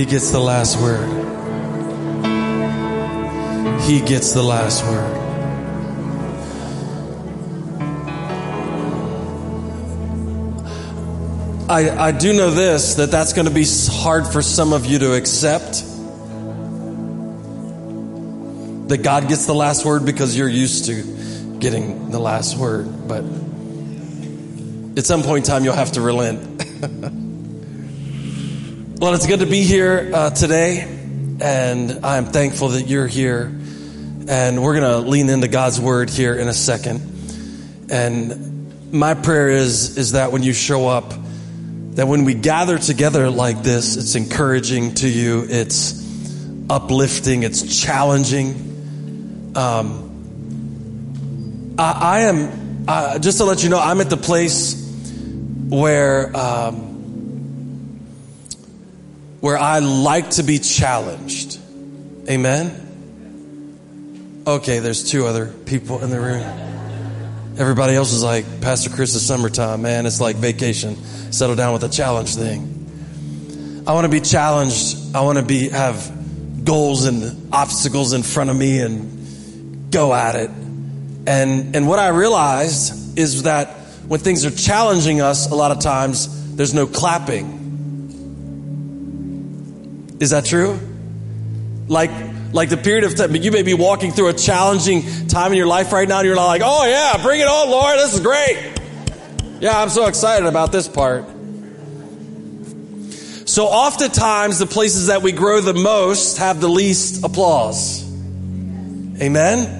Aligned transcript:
He 0.00 0.06
gets 0.06 0.30
the 0.30 0.40
last 0.40 0.80
word. 0.80 1.06
He 3.82 4.00
gets 4.00 4.32
the 4.32 4.42
last 4.42 4.82
word. 4.82 5.16
I, 11.68 12.06
I 12.06 12.12
do 12.12 12.32
know 12.32 12.50
this 12.50 12.94
that 12.94 13.10
that's 13.10 13.34
going 13.34 13.46
to 13.46 13.52
be 13.52 13.66
hard 13.90 14.26
for 14.26 14.40
some 14.40 14.72
of 14.72 14.86
you 14.86 15.00
to 15.00 15.12
accept. 15.12 15.84
That 18.88 19.02
God 19.02 19.28
gets 19.28 19.44
the 19.44 19.54
last 19.54 19.84
word 19.84 20.06
because 20.06 20.34
you're 20.34 20.48
used 20.48 20.86
to 20.86 21.58
getting 21.58 22.10
the 22.10 22.18
last 22.18 22.56
word. 22.56 23.06
But 23.06 23.24
at 24.98 25.04
some 25.04 25.22
point 25.22 25.46
in 25.46 25.52
time, 25.52 25.64
you'll 25.64 25.74
have 25.74 25.92
to 25.92 26.00
relent. 26.00 27.20
well, 29.00 29.14
it's 29.14 29.26
good 29.26 29.40
to 29.40 29.46
be 29.46 29.62
here 29.62 30.10
uh, 30.12 30.28
today, 30.28 30.82
and 31.40 32.04
I'm 32.04 32.26
thankful 32.26 32.68
that 32.68 32.86
you're 32.86 33.06
here. 33.06 33.44
And 34.28 34.62
we're 34.62 34.78
going 34.78 35.02
to 35.02 35.08
lean 35.08 35.30
into 35.30 35.48
God's 35.48 35.80
word 35.80 36.10
here 36.10 36.34
in 36.34 36.48
a 36.48 36.52
second. 36.52 37.88
And 37.90 38.92
my 38.92 39.14
prayer 39.14 39.48
is, 39.48 39.96
is 39.96 40.12
that 40.12 40.32
when 40.32 40.42
you 40.42 40.52
show 40.52 40.86
up, 40.86 41.14
that 41.94 42.08
when 42.08 42.26
we 42.26 42.34
gather 42.34 42.76
together 42.76 43.30
like 43.30 43.62
this, 43.62 43.96
it's 43.96 44.16
encouraging 44.16 44.96
to 44.96 45.08
you, 45.08 45.46
it's 45.48 45.98
uplifting, 46.68 47.42
it's 47.42 47.80
challenging. 47.82 49.54
Um, 49.56 50.10
I, 51.78 51.92
I, 51.92 52.20
am, 52.20 52.84
uh, 52.86 53.18
just 53.18 53.38
to 53.38 53.44
let 53.44 53.62
you 53.62 53.70
know, 53.70 53.80
I'm 53.80 54.02
at 54.02 54.10
the 54.10 54.18
place 54.18 54.74
where, 55.70 56.36
um, 56.36 56.89
where 59.40 59.58
I 59.58 59.80
like 59.80 60.30
to 60.30 60.42
be 60.42 60.58
challenged. 60.58 61.58
Amen? 62.28 64.44
Okay, 64.46 64.78
there's 64.78 65.10
two 65.10 65.26
other 65.26 65.46
people 65.46 66.02
in 66.02 66.10
the 66.10 66.20
room. 66.20 66.42
Everybody 67.58 67.94
else 67.94 68.12
is 68.12 68.22
like, 68.22 68.60
Pastor 68.60 68.90
Chris, 68.90 69.14
it's 69.14 69.24
summertime, 69.24 69.82
man. 69.82 70.06
It's 70.06 70.20
like 70.20 70.36
vacation 70.36 70.96
settle 71.30 71.56
down 71.56 71.72
with 71.72 71.84
a 71.84 71.88
challenge 71.88 72.34
thing. 72.34 73.84
I 73.86 73.92
want 73.92 74.04
to 74.04 74.10
be 74.10 74.20
challenged. 74.20 75.14
I 75.14 75.22
want 75.22 75.38
to 75.38 75.44
be 75.44 75.68
have 75.68 76.64
goals 76.64 77.06
and 77.06 77.52
obstacles 77.52 78.12
in 78.12 78.22
front 78.22 78.50
of 78.50 78.56
me 78.56 78.80
and 78.80 79.90
go 79.90 80.14
at 80.14 80.36
it. 80.36 80.50
And 81.26 81.76
and 81.76 81.88
what 81.88 81.98
I 81.98 82.08
realized 82.08 83.18
is 83.18 83.44
that 83.44 83.68
when 84.06 84.20
things 84.20 84.44
are 84.44 84.50
challenging 84.50 85.20
us, 85.20 85.50
a 85.50 85.54
lot 85.54 85.70
of 85.70 85.80
times 85.80 86.56
there's 86.56 86.74
no 86.74 86.86
clapping. 86.86 87.59
Is 90.20 90.30
that 90.30 90.44
true? 90.44 90.78
Like 91.88 92.10
like 92.52 92.68
the 92.68 92.76
period 92.76 93.04
of 93.04 93.14
time, 93.14 93.34
you 93.36 93.50
may 93.50 93.62
be 93.62 93.74
walking 93.74 94.12
through 94.12 94.28
a 94.28 94.32
challenging 94.32 95.26
time 95.28 95.52
in 95.52 95.58
your 95.58 95.66
life 95.66 95.92
right 95.92 96.08
now, 96.08 96.18
and 96.18 96.26
you're 96.26 96.36
not 96.36 96.46
like, 96.46 96.62
oh 96.64 96.84
yeah, 96.84 97.22
bring 97.22 97.40
it 97.40 97.46
on, 97.46 97.70
Lord, 97.70 97.98
this 97.98 98.14
is 98.14 98.20
great. 98.20 98.80
Yeah, 99.60 99.80
I'm 99.80 99.88
so 99.88 100.06
excited 100.06 100.46
about 100.46 100.72
this 100.72 100.88
part. 100.88 101.24
So 103.48 103.66
oftentimes 103.66 104.58
the 104.58 104.66
places 104.66 105.08
that 105.08 105.22
we 105.22 105.32
grow 105.32 105.60
the 105.60 105.74
most 105.74 106.38
have 106.38 106.60
the 106.60 106.68
least 106.68 107.24
applause. 107.24 108.04
Amen? 109.20 109.76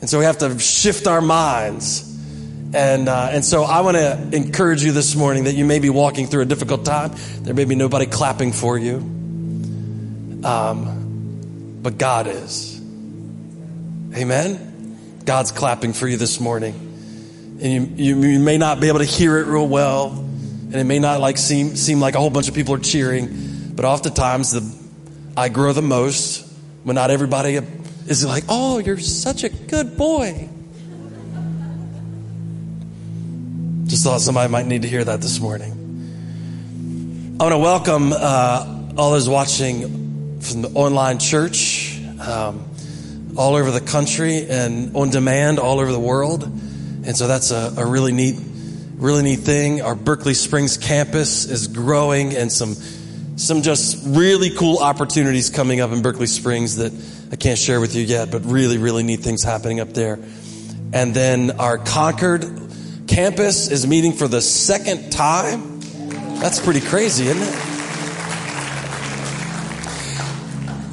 And 0.00 0.10
so 0.10 0.18
we 0.18 0.24
have 0.24 0.38
to 0.38 0.58
shift 0.58 1.06
our 1.06 1.20
minds. 1.20 2.15
And, 2.74 3.08
uh, 3.08 3.28
and 3.32 3.44
so 3.44 3.62
I 3.62 3.80
want 3.80 3.96
to 3.96 4.28
encourage 4.32 4.82
you 4.82 4.92
this 4.92 5.14
morning 5.14 5.44
that 5.44 5.54
you 5.54 5.64
may 5.64 5.78
be 5.78 5.90
walking 5.90 6.26
through 6.26 6.42
a 6.42 6.46
difficult 6.46 6.84
time. 6.84 7.12
There 7.40 7.54
may 7.54 7.64
be 7.64 7.74
nobody 7.74 8.06
clapping 8.06 8.52
for 8.52 8.76
you. 8.76 8.96
Um, 10.44 11.80
but 11.82 11.98
God 11.98 12.26
is. 12.26 12.80
Amen? 14.14 15.22
God's 15.24 15.52
clapping 15.52 15.92
for 15.92 16.06
you 16.06 16.16
this 16.16 16.40
morning 16.40 16.86
and 17.60 17.98
you, 17.98 18.16
you, 18.16 18.28
you, 18.28 18.38
may 18.38 18.58
not 18.58 18.80
be 18.80 18.88
able 18.88 18.98
to 18.98 19.04
hear 19.04 19.38
it 19.38 19.46
real 19.46 19.66
well, 19.66 20.10
and 20.10 20.74
it 20.74 20.84
may 20.84 20.98
not 20.98 21.20
like 21.20 21.38
seem 21.38 21.74
seem 21.76 22.00
like 22.00 22.14
a 22.14 22.18
whole 22.18 22.30
bunch 22.30 22.48
of 22.48 22.54
people 22.54 22.74
are 22.74 22.78
cheering, 22.78 23.72
but 23.74 23.84
oftentimes 23.84 24.52
the 24.52 24.86
I 25.36 25.48
grow 25.48 25.72
the 25.72 25.82
most 25.82 26.46
when 26.84 26.96
not 26.96 27.10
everybody 27.10 27.54
is 28.06 28.24
like, 28.26 28.44
"Oh, 28.48 28.78
you're 28.78 28.98
such 28.98 29.44
a 29.44 29.48
good 29.48 29.96
boy." 29.96 30.48
Just 33.86 34.02
thought 34.02 34.20
somebody 34.20 34.50
might 34.50 34.66
need 34.66 34.82
to 34.82 34.88
hear 34.88 35.04
that 35.04 35.20
this 35.20 35.38
morning. 35.38 37.36
I 37.38 37.44
want 37.44 37.52
to 37.52 37.58
welcome 37.58 38.12
uh, 38.12 38.90
all 38.98 39.12
those 39.12 39.28
watching 39.28 40.40
from 40.40 40.62
the 40.62 40.70
online 40.70 41.20
church, 41.20 42.00
um, 42.20 42.68
all 43.36 43.54
over 43.54 43.70
the 43.70 43.80
country 43.80 44.44
and 44.48 44.96
on 44.96 45.10
demand 45.10 45.60
all 45.60 45.78
over 45.78 45.92
the 45.92 46.00
world. 46.00 46.42
And 46.42 47.16
so 47.16 47.28
that's 47.28 47.52
a, 47.52 47.74
a 47.76 47.86
really 47.86 48.10
neat, 48.10 48.40
really 48.96 49.22
neat 49.22 49.38
thing. 49.38 49.82
Our 49.82 49.94
Berkeley 49.94 50.34
Springs 50.34 50.76
campus 50.76 51.44
is 51.44 51.68
growing 51.68 52.34
and 52.34 52.50
some, 52.50 52.74
some 53.36 53.62
just 53.62 54.02
really 54.04 54.50
cool 54.50 54.78
opportunities 54.78 55.48
coming 55.48 55.80
up 55.80 55.92
in 55.92 56.02
Berkeley 56.02 56.26
Springs 56.26 56.78
that 56.78 56.92
I 57.30 57.36
can't 57.36 57.58
share 57.58 57.80
with 57.80 57.94
you 57.94 58.02
yet, 58.02 58.32
but 58.32 58.46
really, 58.46 58.78
really 58.78 59.04
neat 59.04 59.20
things 59.20 59.44
happening 59.44 59.78
up 59.78 59.90
there. 59.90 60.18
And 60.92 61.14
then 61.14 61.52
our 61.60 61.78
Concord 61.78 62.65
campus 63.06 63.70
is 63.70 63.86
meeting 63.86 64.12
for 64.12 64.28
the 64.28 64.40
second 64.40 65.10
time. 65.10 65.80
That's 66.40 66.60
pretty 66.60 66.80
crazy, 66.80 67.26
isn't 67.26 67.42
it? 67.42 67.76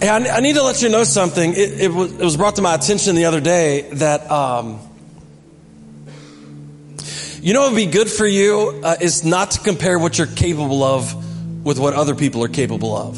Hey, 0.02 0.10
I, 0.10 0.38
I 0.38 0.40
need 0.42 0.56
to 0.56 0.64
let 0.64 0.82
you 0.82 0.90
know 0.90 1.04
something. 1.04 1.54
It, 1.54 1.82
it, 1.82 1.92
was, 1.92 2.12
it 2.12 2.24
was 2.24 2.38
brought 2.38 2.58
to 2.58 2.62
my 2.62 2.76
attention 2.76 3.16
the 3.16 3.26
other 3.26 3.40
day 3.40 3.90
that 3.94 4.30
um, 4.30 4.80
you 7.42 7.54
know 7.54 7.62
what 7.62 7.72
would 7.72 7.78
be 7.78 7.86
good 7.86 8.10
for 8.10 8.26
you 8.26 8.82
uh, 8.84 8.96
is 9.02 9.24
not 9.24 9.52
to 9.52 9.60
compare 9.60 10.00
what 10.00 10.18
you're 10.18 10.28
capable 10.28 10.84
of 10.84 11.66
with 11.66 11.80
what 11.80 11.94
other 11.94 12.16
people 12.16 12.44
are 12.44 12.50
capable 12.50 12.96
of. 12.96 13.18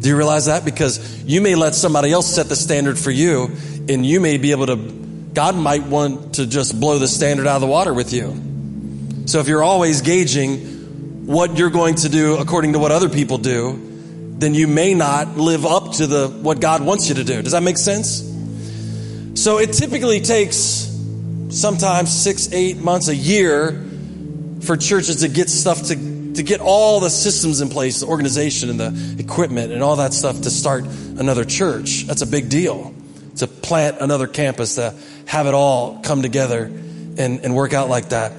Do 0.00 0.08
you 0.08 0.16
realize 0.16 0.46
that? 0.46 0.64
Because 0.64 1.22
you 1.22 1.40
may 1.40 1.54
let 1.54 1.76
somebody 1.76 2.10
else 2.10 2.26
set 2.26 2.48
the 2.48 2.56
standard 2.56 2.98
for 2.98 3.12
you, 3.12 3.52
and 3.88 4.04
you 4.04 4.20
may 4.20 4.36
be 4.36 4.50
able 4.50 4.66
to, 4.66 4.74
God 5.34 5.56
might 5.56 5.84
want 5.84 6.34
to 6.34 6.46
just 6.46 6.78
blow 6.78 6.98
the 6.98 7.08
standard 7.08 7.46
out 7.46 7.56
of 7.56 7.60
the 7.62 7.66
water 7.66 7.94
with 7.94 8.12
you. 8.12 8.40
So 9.26 9.38
if 9.38 9.48
you're 9.48 9.62
always 9.62 10.02
gauging 10.02 11.26
what 11.26 11.56
you're 11.56 11.70
going 11.70 11.94
to 11.96 12.08
do 12.08 12.36
according 12.36 12.72
to 12.74 12.78
what 12.78 12.92
other 12.92 13.08
people 13.08 13.38
do, 13.38 13.78
then 14.38 14.54
you 14.54 14.66
may 14.66 14.94
not 14.94 15.36
live 15.36 15.64
up 15.64 15.92
to 15.92 16.06
the 16.06 16.28
what 16.28 16.60
God 16.60 16.82
wants 16.82 17.08
you 17.08 17.14
to 17.14 17.24
do. 17.24 17.40
Does 17.42 17.52
that 17.52 17.62
make 17.62 17.78
sense? 17.78 18.28
So 19.34 19.58
it 19.58 19.72
typically 19.72 20.20
takes 20.20 20.56
sometimes 21.50 22.12
six, 22.12 22.52
eight 22.52 22.78
months, 22.78 23.08
a 23.08 23.14
year 23.14 23.88
for 24.62 24.76
churches 24.76 25.16
to 25.16 25.28
get 25.28 25.48
stuff 25.48 25.82
to, 25.84 26.34
to 26.34 26.42
get 26.42 26.60
all 26.60 27.00
the 27.00 27.10
systems 27.10 27.60
in 27.60 27.68
place, 27.68 28.00
the 28.00 28.06
organization 28.06 28.68
and 28.70 28.80
the 28.80 29.16
equipment 29.18 29.72
and 29.72 29.82
all 29.82 29.96
that 29.96 30.12
stuff 30.12 30.40
to 30.42 30.50
start 30.50 30.84
another 30.84 31.44
church. 31.44 32.04
That's 32.06 32.22
a 32.22 32.26
big 32.26 32.48
deal. 32.48 32.94
To 33.36 33.46
plant 33.46 33.98
another 34.00 34.26
campus, 34.26 34.74
to 34.74 34.94
have 35.26 35.46
it 35.46 35.54
all 35.54 36.00
come 36.02 36.22
together 36.22 36.64
and, 36.64 37.18
and 37.40 37.54
work 37.54 37.72
out 37.72 37.88
like 37.88 38.10
that. 38.10 38.32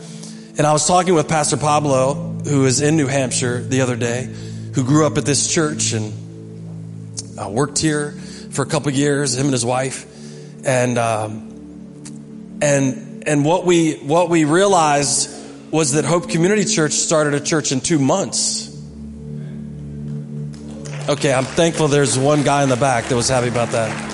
And 0.57 0.67
I 0.67 0.73
was 0.73 0.87
talking 0.87 1.15
with 1.15 1.27
Pastor 1.27 1.57
Pablo, 1.57 2.13
who 2.13 2.65
is 2.65 2.81
in 2.81 2.95
New 2.95 3.07
Hampshire 3.07 3.61
the 3.61 3.81
other 3.81 3.95
day, 3.95 4.29
who 4.75 4.83
grew 4.83 5.05
up 5.07 5.17
at 5.17 5.25
this 5.25 5.51
church 5.51 5.93
and 5.93 7.39
uh, 7.39 7.49
worked 7.49 7.79
here 7.79 8.11
for 8.51 8.61
a 8.61 8.65
couple 8.65 8.91
years, 8.91 9.35
him 9.35 9.45
and 9.45 9.53
his 9.53 9.65
wife. 9.65 10.05
And, 10.65 10.97
um, 10.97 12.59
and, 12.61 13.27
and 13.27 13.43
what 13.43 13.65
we, 13.65 13.95
what 13.95 14.29
we 14.29 14.45
realized 14.45 15.31
was 15.71 15.93
that 15.93 16.05
Hope 16.05 16.29
Community 16.29 16.65
Church 16.65 16.93
started 16.93 17.33
a 17.33 17.39
church 17.39 17.71
in 17.71 17.81
two 17.81 17.97
months. 17.97 18.69
Okay, 21.09 21.33
I'm 21.33 21.45
thankful 21.45 21.87
there's 21.87 22.17
one 22.17 22.43
guy 22.43 22.63
in 22.63 22.69
the 22.69 22.77
back 22.77 23.05
that 23.05 23.15
was 23.15 23.27
happy 23.27 23.47
about 23.47 23.69
that. 23.69 24.12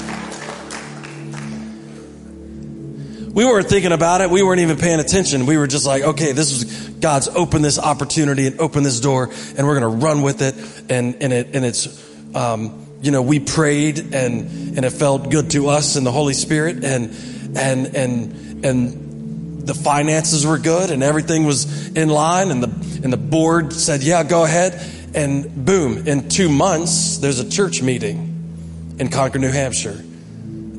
We 3.40 3.46
weren't 3.46 3.70
thinking 3.70 3.94
about 3.94 4.20
it. 4.20 4.30
We 4.30 4.44
weren't 4.44 4.60
even 4.60 4.76
paying 4.76 5.00
attention. 5.00 5.46
We 5.46 5.56
were 5.56 5.66
just 5.66 5.86
like, 5.86 6.04
okay, 6.04 6.34
this 6.34 6.52
is 6.52 6.90
God's 7.00 7.30
opened 7.30 7.64
this 7.64 7.80
opportunity 7.80 8.48
and 8.48 8.60
opened 8.60 8.86
this 8.86 9.00
door, 9.00 9.30
and 9.58 9.66
we're 9.66 9.80
going 9.80 10.00
to 10.00 10.06
run 10.06 10.24
with 10.24 10.42
it. 10.42 10.56
And 10.92 11.16
and 11.24 11.32
it 11.32 11.56
and 11.56 11.64
it's, 11.64 12.36
um, 12.36 12.86
you 13.02 13.12
know, 13.12 13.22
we 13.22 13.40
prayed 13.40 14.14
and 14.14 14.76
and 14.76 14.84
it 14.84 14.90
felt 14.90 15.32
good 15.32 15.52
to 15.52 15.70
us 15.70 15.96
and 15.96 16.06
the 16.06 16.12
Holy 16.12 16.34
Spirit, 16.34 16.84
and 16.84 17.16
and 17.58 17.96
and 17.96 18.66
and 18.66 19.66
the 19.66 19.74
finances 19.74 20.46
were 20.46 20.58
good 20.58 20.92
and 20.92 21.02
everything 21.02 21.46
was 21.46 21.88
in 21.96 22.10
line 22.10 22.52
and 22.52 22.62
the 22.62 23.02
and 23.06 23.14
the 23.14 23.16
board 23.16 23.72
said, 23.72 24.04
"Yeah, 24.04 24.22
go 24.26 24.44
ahead." 24.44 24.86
And 25.16 25.66
boom, 25.66 26.10
in 26.10 26.28
2 26.28 26.50
months 26.50 27.20
there's 27.20 27.40
a 27.40 27.50
church 27.50 27.82
meeting 27.82 28.98
in 29.00 29.08
Concord, 29.08 29.40
New 29.40 29.50
Hampshire. 29.50 30.04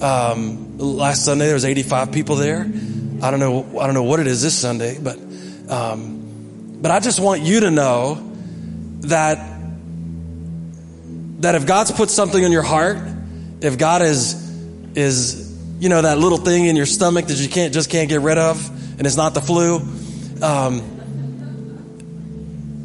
Um, 0.00 0.78
last 0.78 1.24
Sunday 1.24 1.46
there 1.46 1.54
was 1.54 1.64
85 1.64 2.12
people 2.12 2.36
there. 2.36 2.60
I 3.22 3.30
don't 3.30 3.40
know 3.40 3.78
I 3.78 3.86
don't 3.86 3.94
know 3.94 4.02
what 4.02 4.20
it 4.20 4.26
is 4.26 4.42
this 4.42 4.56
Sunday, 4.56 4.98
but 4.98 5.18
um, 5.68 6.78
but 6.80 6.90
I 6.90 7.00
just 7.00 7.20
want 7.20 7.42
you 7.42 7.60
to 7.60 7.70
know 7.70 8.32
that 9.00 9.38
that 11.40 11.54
if 11.54 11.66
God's 11.66 11.92
put 11.92 12.10
something 12.10 12.42
in 12.42 12.50
your 12.50 12.62
heart, 12.62 12.98
if 13.60 13.78
God 13.78 14.02
is 14.02 14.34
is 14.94 15.54
you 15.78 15.88
know 15.90 16.00
that 16.00 16.18
little 16.18 16.38
thing 16.38 16.64
in 16.64 16.76
your 16.76 16.86
stomach 16.86 17.26
that 17.26 17.36
you 17.36 17.48
can't 17.48 17.74
just 17.74 17.90
can't 17.90 18.08
get 18.08 18.22
rid 18.22 18.38
of, 18.38 18.68
and 18.98 19.06
it's 19.06 19.16
not 19.16 19.34
the 19.34 19.42
flu. 19.42 19.80
Um, 20.42 20.96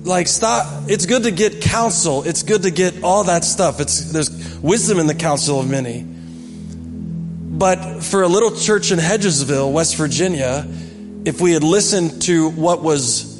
like 0.03 0.27
stop 0.27 0.83
it's 0.87 1.07
good 1.07 1.23
to 1.23 1.31
get 1.31 1.61
counsel 1.61 2.21
it's 2.23 2.43
good 2.43 2.61
to 2.61 2.69
get 2.69 3.03
all 3.03 3.23
that 3.23 3.43
stuff 3.43 3.79
it's 3.79 4.11
there's 4.11 4.59
wisdom 4.59 4.99
in 4.99 5.07
the 5.07 5.15
counsel 5.15 5.59
of 5.59 5.67
many 5.67 6.05
but 7.57 8.03
for 8.03 8.23
a 8.23 8.27
little 8.27 8.55
church 8.55 8.91
in 8.91 8.99
hedgesville 8.99 9.71
west 9.71 9.95
virginia 9.95 10.67
if 11.25 11.41
we 11.41 11.53
had 11.53 11.63
listened 11.63 12.21
to 12.21 12.49
what 12.51 12.81
was 12.83 13.33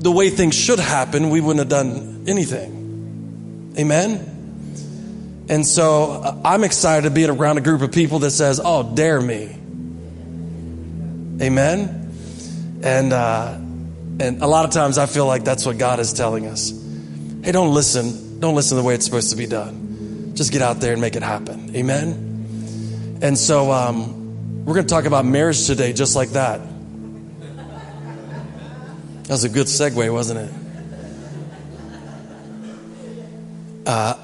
the 0.00 0.10
way 0.10 0.30
things 0.30 0.54
should 0.54 0.78
happen 0.78 1.30
we 1.30 1.40
wouldn't 1.40 1.60
have 1.60 1.68
done 1.68 2.24
anything 2.28 3.74
amen 3.78 5.44
and 5.48 5.66
so 5.66 6.22
uh, 6.22 6.40
i'm 6.44 6.64
excited 6.64 7.08
to 7.08 7.14
be 7.14 7.24
around 7.24 7.58
a 7.58 7.60
group 7.60 7.82
of 7.82 7.92
people 7.92 8.18
that 8.20 8.30
says 8.30 8.60
oh 8.64 8.94
dare 8.94 9.20
me 9.20 9.56
amen 11.40 12.00
and 12.82 13.12
uh, 13.12 13.58
and 14.20 14.42
a 14.42 14.46
lot 14.46 14.64
of 14.64 14.70
times 14.70 14.98
I 14.98 15.06
feel 15.06 15.26
like 15.26 15.42
that's 15.42 15.66
what 15.66 15.78
God 15.78 15.98
is 15.98 16.12
telling 16.12 16.46
us. 16.46 16.70
Hey, 17.42 17.52
don't 17.52 17.74
listen. 17.74 18.38
Don't 18.38 18.54
listen 18.54 18.76
to 18.76 18.82
the 18.82 18.86
way 18.86 18.94
it's 18.94 19.04
supposed 19.04 19.30
to 19.30 19.36
be 19.36 19.46
done. 19.46 20.32
Just 20.34 20.52
get 20.52 20.62
out 20.62 20.80
there 20.80 20.92
and 20.92 21.00
make 21.00 21.16
it 21.16 21.22
happen. 21.22 21.74
Amen? 21.74 22.33
And 23.24 23.38
so 23.38 23.72
um, 23.72 24.66
we're 24.66 24.74
going 24.74 24.86
to 24.86 24.94
talk 24.94 25.06
about 25.06 25.24
marriage 25.24 25.66
today 25.66 25.94
just 25.94 26.14
like 26.14 26.32
that. 26.32 26.60
That 29.22 29.30
was 29.30 29.44
a 29.44 29.48
good 29.48 29.66
segue, 29.66 30.12
wasn't 30.12 30.40
it? 30.40 30.50
Uh, 33.86 34.18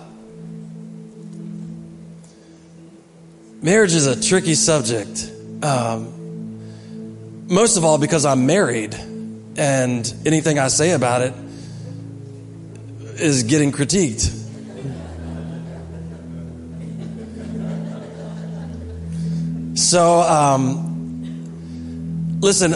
marriage 3.62 3.94
is 3.94 4.06
a 4.06 4.22
tricky 4.22 4.54
subject. 4.54 5.32
Um, 5.62 7.46
most 7.46 7.78
of 7.78 7.86
all 7.86 7.96
because 7.96 8.26
I'm 8.26 8.44
married 8.44 8.94
and 9.56 10.14
anything 10.26 10.58
I 10.58 10.68
say 10.68 10.90
about 10.90 11.22
it 11.22 11.32
is 13.18 13.44
getting 13.44 13.72
critiqued. 13.72 14.39
So, 19.80 20.20
um, 20.20 21.40
listen, 22.40 22.74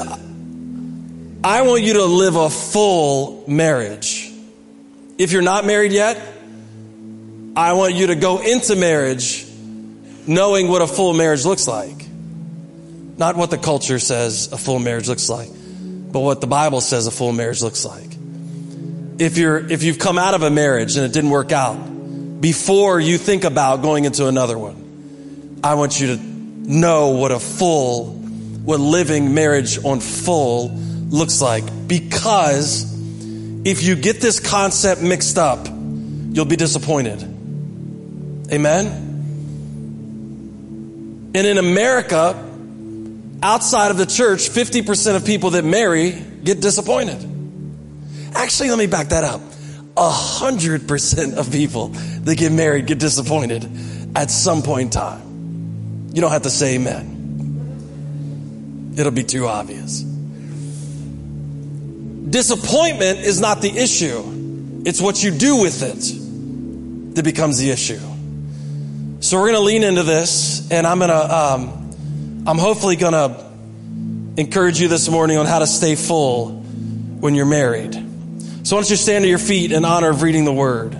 I 1.44 1.62
want 1.62 1.82
you 1.82 1.94
to 1.94 2.04
live 2.04 2.36
a 2.36 2.50
full 2.50 3.44
marriage. 3.46 4.32
If 5.18 5.32
you're 5.32 5.42
not 5.42 5.64
married 5.64 5.92
yet, 5.92 6.20
I 7.56 7.74
want 7.74 7.94
you 7.94 8.08
to 8.08 8.14
go 8.16 8.40
into 8.40 8.74
marriage 8.76 9.46
knowing 10.26 10.68
what 10.68 10.82
a 10.82 10.86
full 10.86 11.12
marriage 11.12 11.44
looks 11.44 11.68
like. 11.68 12.06
Not 13.16 13.36
what 13.36 13.50
the 13.50 13.58
culture 13.58 13.98
says 13.98 14.52
a 14.52 14.56
full 14.56 14.78
marriage 14.78 15.08
looks 15.08 15.28
like 15.28 15.50
but 16.14 16.20
what 16.20 16.40
the 16.40 16.46
Bible 16.46 16.80
says 16.80 17.08
a 17.08 17.10
full 17.10 17.32
marriage 17.32 17.60
looks 17.60 17.84
like. 17.84 18.08
If 19.18 19.36
you're, 19.36 19.58
if 19.58 19.82
you've 19.82 19.98
come 19.98 20.16
out 20.16 20.34
of 20.34 20.44
a 20.44 20.50
marriage 20.50 20.96
and 20.96 21.04
it 21.04 21.12
didn't 21.12 21.30
work 21.30 21.50
out, 21.50 21.74
before 22.40 23.00
you 23.00 23.18
think 23.18 23.42
about 23.42 23.82
going 23.82 24.04
into 24.04 24.28
another 24.28 24.56
one, 24.56 25.58
I 25.64 25.74
want 25.74 25.98
you 25.98 26.14
to 26.14 26.33
know 26.66 27.10
what 27.10 27.32
a 27.32 27.38
full, 27.38 28.12
what 28.12 28.80
living 28.80 29.34
marriage 29.34 29.82
on 29.84 30.00
full 30.00 30.70
looks 30.70 31.40
like. 31.40 31.64
Because 31.86 32.92
if 33.66 33.82
you 33.82 33.96
get 33.96 34.20
this 34.20 34.40
concept 34.40 35.02
mixed 35.02 35.38
up, 35.38 35.66
you'll 35.66 36.44
be 36.44 36.56
disappointed. 36.56 37.22
Amen? 38.52 38.86
And 41.34 41.46
in 41.46 41.58
America, 41.58 42.40
outside 43.42 43.90
of 43.90 43.96
the 43.96 44.06
church, 44.06 44.48
50% 44.50 45.16
of 45.16 45.24
people 45.24 45.50
that 45.50 45.64
marry 45.64 46.12
get 46.12 46.60
disappointed. 46.60 47.30
Actually, 48.34 48.70
let 48.70 48.78
me 48.78 48.86
back 48.86 49.08
that 49.08 49.24
up. 49.24 49.40
100% 49.94 51.34
of 51.36 51.52
people 51.52 51.88
that 51.88 52.36
get 52.36 52.52
married 52.52 52.86
get 52.86 52.98
disappointed 52.98 53.68
at 54.16 54.30
some 54.30 54.62
point 54.62 54.82
in 54.82 54.90
time. 54.90 55.23
You 56.14 56.20
don't 56.20 56.30
have 56.30 56.42
to 56.42 56.50
say 56.50 56.76
amen. 56.76 57.14
It'll 58.96 59.10
be 59.10 59.24
too 59.24 59.48
obvious. 59.48 60.00
Disappointment 62.30 63.18
is 63.18 63.40
not 63.40 63.60
the 63.60 63.76
issue. 63.76 64.82
It's 64.86 65.00
what 65.00 65.24
you 65.24 65.32
do 65.32 65.60
with 65.60 65.82
it 65.82 67.14
that 67.16 67.24
becomes 67.24 67.58
the 67.58 67.70
issue. 67.70 67.98
So 69.18 69.40
we're 69.40 69.48
going 69.48 69.54
to 69.54 69.64
lean 69.64 69.82
into 69.82 70.04
this 70.04 70.70
and 70.70 70.86
I'm 70.86 70.98
going 70.98 71.10
to, 71.10 71.34
um, 71.34 72.44
I'm 72.46 72.58
hopefully 72.58 72.94
going 72.94 73.14
to 73.14 73.44
encourage 74.36 74.80
you 74.80 74.86
this 74.86 75.08
morning 75.08 75.36
on 75.36 75.46
how 75.46 75.58
to 75.58 75.66
stay 75.66 75.96
full 75.96 76.52
when 76.52 77.34
you're 77.34 77.44
married. 77.44 77.94
So, 78.62 78.76
why 78.76 78.82
don't 78.82 78.90
you 78.90 78.96
stand 78.96 79.24
to 79.24 79.28
your 79.28 79.38
feet 79.38 79.72
in 79.72 79.84
honor 79.84 80.10
of 80.10 80.22
reading 80.22 80.44
the 80.44 80.52
word? 80.52 80.94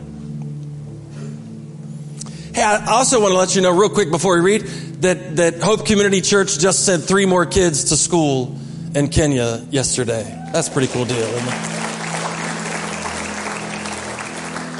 Hey, 2.54 2.62
I 2.62 2.86
also 2.86 3.20
want 3.20 3.32
to 3.32 3.38
let 3.38 3.56
you 3.56 3.62
know, 3.62 3.76
real 3.76 3.88
quick 3.88 4.10
before 4.10 4.36
we 4.36 4.40
read, 4.40 4.62
that, 5.04 5.36
that 5.36 5.60
Hope 5.60 5.86
Community 5.86 6.20
Church 6.20 6.58
just 6.58 6.84
sent 6.84 7.04
three 7.04 7.26
more 7.26 7.46
kids 7.46 7.84
to 7.84 7.96
school 7.96 8.58
in 8.94 9.08
Kenya 9.08 9.64
yesterday. 9.70 10.24
That's 10.52 10.68
a 10.68 10.70
pretty 10.70 10.92
cool 10.92 11.04
deal? 11.04 11.26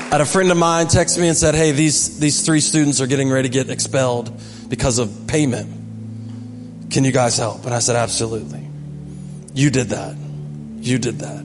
I 0.06 0.18
had 0.18 0.20
a 0.20 0.26
friend 0.26 0.50
of 0.50 0.56
mine 0.56 0.88
text 0.88 1.18
me 1.18 1.28
and 1.28 1.36
said, 1.36 1.54
Hey, 1.54 1.72
these, 1.72 2.18
these 2.20 2.44
three 2.44 2.60
students 2.60 3.00
are 3.00 3.06
getting 3.06 3.30
ready 3.30 3.48
to 3.48 3.52
get 3.52 3.70
expelled 3.70 4.32
because 4.68 4.98
of 4.98 5.26
payment. 5.26 6.90
Can 6.90 7.04
you 7.04 7.12
guys 7.12 7.36
help? 7.36 7.64
And 7.64 7.74
I 7.74 7.80
said, 7.80 7.96
Absolutely. 7.96 8.68
You 9.54 9.70
did 9.70 9.88
that. 9.88 10.16
You 10.78 10.98
did 10.98 11.18
that. 11.20 11.44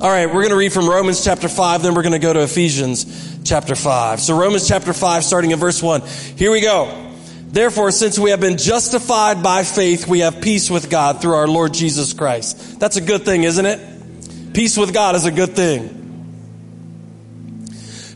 All 0.00 0.10
right, 0.10 0.26
we're 0.26 0.42
going 0.42 0.50
to 0.50 0.56
read 0.56 0.72
from 0.72 0.88
Romans 0.88 1.24
chapter 1.24 1.48
5, 1.48 1.82
then 1.82 1.94
we're 1.94 2.02
going 2.02 2.12
to 2.12 2.18
go 2.18 2.32
to 2.32 2.42
Ephesians 2.42 3.40
chapter 3.44 3.76
5. 3.76 4.20
So, 4.20 4.36
Romans 4.36 4.66
chapter 4.66 4.92
5, 4.92 5.22
starting 5.24 5.52
in 5.52 5.58
verse 5.60 5.80
1. 5.80 6.00
Here 6.36 6.50
we 6.50 6.60
go. 6.60 7.11
Therefore, 7.52 7.90
since 7.90 8.18
we 8.18 8.30
have 8.30 8.40
been 8.40 8.56
justified 8.56 9.42
by 9.42 9.62
faith, 9.62 10.08
we 10.08 10.20
have 10.20 10.40
peace 10.40 10.70
with 10.70 10.88
God 10.88 11.20
through 11.20 11.34
our 11.34 11.46
Lord 11.46 11.74
Jesus 11.74 12.14
Christ. 12.14 12.80
That's 12.80 12.96
a 12.96 13.02
good 13.02 13.26
thing, 13.26 13.44
isn't 13.44 13.66
it? 13.66 14.54
Peace 14.54 14.78
with 14.78 14.94
God 14.94 15.16
is 15.16 15.26
a 15.26 15.30
good 15.30 15.54
thing. 15.54 15.98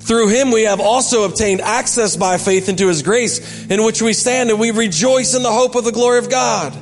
Through 0.07 0.29
him 0.29 0.53
we 0.53 0.63
have 0.63 0.81
also 0.81 1.25
obtained 1.25 1.61
access 1.61 2.17
by 2.17 2.39
faith 2.39 2.71
into 2.71 2.89
his 2.89 3.03
grace 3.03 3.67
in 3.67 3.83
which 3.85 4.01
we 4.01 4.15
stand 4.15 4.51
and 4.51 4.59
we 4.59 4.71
rejoice 4.71 5.35
in 5.35 5.43
the 5.43 5.53
hope 5.53 5.75
of 5.75 5.85
the 5.85 5.93
glory 5.93 6.19
of 6.19 6.31
God. 6.31 6.75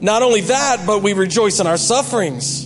Not 0.00 0.22
only 0.22 0.40
that, 0.42 0.84
but 0.86 1.02
we 1.02 1.12
rejoice 1.12 1.60
in 1.60 1.68
our 1.68 1.76
sufferings. 1.76 2.65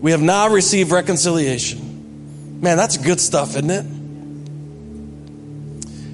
we 0.00 0.12
have 0.12 0.22
now 0.22 0.48
received 0.48 0.90
reconciliation. 0.90 2.60
Man, 2.60 2.76
that's 2.76 2.96
good 2.96 3.20
stuff, 3.20 3.50
isn't 3.50 3.70
it? 3.70 3.82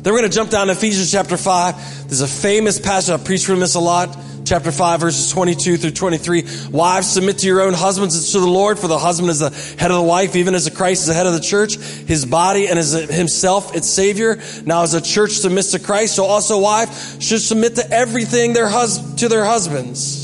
Then 0.02 0.12
we're 0.12 0.20
going 0.20 0.30
to 0.30 0.36
jump 0.36 0.50
down 0.50 0.66
to 0.66 0.72
Ephesians 0.72 1.10
chapter 1.10 1.38
5. 1.38 2.08
There's 2.08 2.20
a 2.20 2.28
famous 2.28 2.78
passage, 2.78 3.18
I 3.18 3.24
preach 3.24 3.46
from 3.46 3.60
this 3.60 3.74
a 3.74 3.80
lot. 3.80 4.14
chapter 4.44 4.70
5 4.70 5.00
verses 5.00 5.32
22 5.32 5.78
through 5.78 5.90
23 5.90 6.44
wives 6.70 7.10
submit 7.10 7.38
to 7.38 7.46
your 7.46 7.62
own 7.62 7.72
husbands 7.72 8.14
as 8.14 8.32
to 8.32 8.40
the 8.40 8.46
lord 8.46 8.78
for 8.78 8.88
the 8.88 8.98
husband 8.98 9.30
is 9.30 9.38
the 9.38 9.48
head 9.80 9.90
of 9.90 9.96
the 9.96 10.02
wife 10.02 10.36
even 10.36 10.54
as 10.54 10.66
the 10.66 10.70
christ 10.70 11.00
is 11.00 11.06
the 11.06 11.14
head 11.14 11.26
of 11.26 11.32
the 11.32 11.40
church 11.40 11.76
his 11.76 12.26
body 12.26 12.68
and 12.68 12.78
as 12.78 12.92
himself 12.92 13.74
its 13.74 13.88
savior 13.88 14.38
now 14.66 14.82
as 14.82 14.92
a 14.92 15.00
church 15.00 15.30
submits 15.30 15.70
to 15.70 15.78
christ 15.78 16.14
so 16.14 16.26
also 16.26 16.58
wife 16.58 17.22
should 17.22 17.40
submit 17.40 17.76
to 17.76 17.90
everything 17.90 18.52
their 18.52 18.68
hus- 18.68 19.14
to 19.14 19.28
their 19.30 19.46
husbands 19.46 20.23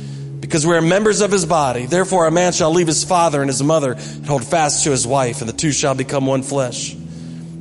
because 0.41 0.67
we 0.67 0.75
are 0.75 0.81
members 0.81 1.21
of 1.21 1.31
his 1.31 1.45
body. 1.45 1.85
Therefore, 1.85 2.27
a 2.27 2.31
man 2.31 2.51
shall 2.51 2.71
leave 2.71 2.87
his 2.87 3.05
father 3.05 3.41
and 3.41 3.49
his 3.49 3.63
mother 3.63 3.93
and 3.93 4.25
hold 4.25 4.43
fast 4.43 4.83
to 4.83 4.91
his 4.91 5.07
wife, 5.07 5.39
and 5.39 5.47
the 5.47 5.53
two 5.53 5.71
shall 5.71 5.95
become 5.95 6.25
one 6.25 6.43
flesh. 6.43 6.93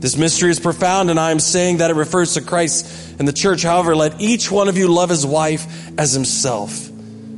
This 0.00 0.16
mystery 0.16 0.50
is 0.50 0.58
profound, 0.58 1.10
and 1.10 1.20
I 1.20 1.30
am 1.30 1.40
saying 1.40 1.76
that 1.76 1.90
it 1.90 1.94
refers 1.94 2.34
to 2.34 2.40
Christ 2.40 3.18
and 3.18 3.28
the 3.28 3.34
church. 3.34 3.62
However, 3.62 3.94
let 3.94 4.18
each 4.20 4.50
one 4.50 4.68
of 4.68 4.78
you 4.78 4.88
love 4.88 5.10
his 5.10 5.26
wife 5.26 5.66
as 5.98 6.12
himself. 6.12 6.88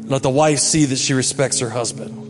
Let 0.04 0.22
the 0.22 0.30
wife 0.30 0.60
see 0.60 0.84
that 0.84 0.96
she 0.96 1.12
respects 1.12 1.58
her 1.58 1.68
husband. 1.68 2.20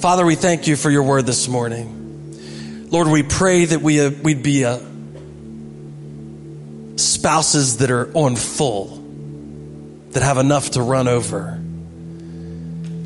Father, 0.00 0.24
we 0.24 0.36
thank 0.36 0.68
you 0.68 0.76
for 0.76 0.88
your 0.88 1.02
word 1.02 1.26
this 1.26 1.48
morning. 1.48 2.88
Lord, 2.90 3.08
we 3.08 3.24
pray 3.24 3.64
that 3.64 3.82
we, 3.82 4.00
uh, 4.00 4.10
we'd 4.10 4.44
be 4.44 4.64
uh, 4.64 4.78
spouses 6.96 7.78
that 7.78 7.90
are 7.90 8.12
on 8.14 8.36
full, 8.36 9.02
that 10.16 10.22
have 10.22 10.38
enough 10.38 10.70
to 10.70 10.80
run 10.80 11.08
over. 11.08 11.60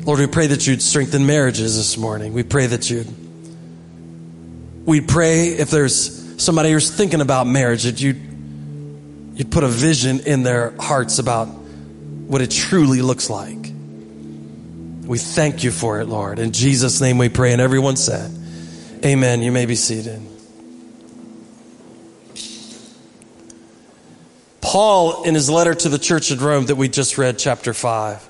Lord, 0.05 0.19
we 0.19 0.27
pray 0.27 0.47
that 0.47 0.65
you'd 0.65 0.81
strengthen 0.81 1.25
marriages 1.25 1.75
this 1.75 1.97
morning. 1.97 2.31
We 2.31 2.43
pray 2.43 2.67
that 2.67 2.89
you'd 2.89 3.13
we 4.85 5.01
pray 5.01 5.49
if 5.49 5.69
there's 5.69 6.41
somebody 6.41 6.71
who's 6.71 6.89
thinking 6.89 7.19
about 7.19 7.47
marriage 7.47 7.83
that 7.83 8.01
you'd, 8.01 8.15
you'd 9.35 9.51
put 9.51 9.65
a 9.65 9.67
vision 9.67 10.21
in 10.21 10.43
their 10.43 10.71
hearts 10.79 11.19
about 11.19 11.47
what 11.47 12.41
it 12.41 12.49
truly 12.49 13.01
looks 13.01 13.29
like. 13.29 13.59
We 15.05 15.17
thank 15.17 15.65
you 15.65 15.71
for 15.71 15.99
it, 15.99 16.05
Lord. 16.05 16.39
In 16.39 16.53
Jesus' 16.53 17.01
name 17.01 17.17
we 17.17 17.27
pray. 17.27 17.51
And 17.51 17.61
everyone 17.61 17.97
said, 17.97 18.31
Amen. 19.03 19.41
You 19.41 19.51
may 19.51 19.65
be 19.65 19.75
seated. 19.75 20.21
Paul, 24.71 25.23
in 25.23 25.35
his 25.35 25.49
letter 25.49 25.75
to 25.75 25.89
the 25.89 25.99
church 25.99 26.31
at 26.31 26.39
Rome 26.39 26.67
that 26.67 26.77
we 26.77 26.87
just 26.87 27.17
read, 27.17 27.37
chapter 27.37 27.73
5, 27.73 28.25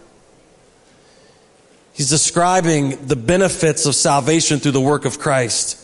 he's 1.93 2.09
describing 2.09 3.05
the 3.05 3.15
benefits 3.15 3.85
of 3.85 3.93
salvation 3.93 4.57
through 4.57 4.71
the 4.71 4.81
work 4.81 5.05
of 5.05 5.19
Christ. 5.19 5.77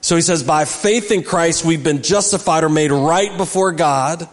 So 0.00 0.14
he 0.14 0.22
says, 0.22 0.44
by 0.44 0.66
faith 0.66 1.10
in 1.10 1.24
Christ, 1.24 1.64
we've 1.64 1.82
been 1.82 2.04
justified 2.04 2.62
or 2.62 2.68
made 2.68 2.92
right 2.92 3.36
before 3.36 3.72
God. 3.72 4.28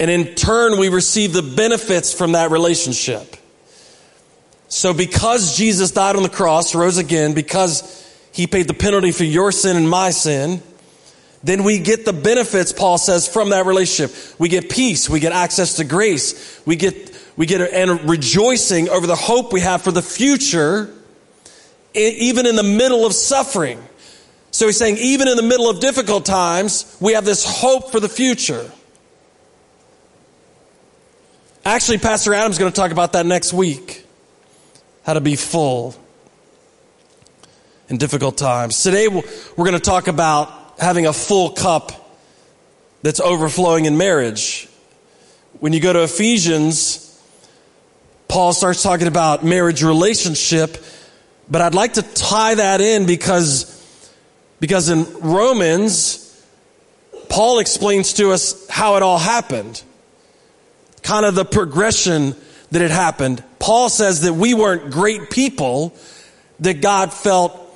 And 0.00 0.10
in 0.10 0.34
turn, 0.34 0.78
we 0.78 0.88
receive 0.88 1.34
the 1.34 1.42
benefits 1.42 2.14
from 2.14 2.32
that 2.32 2.50
relationship. 2.50 3.36
So 4.68 4.94
because 4.94 5.54
Jesus 5.54 5.90
died 5.90 6.16
on 6.16 6.22
the 6.22 6.30
cross, 6.30 6.74
rose 6.74 6.96
again, 6.96 7.34
because 7.34 8.10
he 8.32 8.46
paid 8.46 8.68
the 8.68 8.74
penalty 8.74 9.12
for 9.12 9.24
your 9.24 9.52
sin 9.52 9.76
and 9.76 9.90
my 9.90 10.12
sin, 10.12 10.62
then 11.42 11.62
we 11.62 11.78
get 11.78 12.04
the 12.04 12.12
benefits, 12.12 12.72
Paul 12.72 12.98
says, 12.98 13.28
from 13.28 13.50
that 13.50 13.66
relationship. 13.66 14.16
We 14.38 14.48
get 14.48 14.68
peace. 14.68 15.08
We 15.08 15.20
get 15.20 15.32
access 15.32 15.74
to 15.74 15.84
grace. 15.84 16.60
We 16.66 16.76
get, 16.76 17.16
we 17.36 17.46
get 17.46 17.60
and 17.60 18.08
rejoicing 18.08 18.88
over 18.88 19.06
the 19.06 19.16
hope 19.16 19.52
we 19.52 19.60
have 19.60 19.82
for 19.82 19.92
the 19.92 20.02
future, 20.02 20.92
even 21.94 22.46
in 22.46 22.56
the 22.56 22.64
middle 22.64 23.06
of 23.06 23.12
suffering. 23.12 23.82
So 24.50 24.66
he's 24.66 24.76
saying, 24.76 24.96
even 24.98 25.28
in 25.28 25.36
the 25.36 25.42
middle 25.42 25.70
of 25.70 25.78
difficult 25.78 26.26
times, 26.26 26.96
we 27.00 27.12
have 27.12 27.24
this 27.24 27.44
hope 27.44 27.92
for 27.92 28.00
the 28.00 28.08
future. 28.08 28.70
Actually, 31.64 31.98
Pastor 31.98 32.34
Adam's 32.34 32.58
going 32.58 32.72
to 32.72 32.76
talk 32.76 32.90
about 32.90 33.12
that 33.12 33.26
next 33.26 33.52
week. 33.52 34.04
How 35.04 35.12
to 35.12 35.20
be 35.20 35.36
full 35.36 35.94
in 37.88 37.98
difficult 37.98 38.36
times. 38.36 38.82
Today, 38.82 39.06
we're 39.06 39.22
going 39.56 39.72
to 39.72 39.78
talk 39.78 40.08
about 40.08 40.67
having 40.78 41.06
a 41.06 41.12
full 41.12 41.50
cup 41.50 42.16
that's 43.02 43.20
overflowing 43.20 43.84
in 43.84 43.96
marriage. 43.96 44.68
When 45.60 45.72
you 45.72 45.80
go 45.80 45.92
to 45.92 46.02
Ephesians, 46.02 47.04
Paul 48.28 48.52
starts 48.52 48.82
talking 48.82 49.06
about 49.06 49.44
marriage 49.44 49.82
relationship, 49.82 50.76
but 51.50 51.62
I'd 51.62 51.74
like 51.74 51.94
to 51.94 52.02
tie 52.02 52.54
that 52.54 52.80
in 52.80 53.06
because 53.06 53.74
because 54.60 54.88
in 54.88 55.06
Romans, 55.20 56.24
Paul 57.28 57.60
explains 57.60 58.14
to 58.14 58.32
us 58.32 58.68
how 58.68 58.96
it 58.96 59.02
all 59.02 59.18
happened, 59.18 59.82
kind 61.02 61.24
of 61.24 61.34
the 61.34 61.44
progression 61.44 62.34
that 62.70 62.82
it 62.82 62.90
happened. 62.90 63.42
Paul 63.58 63.88
says 63.88 64.22
that 64.22 64.34
we 64.34 64.54
weren't 64.54 64.90
great 64.90 65.30
people, 65.30 65.94
that 66.60 66.80
God 66.80 67.12
felt 67.12 67.67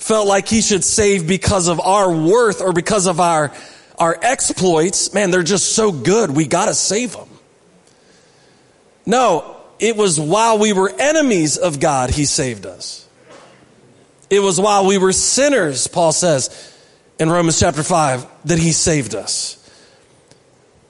felt 0.00 0.26
like 0.26 0.48
he 0.48 0.60
should 0.60 0.84
save 0.84 1.26
because 1.26 1.68
of 1.68 1.80
our 1.80 2.10
worth 2.10 2.60
or 2.60 2.72
because 2.72 3.06
of 3.06 3.20
our 3.20 3.52
our 3.98 4.18
exploits. 4.22 5.12
Man, 5.12 5.30
they're 5.30 5.42
just 5.42 5.74
so 5.74 5.92
good. 5.92 6.30
We 6.30 6.46
got 6.46 6.66
to 6.66 6.74
save 6.74 7.12
them. 7.12 7.28
No, 9.04 9.56
it 9.78 9.96
was 9.96 10.18
while 10.18 10.58
we 10.58 10.72
were 10.72 10.90
enemies 10.98 11.58
of 11.58 11.80
God 11.80 12.10
he 12.10 12.24
saved 12.24 12.64
us. 12.64 13.06
It 14.30 14.40
was 14.40 14.60
while 14.60 14.86
we 14.86 14.96
were 14.96 15.12
sinners, 15.12 15.86
Paul 15.86 16.12
says 16.12 16.74
in 17.18 17.28
Romans 17.28 17.60
chapter 17.60 17.82
5, 17.82 18.26
that 18.46 18.58
he 18.58 18.72
saved 18.72 19.14
us. 19.14 19.56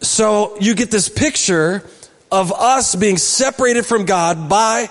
So 0.01 0.57
you 0.61 0.75
get 0.75 0.91
this 0.91 1.09
picture 1.09 1.83
of 2.31 2.53
us 2.53 2.95
being 2.95 3.17
separated 3.17 3.85
from 3.85 4.05
God 4.05 4.49
by 4.49 4.89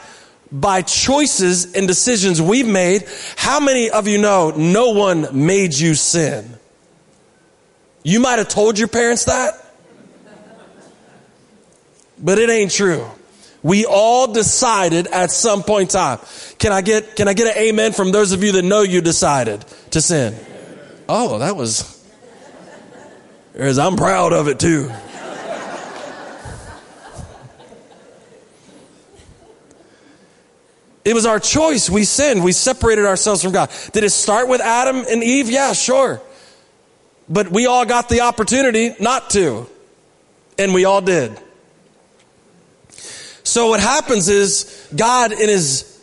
by 0.51 0.82
choices 0.82 1.74
and 1.74 1.88
decisions 1.88 2.41
we've 2.41 2.68
made. 2.68 3.06
How 3.36 3.60
many 3.60 3.89
of 3.89 4.08
you 4.08 4.18
know 4.18 4.51
no 4.51 4.91
one 4.91 5.46
made 5.46 5.74
you 5.74 5.96
sin? 5.96 6.58
You 8.03 8.20
might 8.20 8.39
have 8.39 8.48
told 8.48 8.79
your 8.79 8.88
parents 8.88 9.25
that, 9.25 9.53
but 12.18 12.39
it 12.39 12.50
ain't 12.50 12.72
true. 12.72 13.06
We 13.62 13.86
all 13.86 14.32
decided 14.32 15.08
at 15.08 15.32
some 15.32 15.63
point 15.63 15.94
in 15.94 16.00
time. 16.00 16.20
Can 16.60 16.72
I 16.72 16.82
get, 16.82 17.15
can 17.15 17.27
I 17.27 17.34
get 17.34 17.56
an 17.56 17.62
amen 17.62 17.91
from 17.91 18.12
those 18.12 18.32
of 18.32 18.44
you 18.44 18.53
that 18.53 18.63
know 18.63 18.84
you 18.84 19.01
decided 19.01 19.65
to 19.91 20.01
sin? 20.01 20.34
Oh, 21.10 21.39
that 21.39 21.58
was, 21.58 22.01
I'm 23.58 23.98
proud 23.98 24.32
of 24.32 24.48
it 24.48 24.60
too. 24.60 24.89
It 31.10 31.16
was 31.16 31.25
our 31.25 31.39
choice. 31.39 31.89
We 31.89 32.04
sinned. 32.04 32.44
We 32.44 32.51
separated 32.51 33.06
ourselves 33.06 33.42
from 33.42 33.51
God. 33.51 33.72
Did 33.94 34.04
it 34.04 34.12
start 34.12 34.48
with 34.48 34.62
Adam 34.62 35.04
and 35.10 35.24
Eve? 35.24 35.50
Yeah, 35.50 35.74
sure. 35.74 36.22
But 37.28 37.50
we 37.50 37.66
all 37.66 37.84
got 37.84 38.10
the 38.10 38.22
opportunity 38.22 38.94
not 39.00 39.32
to. 39.32 39.66
And 40.60 40.72
we 40.72 40.86
all 40.86 41.01
did. 41.01 41.36
So 43.42 43.70
what 43.70 43.80
happens 43.80 44.30
is 44.30 44.88
God 44.96 45.32
in 45.32 45.50
his 45.50 46.00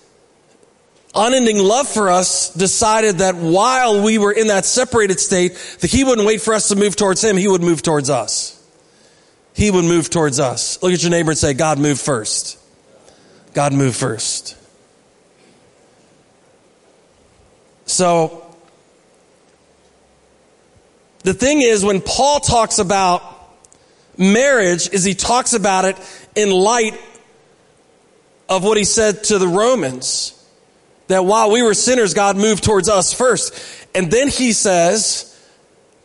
unending 1.15 1.59
love 1.59 1.87
for 1.87 2.11
us 2.11 2.53
decided 2.53 3.19
that 3.19 3.37
while 3.37 4.03
we 4.03 4.19
were 4.19 4.33
in 4.33 4.49
that 4.49 4.65
separated 4.65 5.21
state, 5.21 5.55
that 5.83 5.91
he 5.93 6.03
wouldn't 6.03 6.27
wait 6.27 6.41
for 6.41 6.53
us 6.53 6.67
to 6.71 6.75
move 6.75 6.97
towards 6.97 7.23
him, 7.23 7.37
he 7.37 7.47
would 7.47 7.63
move 7.63 7.81
towards 7.81 8.11
us. 8.11 8.61
He 9.55 9.71
would 9.71 9.85
move 9.85 10.11
towards 10.11 10.41
us. 10.41 10.83
Look 10.83 10.93
at 10.93 11.01
your 11.01 11.13
neighbor 11.13 11.31
and 11.31 11.39
say, 11.39 11.55
God 11.55 11.79
move 11.79 12.01
first. 12.01 12.59
God 13.55 13.73
move 13.73 13.95
first. 13.95 14.57
So, 17.87 18.55
the 21.23 21.35
thing 21.35 21.62
is, 21.62 21.85
when 21.85 22.00
Paul 22.00 22.40
talks 22.40 22.78
about 22.78 23.23
marriage, 24.19 24.90
is 24.90 25.05
he 25.05 25.14
talks 25.14 25.55
about 25.55 25.85
it 25.85 25.97
in 26.35 26.50
light 26.50 26.99
of 28.49 28.64
what 28.64 28.76
he 28.76 28.85
said 28.85 29.25
to 29.25 29.38
the 29.38 29.49
Romans. 29.49 30.33
That 31.09 31.25
while 31.25 31.50
we 31.50 31.62
were 31.62 31.75
sinners, 31.75 32.14
God 32.14 32.37
moved 32.37 32.64
towards 32.64 32.88
us 32.88 33.12
first. 33.12 33.55
And 33.95 34.11
then 34.11 34.28
he 34.28 34.52
says 34.52 35.33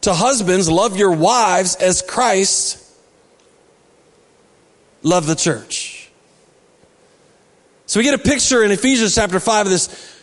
to 0.01 0.13
husbands, 0.13 0.69
love 0.69 0.95
your 0.95 1.11
wives 1.11 1.75
as 1.75 2.01
Christ 2.01 2.77
loved 5.03 5.27
the 5.27 5.35
church. 5.35 6.09
So 7.88 8.00
we 8.00 8.03
get 8.03 8.13
a 8.13 8.19
picture 8.19 8.63
in 8.63 8.71
Ephesians 8.71 9.15
chapter 9.15 9.39
5 9.39 9.65
of 9.65 9.71
this 9.71 10.20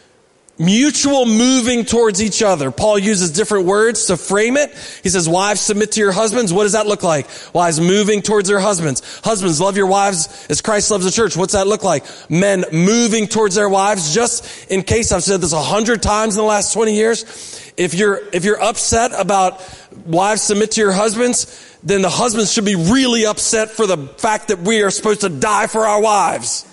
mutual 0.59 1.25
moving 1.27 1.85
towards 1.85 2.23
each 2.23 2.43
other. 2.43 2.71
Paul 2.71 2.99
uses 2.99 3.31
different 3.31 3.67
words 3.67 4.07
to 4.07 4.17
frame 4.17 4.57
it. 4.57 4.71
He 5.03 5.09
says, 5.09 5.29
wives 5.29 5.61
submit 5.61 5.93
to 5.93 6.01
your 6.01 6.13
husbands. 6.13 6.53
What 6.53 6.65
does 6.65 6.73
that 6.73 6.87
look 6.87 7.03
like? 7.03 7.29
Wives 7.55 7.81
moving 7.81 8.23
towards 8.23 8.49
their 8.49 8.61
husbands. 8.61 9.21
Husbands 9.25 9.61
love 9.61 9.77
your 9.77 9.87
wives 9.87 10.47
as 10.51 10.61
Christ 10.61 10.91
loves 10.91 11.05
the 11.05 11.11
church. 11.11 11.37
What's 11.37 11.53
that 11.53 11.67
look 11.67 11.85
like? 11.85 12.05
Men 12.29 12.65
moving 12.73 13.27
towards 13.27 13.55
their 13.55 13.69
wives. 13.69 14.15
Just 14.15 14.71
in 14.71 14.83
case 14.83 15.13
I've 15.13 15.23
said 15.23 15.41
this 15.41 15.53
a 15.53 15.63
hundred 15.63 16.03
times 16.03 16.35
in 16.35 16.39
the 16.39 16.49
last 16.49 16.73
20 16.73 16.95
years. 16.95 17.73
If 17.77 17.95
you're, 17.95 18.21
if 18.33 18.45
you're 18.45 18.61
upset 18.61 19.13
about 19.17 19.63
wives 20.05 20.43
submit 20.43 20.73
to 20.73 20.81
your 20.81 20.93
husbands, 20.93 21.77
then 21.85 22.03
the 22.03 22.11
husbands 22.11 22.53
should 22.53 22.65
be 22.65 22.75
really 22.75 23.27
upset 23.27 23.71
for 23.71 23.87
the 23.87 23.97
fact 24.19 24.49
that 24.49 24.59
we 24.59 24.83
are 24.83 24.91
supposed 24.91 25.21
to 25.21 25.29
die 25.29 25.69
for 25.69 25.87
our 25.87 26.01
wives. 26.01 26.65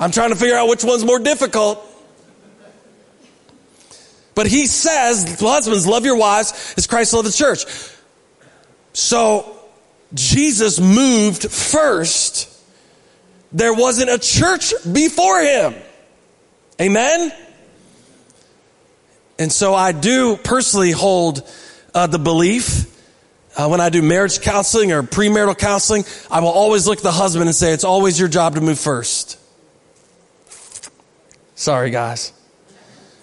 I'm 0.00 0.10
trying 0.10 0.30
to 0.30 0.36
figure 0.36 0.56
out 0.56 0.68
which 0.68 0.82
one's 0.82 1.04
more 1.04 1.18
difficult. 1.18 1.86
But 4.34 4.46
he 4.46 4.66
says, 4.66 5.38
husbands, 5.38 5.86
love 5.86 6.06
your 6.06 6.16
wives 6.16 6.74
as 6.78 6.86
Christ 6.86 7.12
loved 7.12 7.28
the 7.28 7.32
church. 7.32 7.66
So 8.94 9.58
Jesus 10.14 10.80
moved 10.80 11.50
first. 11.50 12.48
There 13.52 13.74
wasn't 13.74 14.08
a 14.08 14.18
church 14.18 14.72
before 14.90 15.42
him. 15.42 15.74
Amen? 16.80 17.32
And 19.38 19.52
so 19.52 19.74
I 19.74 19.92
do 19.92 20.38
personally 20.38 20.92
hold 20.92 21.46
uh, 21.92 22.06
the 22.06 22.18
belief 22.18 22.86
uh, 23.56 23.68
when 23.68 23.80
I 23.80 23.88
do 23.88 24.00
marriage 24.00 24.40
counseling 24.40 24.92
or 24.92 25.02
premarital 25.02 25.58
counseling, 25.58 26.04
I 26.30 26.40
will 26.40 26.48
always 26.48 26.86
look 26.86 26.98
at 26.98 27.02
the 27.02 27.12
husband 27.12 27.48
and 27.48 27.54
say, 27.54 27.72
It's 27.72 27.84
always 27.84 28.18
your 28.18 28.28
job 28.28 28.54
to 28.54 28.60
move 28.60 28.78
first. 28.78 29.39
Sorry, 31.60 31.90
guys. 31.90 32.32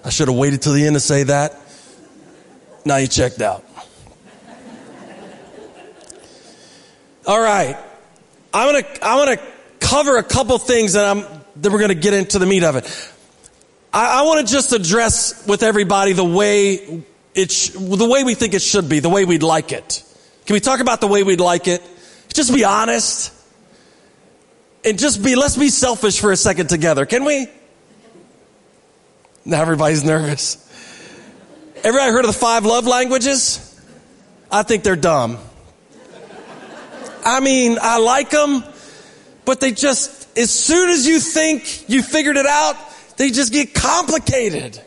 I 0.05 0.11
should 0.11 0.27
have 0.27 0.37
waited 0.37 0.61
till 0.61 0.73
the 0.73 0.85
end 0.85 0.95
to 0.95 0.99
say 0.99 1.23
that. 1.23 1.59
Now 2.85 2.97
you 2.97 3.07
checked 3.07 3.41
out. 3.41 3.65
All 7.25 7.41
right. 7.41 7.75
I'm 8.53 8.71
going 8.71 8.83
to, 8.83 9.03
I'm 9.03 9.25
going 9.25 9.37
to 9.39 9.43
cover 9.79 10.17
a 10.17 10.23
couple 10.23 10.55
things 10.59 10.93
that 10.93 11.05
I'm, 11.05 11.21
that 11.55 11.71
we're 11.71 11.79
going 11.79 11.89
to 11.89 11.95
get 11.95 12.13
into 12.13 12.37
the 12.37 12.45
meat 12.45 12.61
of 12.61 12.75
it. 12.75 13.11
I, 13.91 14.19
I 14.19 14.21
want 14.21 14.45
to 14.45 14.53
just 14.53 14.71
address 14.71 15.47
with 15.47 15.63
everybody 15.63 16.13
the 16.13 16.23
way 16.23 17.03
it, 17.33 17.51
sh- 17.51 17.69
the 17.69 18.07
way 18.07 18.23
we 18.23 18.35
think 18.35 18.53
it 18.53 18.61
should 18.61 18.87
be, 18.87 18.99
the 18.99 19.09
way 19.09 19.25
we'd 19.25 19.41
like 19.41 19.71
it. 19.71 20.03
Can 20.45 20.53
we 20.53 20.59
talk 20.59 20.79
about 20.79 21.01
the 21.01 21.07
way 21.07 21.23
we'd 21.23 21.41
like 21.41 21.67
it? 21.67 21.81
Just 22.31 22.53
be 22.53 22.63
honest. 22.63 23.33
And 24.85 24.99
just 24.99 25.23
be, 25.23 25.35
let's 25.35 25.57
be 25.57 25.69
selfish 25.69 26.19
for 26.19 26.31
a 26.31 26.37
second 26.37 26.69
together. 26.69 27.07
Can 27.07 27.23
we? 27.23 27.47
Now 29.47 29.61
everybody's 29.61 30.03
nervous. 30.03 30.57
Everybody 31.77 32.11
heard 32.11 32.25
of 32.25 32.33
the 32.33 32.37
five 32.37 32.65
love 32.65 32.85
languages? 32.85 33.63
I 34.51 34.63
think 34.63 34.83
they're 34.83 34.97
dumb. 34.97 35.37
I 37.23 37.39
mean, 37.39 37.77
I 37.81 37.99
like 37.99 38.29
them, 38.29 38.65
but 39.45 39.61
they 39.61 39.71
just, 39.71 40.37
as 40.37 40.51
soon 40.51 40.89
as 40.89 41.07
you 41.07 41.21
think 41.21 41.89
you 41.89 42.03
figured 42.03 42.35
it 42.35 42.45
out, 42.45 42.75
they 43.15 43.31
just 43.31 43.53
get 43.53 43.73
complicated. 43.73 44.81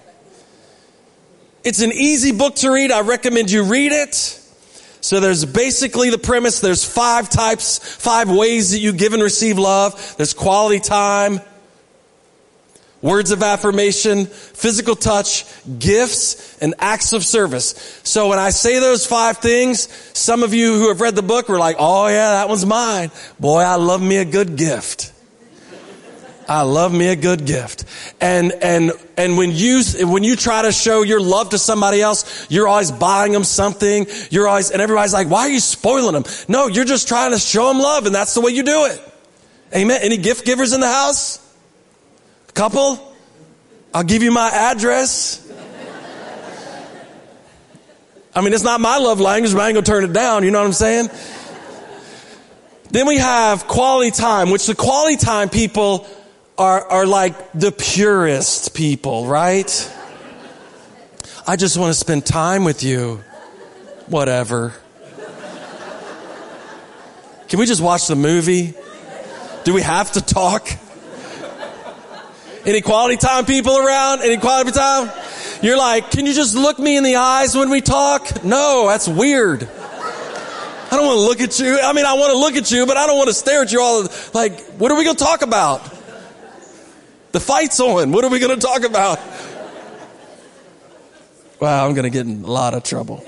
It's 1.64 1.80
an 1.80 1.92
easy 1.92 2.32
book 2.32 2.56
to 2.56 2.70
read. 2.70 2.92
I 2.92 3.00
recommend 3.00 3.50
you 3.50 3.64
read 3.64 3.92
it. 3.92 4.14
So 4.14 5.20
there's 5.20 5.46
basically 5.46 6.10
the 6.10 6.18
premise. 6.18 6.60
There's 6.60 6.84
five 6.84 7.30
types, 7.30 7.78
five 7.78 8.30
ways 8.30 8.72
that 8.72 8.78
you 8.80 8.92
give 8.92 9.14
and 9.14 9.22
receive 9.22 9.58
love. 9.58 10.16
There's 10.18 10.34
quality 10.34 10.80
time, 10.80 11.40
words 13.02 13.30
of 13.30 13.42
affirmation, 13.42 14.26
physical 14.26 14.94
touch, 14.94 15.44
gifts, 15.78 16.58
and 16.58 16.74
acts 16.78 17.12
of 17.12 17.24
service. 17.24 18.00
So 18.02 18.28
when 18.28 18.38
I 18.38 18.50
say 18.50 18.78
those 18.78 19.06
five 19.06 19.38
things, 19.38 19.88
some 20.16 20.42
of 20.42 20.52
you 20.52 20.74
who 20.74 20.88
have 20.88 21.00
read 21.00 21.16
the 21.16 21.22
book 21.22 21.48
were 21.48 21.58
like, 21.58 21.76
oh 21.78 22.08
yeah, 22.08 22.32
that 22.32 22.48
one's 22.48 22.66
mine. 22.66 23.10
Boy, 23.38 23.60
I 23.60 23.76
love 23.76 24.02
me 24.02 24.16
a 24.16 24.24
good 24.24 24.56
gift. 24.56 25.12
I 26.48 26.62
love 26.62 26.92
me 26.92 27.06
a 27.06 27.16
good 27.16 27.46
gift. 27.46 27.84
And, 28.20 28.50
and, 28.50 28.90
and 29.16 29.38
when 29.38 29.52
you, 29.52 29.82
when 30.00 30.24
you 30.24 30.34
try 30.34 30.62
to 30.62 30.72
show 30.72 31.02
your 31.02 31.20
love 31.20 31.50
to 31.50 31.58
somebody 31.58 32.02
else, 32.02 32.50
you're 32.50 32.66
always 32.66 32.90
buying 32.90 33.30
them 33.30 33.44
something. 33.44 34.08
You're 34.30 34.48
always, 34.48 34.72
and 34.72 34.82
everybody's 34.82 35.12
like, 35.12 35.30
why 35.30 35.42
are 35.42 35.48
you 35.48 35.60
spoiling 35.60 36.12
them? 36.12 36.24
No, 36.48 36.66
you're 36.66 36.84
just 36.84 37.06
trying 37.06 37.30
to 37.30 37.38
show 37.38 37.68
them 37.68 37.78
love 37.78 38.04
and 38.04 38.12
that's 38.12 38.34
the 38.34 38.40
way 38.40 38.50
you 38.50 38.64
do 38.64 38.86
it. 38.86 39.00
Amen. 39.76 40.00
Any 40.02 40.16
gift 40.16 40.44
givers 40.44 40.72
in 40.72 40.80
the 40.80 40.88
house? 40.88 41.38
Couple? 42.54 43.14
I'll 43.92 44.04
give 44.04 44.22
you 44.22 44.30
my 44.30 44.48
address. 44.48 45.46
I 48.34 48.42
mean, 48.42 48.52
it's 48.52 48.62
not 48.62 48.80
my 48.80 48.98
love 48.98 49.20
language, 49.20 49.52
but 49.52 49.60
I 49.60 49.68
ain't 49.68 49.74
gonna 49.74 49.86
turn 49.86 50.04
it 50.04 50.12
down. 50.12 50.44
You 50.44 50.50
know 50.50 50.60
what 50.60 50.66
I'm 50.66 50.72
saying? 50.72 51.10
Then 52.90 53.06
we 53.06 53.18
have 53.18 53.66
quality 53.66 54.10
time, 54.10 54.50
which 54.50 54.66
the 54.66 54.74
quality 54.74 55.16
time 55.16 55.48
people 55.48 56.06
are, 56.58 56.84
are 56.86 57.06
like 57.06 57.52
the 57.52 57.72
purest 57.72 58.74
people, 58.74 59.26
right? 59.26 59.96
I 61.46 61.56
just 61.56 61.76
want 61.78 61.92
to 61.92 61.98
spend 61.98 62.26
time 62.26 62.64
with 62.64 62.82
you. 62.82 63.22
Whatever. 64.06 64.74
Can 67.48 67.58
we 67.58 67.66
just 67.66 67.80
watch 67.80 68.06
the 68.06 68.16
movie? 68.16 68.74
Do 69.64 69.74
we 69.74 69.82
have 69.82 70.12
to 70.12 70.20
talk? 70.20 70.68
Any 72.64 72.82
quality 72.82 73.16
time 73.16 73.46
people 73.46 73.76
around? 73.76 74.22
Inequality 74.22 74.72
time? 74.72 75.10
You're 75.62 75.78
like, 75.78 76.10
can 76.10 76.26
you 76.26 76.34
just 76.34 76.54
look 76.54 76.78
me 76.78 76.96
in 76.96 77.04
the 77.04 77.16
eyes 77.16 77.56
when 77.56 77.70
we 77.70 77.80
talk? 77.80 78.44
No, 78.44 78.86
that's 78.88 79.08
weird. 79.08 79.62
I 79.62 80.96
don't 80.96 81.06
want 81.06 81.16
to 81.16 81.22
look 81.22 81.40
at 81.40 81.58
you. 81.58 81.78
I 81.80 81.92
mean, 81.92 82.04
I 82.04 82.14
want 82.14 82.32
to 82.32 82.38
look 82.38 82.56
at 82.56 82.70
you, 82.70 82.84
but 82.84 82.96
I 82.96 83.06
don't 83.06 83.16
want 83.16 83.28
to 83.28 83.34
stare 83.34 83.62
at 83.62 83.72
you 83.72 83.80
all. 83.80 84.06
Like, 84.34 84.60
what 84.72 84.90
are 84.90 84.96
we 84.96 85.04
going 85.04 85.16
to 85.16 85.24
talk 85.24 85.42
about? 85.42 85.84
The 87.32 87.40
fight's 87.40 87.78
on. 87.78 88.10
What 88.10 88.24
are 88.24 88.30
we 88.30 88.40
going 88.40 88.58
to 88.58 88.66
talk 88.66 88.82
about? 88.82 89.20
Wow, 91.60 91.86
I'm 91.86 91.94
going 91.94 92.04
to 92.04 92.10
get 92.10 92.26
in 92.26 92.42
a 92.42 92.50
lot 92.50 92.74
of 92.74 92.82
trouble. 92.82 93.24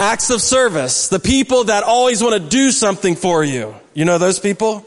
Acts 0.00 0.30
of 0.30 0.40
service. 0.40 1.08
The 1.08 1.20
people 1.20 1.64
that 1.64 1.84
always 1.84 2.22
want 2.22 2.42
to 2.42 2.48
do 2.48 2.70
something 2.70 3.14
for 3.14 3.44
you. 3.44 3.74
You 3.94 4.04
know 4.04 4.18
those 4.18 4.40
people? 4.40 4.84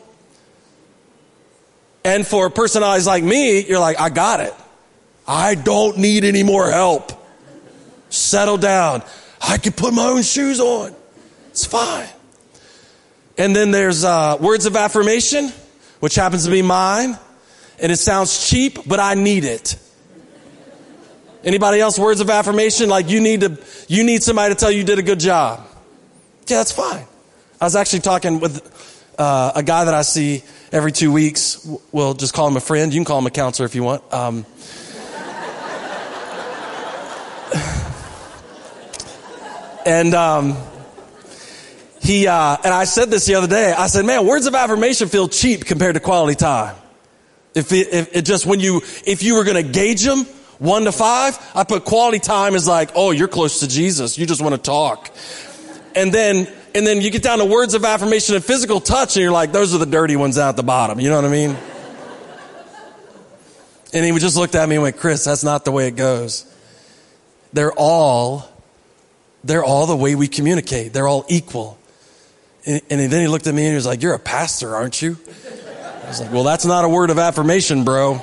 And 2.06 2.28
for 2.28 2.48
a 2.48 2.52
personalities 2.52 3.08
like 3.08 3.24
me, 3.24 3.64
you're 3.66 3.80
like, 3.80 4.00
I 4.00 4.10
got 4.10 4.40
it. 4.40 4.54
I 5.28 5.56
don't 5.56 5.98
need 5.98 6.26
any 6.26 6.44
more 6.44 6.70
help. 6.70 7.12
Settle 8.10 8.58
down. 8.58 9.04
I 9.42 9.58
can 9.58 9.74
put 9.74 9.94
my 9.94 10.06
own 10.06 10.22
shoes 10.22 10.60
on. 10.60 10.94
It's 11.50 11.66
fine. 11.66 12.10
And 13.38 13.56
then 13.56 13.72
there's 13.72 14.04
uh, 14.04 14.38
words 14.40 14.66
of 14.66 14.76
affirmation, 14.76 15.50
which 16.00 16.16
happens 16.16 16.46
to 16.46 16.52
be 16.52 16.62
mine 16.62 17.18
and 17.80 17.92
it 17.92 17.98
sounds 17.98 18.50
cheap, 18.50 18.80
but 18.88 19.00
I 19.00 19.16
need 19.16 19.44
it. 19.44 19.76
Anybody 21.44 21.82
else 21.82 22.00
words 22.00 22.22
of 22.22 22.30
affirmation? 22.30 22.88
Like 22.88 23.10
you 23.10 23.20
need 23.20 23.42
to, 23.42 23.58
you 23.88 24.04
need 24.04 24.24
somebody 24.24 24.54
to 24.54 24.60
tell 24.60 24.72
you 24.72 24.80
you 24.80 24.84
did 24.86 25.00
a 25.00 25.04
good 25.04 25.20
job. 25.20 25.68
Yeah, 26.48 26.58
that's 26.58 26.72
fine. 26.72 27.06
I 27.60 27.66
was 27.66 27.76
actually 27.76 28.00
talking 28.00 28.40
with 28.40 28.62
uh, 29.18 29.52
a 29.56 29.64
guy 29.64 29.86
that 29.86 29.94
I 29.94 30.02
see 30.02 30.44
every 30.72 30.92
two 30.92 31.12
weeks. 31.12 31.68
We'll 31.92 32.14
just 32.14 32.34
call 32.34 32.48
him 32.48 32.58
a 32.58 32.62
friend. 32.62 32.94
You 32.94 33.00
can 33.00 33.06
call 33.06 33.20
him 33.20 33.28
a 33.28 33.32
counselor 33.32 33.66
if 33.66 33.76
you 33.76 33.84
want. 33.84 34.04
Um, 34.14 34.46
and 39.86 40.14
um, 40.14 40.58
he 42.02 42.28
uh, 42.28 42.58
and 42.64 42.74
I 42.74 42.86
said 42.86 43.10
this 43.10 43.26
the 43.26 43.36
other 43.36 43.48
day. 43.48 43.72
I 43.72 43.88
said, 43.88 44.06
"Man, 44.06 44.26
words 44.26 44.46
of 44.46 44.56
affirmation 44.56 45.08
feel 45.08 45.28
cheap 45.28 45.66
compared 45.66 45.96
to 45.96 46.00
quality 46.00 46.36
time." 46.36 46.76
If 47.56 47.72
it, 47.72 47.94
if 47.94 48.16
it 48.16 48.26
just 48.26 48.46
when 48.46 48.60
you, 48.60 48.82
if 49.06 49.22
you 49.22 49.36
were 49.36 49.44
going 49.44 49.64
to 49.64 49.72
gauge 49.72 50.02
them, 50.02 50.26
one 50.58 50.86
to 50.86 50.92
five, 50.92 51.38
I 51.54 51.64
put 51.64 51.86
quality 51.86 52.20
time 52.20 52.56
as 52.56 52.68
like, 52.68 52.92
oh, 52.96 53.12
you're 53.12 53.28
close 53.28 53.60
to 53.60 53.68
Jesus. 53.68 54.18
You 54.18 54.26
just 54.26 54.42
want 54.42 54.56
to 54.56 54.62
talk. 54.62 55.12
And 55.96 56.12
then, 56.12 56.52
and 56.76 56.86
then 56.88 57.02
you 57.02 57.12
get 57.12 57.24
down 57.24 57.40
to 57.40 57.46
words 57.46 57.74
of 57.74 57.86
affirmation 57.86 58.36
and 58.36 58.44
physical 58.44 58.80
touch 58.80 59.16
and 59.16 59.24
you're 59.24 59.32
like, 59.32 59.52
those 59.52 59.76
are 59.76 59.78
the 59.78 59.86
dirty 59.86 60.16
ones 60.16 60.38
out 60.38 60.56
the 60.56 60.64
bottom. 60.64 61.00
You 61.00 61.10
know 61.10 61.16
what 61.16 61.26
I 61.26 61.30
mean? 61.30 61.56
And 63.94 64.04
he 64.04 64.12
just 64.20 64.36
looked 64.36 64.56
at 64.56 64.68
me 64.68 64.76
and 64.76 64.84
went, 64.84 64.98
Chris, 64.98 65.24
that's 65.24 65.44
not 65.44 65.66
the 65.66 65.72
way 65.72 65.88
it 65.88 65.96
goes. 65.96 66.52
They're 67.54 67.74
all, 67.74 68.50
they're 69.44 69.64
all 69.64 69.86
the 69.86 69.96
way 69.96 70.16
we 70.16 70.28
communicate. 70.28 70.94
They're 70.94 71.08
all 71.08 71.26
equal. 71.30 71.78
And, 72.66 72.82
and 72.90 73.12
then 73.12 73.22
he 73.22 73.28
looked 73.28 73.46
at 73.46 73.54
me 73.54 73.64
and 73.64 73.70
he 73.70 73.76
was 73.76 73.86
like, 73.86 74.02
you're 74.02 74.16
a 74.16 74.20
pastor, 74.20 74.76
aren't 74.76 75.00
you? 75.00 75.18
I 76.04 76.08
was 76.08 76.22
like, 76.22 76.32
well, 76.32 76.44
that's 76.44 76.66
not 76.66 76.86
a 76.86 76.90
word 76.90 77.12
of 77.12 77.20
affirmation, 77.20 77.84
bro. 77.84 78.20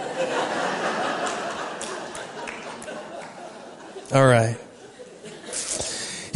All 4.12 4.26
right. 4.26 4.56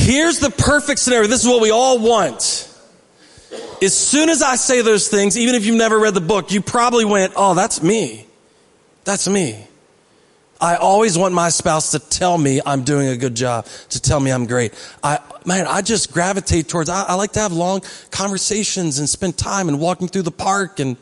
Here's 0.05 0.38
the 0.38 0.51
perfect 0.51 1.01
scenario. 1.01 1.29
This 1.29 1.40
is 1.43 1.49
what 1.49 1.62
we 1.62 1.71
all 1.71 1.99
want. 1.99 2.69
as 3.81 3.97
soon 3.97 4.29
as 4.29 4.43
I 4.43 4.57
say 4.57 4.83
those 4.83 5.09
things, 5.09 5.38
even 5.38 5.55
if 5.55 5.64
you've 5.64 5.79
never 5.79 5.99
read 5.99 6.12
the 6.12 6.21
book, 6.21 6.53
you 6.53 6.61
probably 6.61 7.07
went, 7.07 7.33
oh, 7.37 7.55
that's 7.55 7.83
me. 7.83 8.27
That's 9.05 9.27
me. 9.27 9.67
I 10.61 10.77
always 10.77 11.17
want 11.17 11.33
my 11.33 11.49
spouse 11.49 11.93
to 11.93 11.99
tell 11.99 12.37
me 12.37 12.61
I'm 12.67 12.85
doing 12.85 13.09
a 13.09 13.17
good 13.17 13.35
job, 13.35 13.64
to 13.88 14.01
tell 14.01 14.21
me 14.21 14.31
I'm 14.31 14.45
great. 14.45 14.75
I, 15.03 15.21
man, 15.47 15.67
I 15.67 15.81
just 15.81 16.12
gravitate 16.12 16.69
towards, 16.69 16.90
I, 16.90 17.05
I 17.05 17.14
like 17.14 17.33
to 17.33 17.40
have 17.40 17.53
long 17.53 17.81
conversations 18.11 18.99
and 18.99 19.09
spend 19.09 19.38
time 19.38 19.69
and 19.71 19.81
walking 19.81 20.09
through 20.09 20.23
the 20.23 20.31
park 20.31 20.81
and, 20.81 20.99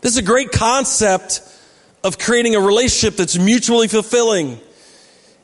This 0.00 0.12
is 0.12 0.18
a 0.18 0.22
great 0.22 0.52
concept 0.52 1.42
of 2.04 2.18
creating 2.18 2.54
a 2.54 2.60
relationship 2.60 3.16
that's 3.16 3.36
mutually 3.38 3.88
fulfilling. 3.88 4.60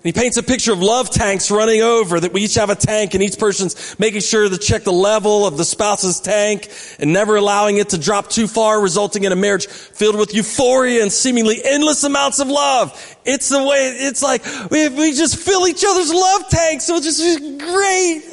he 0.02 0.12
paints 0.12 0.36
a 0.36 0.42
picture 0.42 0.72
of 0.72 0.80
love 0.80 1.10
tanks 1.10 1.50
running 1.50 1.82
over 1.82 2.20
that 2.20 2.32
we 2.32 2.42
each 2.42 2.54
have 2.54 2.70
a 2.70 2.74
tank 2.74 3.14
and 3.14 3.22
each 3.22 3.38
person's 3.38 3.98
making 3.98 4.20
sure 4.20 4.48
to 4.48 4.58
check 4.58 4.84
the 4.84 4.92
level 4.92 5.46
of 5.46 5.56
the 5.56 5.64
spouse's 5.64 6.20
tank 6.20 6.70
and 7.00 7.12
never 7.12 7.36
allowing 7.36 7.78
it 7.78 7.88
to 7.88 7.98
drop 7.98 8.28
too 8.28 8.46
far, 8.46 8.80
resulting 8.80 9.24
in 9.24 9.32
a 9.32 9.36
marriage 9.36 9.66
filled 9.66 10.16
with 10.16 10.34
euphoria 10.34 11.02
and 11.02 11.10
seemingly 11.10 11.60
endless 11.64 12.04
amounts 12.04 12.38
of 12.38 12.48
love. 12.48 13.16
It's 13.24 13.48
the 13.48 13.62
way, 13.62 13.96
it's 14.00 14.22
like 14.22 14.44
we, 14.70 14.88
we 14.90 15.12
just 15.12 15.36
fill 15.36 15.66
each 15.66 15.84
other's 15.86 16.12
love 16.12 16.48
tanks. 16.50 16.84
So 16.84 16.96
it's 16.96 17.06
just 17.06 17.58
great. 17.58 18.30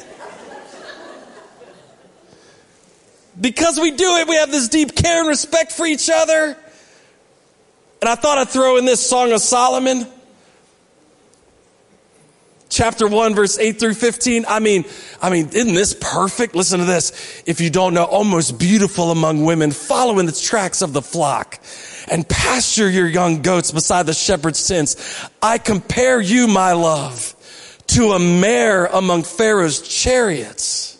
Because 3.40 3.80
we 3.80 3.90
do 3.90 4.16
it, 4.16 4.28
we 4.28 4.36
have 4.36 4.50
this 4.52 4.68
deep 4.68 4.94
care 4.94 5.20
and 5.20 5.28
respect 5.28 5.72
for 5.72 5.86
each 5.86 6.08
other. 6.08 6.56
And 8.02 8.08
I 8.08 8.16
thought 8.16 8.36
I'd 8.36 8.48
throw 8.48 8.78
in 8.78 8.84
this 8.84 9.00
Song 9.00 9.30
of 9.30 9.40
Solomon. 9.40 10.08
Chapter 12.68 13.06
1 13.06 13.36
verse 13.36 13.60
8 13.60 13.78
through 13.78 13.94
15. 13.94 14.44
I 14.48 14.58
mean, 14.58 14.84
I 15.20 15.30
mean, 15.30 15.50
isn't 15.52 15.74
this 15.74 15.94
perfect? 15.94 16.56
Listen 16.56 16.80
to 16.80 16.84
this. 16.84 17.44
If 17.46 17.60
you 17.60 17.70
don't 17.70 17.94
know, 17.94 18.02
oh, 18.02 18.16
almost 18.16 18.58
beautiful 18.58 19.12
among 19.12 19.44
women, 19.44 19.70
follow 19.70 20.18
in 20.18 20.26
the 20.26 20.32
tracks 20.32 20.82
of 20.82 20.92
the 20.92 21.00
flock 21.00 21.60
and 22.10 22.28
pasture 22.28 22.90
your 22.90 23.06
young 23.06 23.40
goats 23.40 23.70
beside 23.70 24.06
the 24.06 24.14
shepherd's 24.14 24.66
tents. 24.66 25.28
I 25.40 25.58
compare 25.58 26.20
you, 26.20 26.48
my 26.48 26.72
love, 26.72 27.36
to 27.88 28.14
a 28.14 28.18
mare 28.18 28.86
among 28.86 29.22
Pharaoh's 29.22 29.80
chariots. 29.80 30.98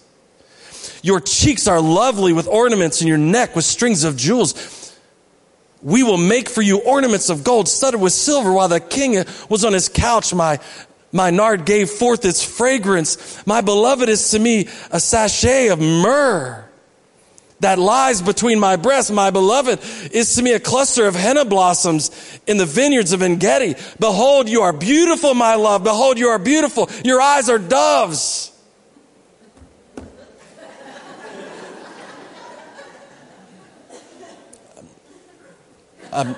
Your 1.03 1.21
cheeks 1.21 1.67
are 1.67 1.81
lovely 1.81 2.33
with 2.33 2.47
ornaments 2.47 3.01
and 3.01 3.09
your 3.09 3.19
neck 3.19 3.57
with 3.57 3.65
strings 3.65 4.05
of 4.05 4.17
jewels. 4.17 4.82
We 5.83 6.03
will 6.03 6.17
make 6.17 6.49
for 6.49 6.63
you 6.63 6.81
ornaments 6.81 7.29
of 7.29 7.43
gold 7.43 7.69
studded 7.69 8.01
with 8.01 8.13
silver 8.13 8.53
while 8.53 8.69
the 8.69 8.81
king 8.81 9.25
was 9.49 9.65
on 9.65 9.73
his 9.73 9.89
couch. 9.89 10.33
My, 10.33 10.61
my 11.11 11.31
nard 11.31 11.65
gave 11.65 11.91
forth 11.91 12.25
its 12.25 12.45
fragrance. 12.45 13.45
My 13.47 13.61
beloved 13.61 14.09
is 14.09 14.31
to 14.31 14.39
me 14.39 14.69
a 14.91 15.01
sachet 15.01 15.69
of 15.69 15.81
myrrh 15.81 16.69
that 17.61 17.79
lies 17.79 18.21
between 18.23 18.61
my 18.61 18.77
breasts. 18.77 19.11
My 19.11 19.31
beloved 19.31 19.81
is 20.13 20.35
to 20.37 20.43
me 20.43 20.53
a 20.53 20.61
cluster 20.61 21.07
of 21.07 21.15
henna 21.15 21.45
blossoms 21.45 22.11
in 22.47 22.59
the 22.59 22.67
vineyards 22.67 23.13
of 23.13 23.23
Engedi. 23.23 23.75
Behold, 23.99 24.49
you 24.49 24.63
are 24.63 24.73
beautiful, 24.73 25.35
my 25.35 25.55
love. 25.55 25.83
Behold, 25.83 26.19
you 26.19 26.29
are 26.29 26.39
beautiful. 26.39 26.91
Your 27.05 27.21
eyes 27.21 27.49
are 27.49 27.59
doves. 27.59 28.52
Um, 36.13 36.37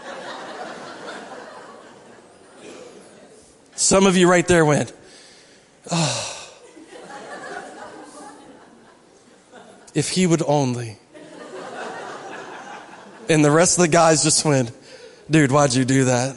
some 3.75 4.07
of 4.07 4.17
you 4.17 4.31
right 4.31 4.47
there 4.47 4.65
went, 4.65 4.93
oh. 5.91 6.31
If 9.93 10.11
he 10.11 10.29
would 10.29 10.43
only. 10.47 10.99
And 13.29 13.45
the 13.45 13.51
rest 13.51 13.79
of 13.79 13.83
the 13.83 13.89
guys 13.89 14.23
just 14.23 14.45
went, 14.45 14.71
dude, 15.29 15.51
why'd 15.51 15.75
you 15.75 15.85
do 15.85 16.05
that? 16.05 16.37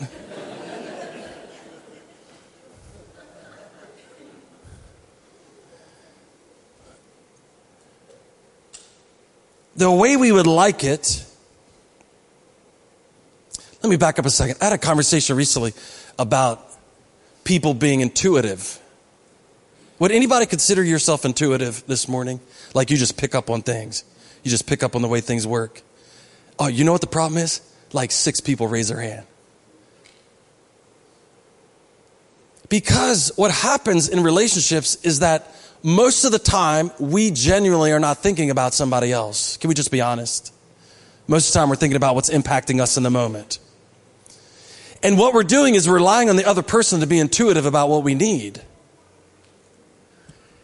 the 9.76 9.91
way 9.91 10.17
we 10.17 10.32
would 10.32 10.47
like 10.47 10.84
it 10.84 11.23
let 13.84 13.90
me 13.90 13.98
back 13.98 14.20
up 14.20 14.26
a 14.26 14.30
second. 14.30 14.58
I 14.62 14.66
had 14.66 14.74
a 14.74 14.78
conversation 14.78 15.36
recently 15.36 15.74
about 16.18 16.63
people 17.44 17.74
being 17.74 18.02
intuitive. 18.02 18.80
Would 20.00 20.12
anybody 20.12 20.46
consider 20.46 20.84
yourself 20.84 21.26
intuitive 21.26 21.84
this 21.88 22.08
morning? 22.08 22.40
Like 22.74 22.90
you 22.92 22.98
just 22.98 23.18
pick 23.18 23.34
up 23.34 23.50
on 23.50 23.62
things. 23.62 24.04
You 24.44 24.52
just 24.52 24.68
pick 24.68 24.84
up 24.84 24.96
on 24.96 25.02
the 25.02 25.08
way 25.08 25.22
things 25.22 25.48
work. 25.48 25.82
Oh, 26.60 26.68
you 26.68 26.84
know 26.84 26.92
what 26.92 27.02
the 27.02 27.08
problem 27.08 27.38
is? 27.42 27.62
Like 27.94 28.12
six 28.12 28.40
people 28.40 28.68
raise 28.68 28.90
their 28.90 29.00
hand. 29.00 29.26
Because 32.70 33.32
what 33.36 33.52
happens 33.52 34.10
in 34.10 34.24
relationships 34.24 34.96
is 35.04 35.20
that 35.20 35.56
most 35.84 36.26
of 36.26 36.32
the 36.32 36.40
time 36.40 36.92
we 37.00 37.32
genuinely 37.32 37.92
are 37.92 38.00
not 38.00 38.18
thinking 38.18 38.50
about 38.50 38.74
somebody 38.74 39.12
else. 39.13 39.58
Can 39.58 39.70
we 39.70 39.74
just 39.74 39.92
be 39.92 40.02
honest? 40.02 40.54
Most 41.28 41.48
of 41.48 41.54
the 41.54 41.60
time 41.60 41.70
we're 41.70 41.76
thinking 41.76 41.96
about 41.96 42.16
what's 42.16 42.30
impacting 42.30 42.82
us 42.82 42.98
in 42.98 43.04
the 43.04 43.10
moment. 43.10 43.60
And 45.03 45.17
what 45.17 45.33
we're 45.33 45.43
doing 45.43 45.75
is 45.75 45.88
relying 45.88 46.29
on 46.29 46.36
the 46.36 46.45
other 46.45 46.63
person 46.63 47.01
to 47.01 47.07
be 47.07 47.19
intuitive 47.19 47.65
about 47.65 47.89
what 47.89 48.03
we 48.03 48.15
need. 48.15 48.62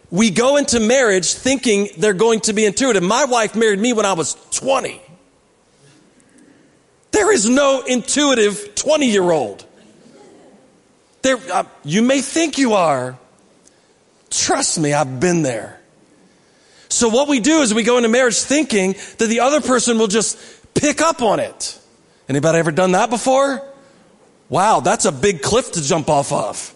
We 0.09 0.29
go 0.29 0.57
into 0.57 0.79
marriage 0.79 1.33
thinking 1.33 1.89
they're 1.97 2.13
going 2.13 2.41
to 2.41 2.53
be 2.53 2.65
intuitive. 2.65 3.03
My 3.03 3.25
wife 3.25 3.55
married 3.55 3.79
me 3.79 3.93
when 3.93 4.05
I 4.05 4.13
was 4.13 4.35
20. 4.51 5.01
There 7.11 7.31
is 7.31 7.47
no 7.47 7.81
intuitive 7.81 8.75
20 8.75 9.07
year 9.07 9.31
old. 9.31 9.65
There, 11.21 11.37
uh, 11.51 11.63
you 11.83 12.01
may 12.01 12.21
think 12.21 12.57
you 12.57 12.73
are. 12.73 13.17
Trust 14.29 14.79
me, 14.79 14.93
I've 14.93 15.19
been 15.19 15.41
there. 15.41 15.79
So 16.89 17.09
what 17.09 17.27
we 17.27 17.39
do 17.39 17.61
is 17.61 17.73
we 17.73 17.83
go 17.83 17.97
into 17.97 18.09
marriage 18.09 18.39
thinking 18.39 18.93
that 19.17 19.27
the 19.27 19.39
other 19.39 19.61
person 19.61 19.97
will 19.97 20.07
just 20.07 20.37
pick 20.73 21.01
up 21.01 21.21
on 21.21 21.39
it. 21.39 21.79
Anybody 22.29 22.59
ever 22.59 22.71
done 22.71 22.91
that 22.91 23.09
before? 23.09 23.67
Wow, 24.49 24.81
that's 24.81 25.05
a 25.05 25.11
big 25.11 25.41
cliff 25.41 25.71
to 25.73 25.81
jump 25.81 26.09
off 26.09 26.31
of. 26.31 26.73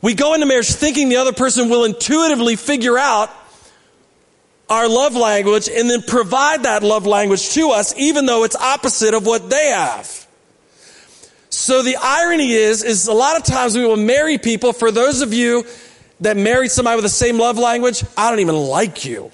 We 0.00 0.14
go 0.14 0.34
into 0.34 0.46
marriage 0.46 0.70
thinking 0.70 1.08
the 1.08 1.16
other 1.16 1.32
person 1.32 1.68
will 1.68 1.84
intuitively 1.84 2.56
figure 2.56 2.96
out 2.96 3.30
our 4.68 4.88
love 4.88 5.14
language 5.16 5.68
and 5.68 5.88
then 5.88 6.02
provide 6.02 6.64
that 6.64 6.82
love 6.82 7.06
language 7.06 7.50
to 7.54 7.70
us, 7.70 7.94
even 7.96 8.26
though 8.26 8.44
it's 8.44 8.54
opposite 8.54 9.14
of 9.14 9.26
what 9.26 9.50
they 9.50 9.68
have. 9.68 10.26
So 11.50 11.82
the 11.82 11.96
irony 12.00 12.52
is, 12.52 12.84
is 12.84 13.08
a 13.08 13.12
lot 13.12 13.36
of 13.36 13.44
times 13.44 13.76
we 13.76 13.84
will 13.84 13.96
marry 13.96 14.38
people. 14.38 14.72
For 14.72 14.90
those 14.90 15.22
of 15.22 15.32
you 15.32 15.64
that 16.20 16.36
married 16.36 16.70
somebody 16.70 16.96
with 16.96 17.04
the 17.04 17.08
same 17.08 17.38
love 17.38 17.58
language, 17.58 18.04
I 18.16 18.30
don't 18.30 18.40
even 18.40 18.56
like 18.56 19.04
you. 19.04 19.32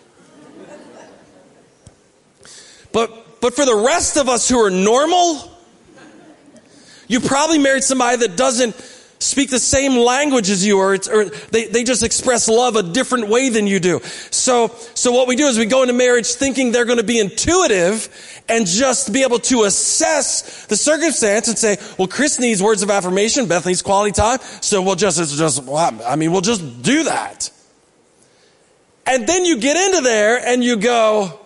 But, 2.93 3.41
but 3.41 3.55
for 3.55 3.67
the 3.67 3.75
rest 3.75 4.17
of 4.17 4.29
us 4.29 4.49
who 4.49 4.61
are 4.61 4.71
normal, 4.71 5.51
you 7.09 7.21
probably 7.21 7.59
married 7.59 7.85
somebody 7.85 8.19
that 8.19 8.37
doesn't 8.37 8.75
speak 9.25 9.49
the 9.51 9.59
same 9.59 9.97
language 9.97 10.51
as 10.51 10.67
you 10.67 10.79
or, 10.79 10.95
or 11.13 11.25
they, 11.51 11.67
they 11.67 11.83
just 11.83 12.03
express 12.03 12.49
love 12.49 12.77
a 12.77 12.83
different 12.83 13.29
way 13.29 13.49
than 13.49 13.67
you 13.67 13.81
do. 13.81 14.01
So, 14.31 14.69
so 14.95 15.13
what 15.13 15.27
we 15.27 15.37
do 15.37 15.47
is 15.47 15.59
we 15.59 15.67
go 15.67 15.83
into 15.83 15.95
marriage 15.95 16.35
thinking 16.35 16.73
they're 16.73 16.85
going 16.85 16.99
to 16.99 17.05
be 17.05 17.19
intuitive 17.19 18.09
and 18.49 18.67
just 18.67 19.13
be 19.13 19.23
able 19.23 19.39
to 19.39 19.65
assess 19.65 20.67
the 20.67 20.77
circumstance 20.77 21.49
and 21.49 21.57
say, 21.57 21.79
well, 21.99 22.09
Chris 22.09 22.39
needs 22.39 22.63
words 22.63 22.83
of 22.83 22.91
affirmation, 22.91 23.47
Beth 23.47 23.67
needs 23.67 23.83
quality 23.83 24.13
time, 24.13 24.39
so 24.61 24.83
we'll 24.83 24.95
just, 24.95 25.19
it's 25.19 25.37
just, 25.37 25.67
I 25.69 26.17
mean, 26.17 26.31
we'll 26.31 26.41
just 26.43 26.83
do 26.83 27.05
that. 27.05 27.51
And 29.07 29.27
then 29.27 29.45
you 29.45 29.59
get 29.59 29.77
into 29.77 30.03
there 30.03 30.39
and 30.39 30.63
you 30.65 30.77
go, 30.77 31.41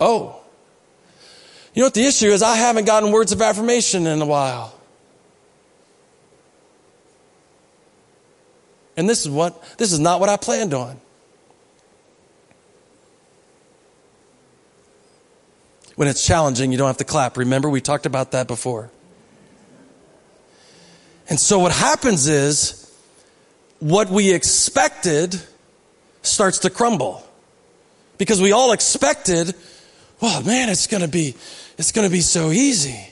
oh, 0.00 0.37
you 1.78 1.82
know 1.82 1.86
what 1.86 1.94
the 1.94 2.06
issue 2.06 2.26
is? 2.26 2.42
I 2.42 2.56
haven't 2.56 2.86
gotten 2.86 3.12
words 3.12 3.30
of 3.30 3.40
affirmation 3.40 4.08
in 4.08 4.20
a 4.20 4.26
while. 4.26 4.76
And 8.96 9.08
this 9.08 9.24
is 9.24 9.30
what 9.30 9.62
this 9.78 9.92
is 9.92 10.00
not 10.00 10.18
what 10.18 10.28
I 10.28 10.36
planned 10.36 10.74
on. 10.74 11.00
When 15.94 16.08
it's 16.08 16.26
challenging, 16.26 16.72
you 16.72 16.78
don't 16.78 16.88
have 16.88 16.96
to 16.96 17.04
clap. 17.04 17.36
Remember, 17.36 17.70
we 17.70 17.80
talked 17.80 18.06
about 18.06 18.32
that 18.32 18.48
before. 18.48 18.90
And 21.28 21.38
so 21.38 21.60
what 21.60 21.70
happens 21.70 22.26
is 22.26 22.92
what 23.78 24.10
we 24.10 24.34
expected 24.34 25.40
starts 26.22 26.58
to 26.58 26.70
crumble. 26.70 27.24
Because 28.16 28.42
we 28.42 28.50
all 28.50 28.72
expected, 28.72 29.54
well, 30.20 30.42
man, 30.42 30.68
it's 30.68 30.86
going 30.86 31.02
to 31.02 31.08
be 31.08 31.34
it's 31.78 31.92
going 31.92 32.06
to 32.06 32.12
be 32.12 32.20
so 32.20 32.50
easy. 32.50 33.08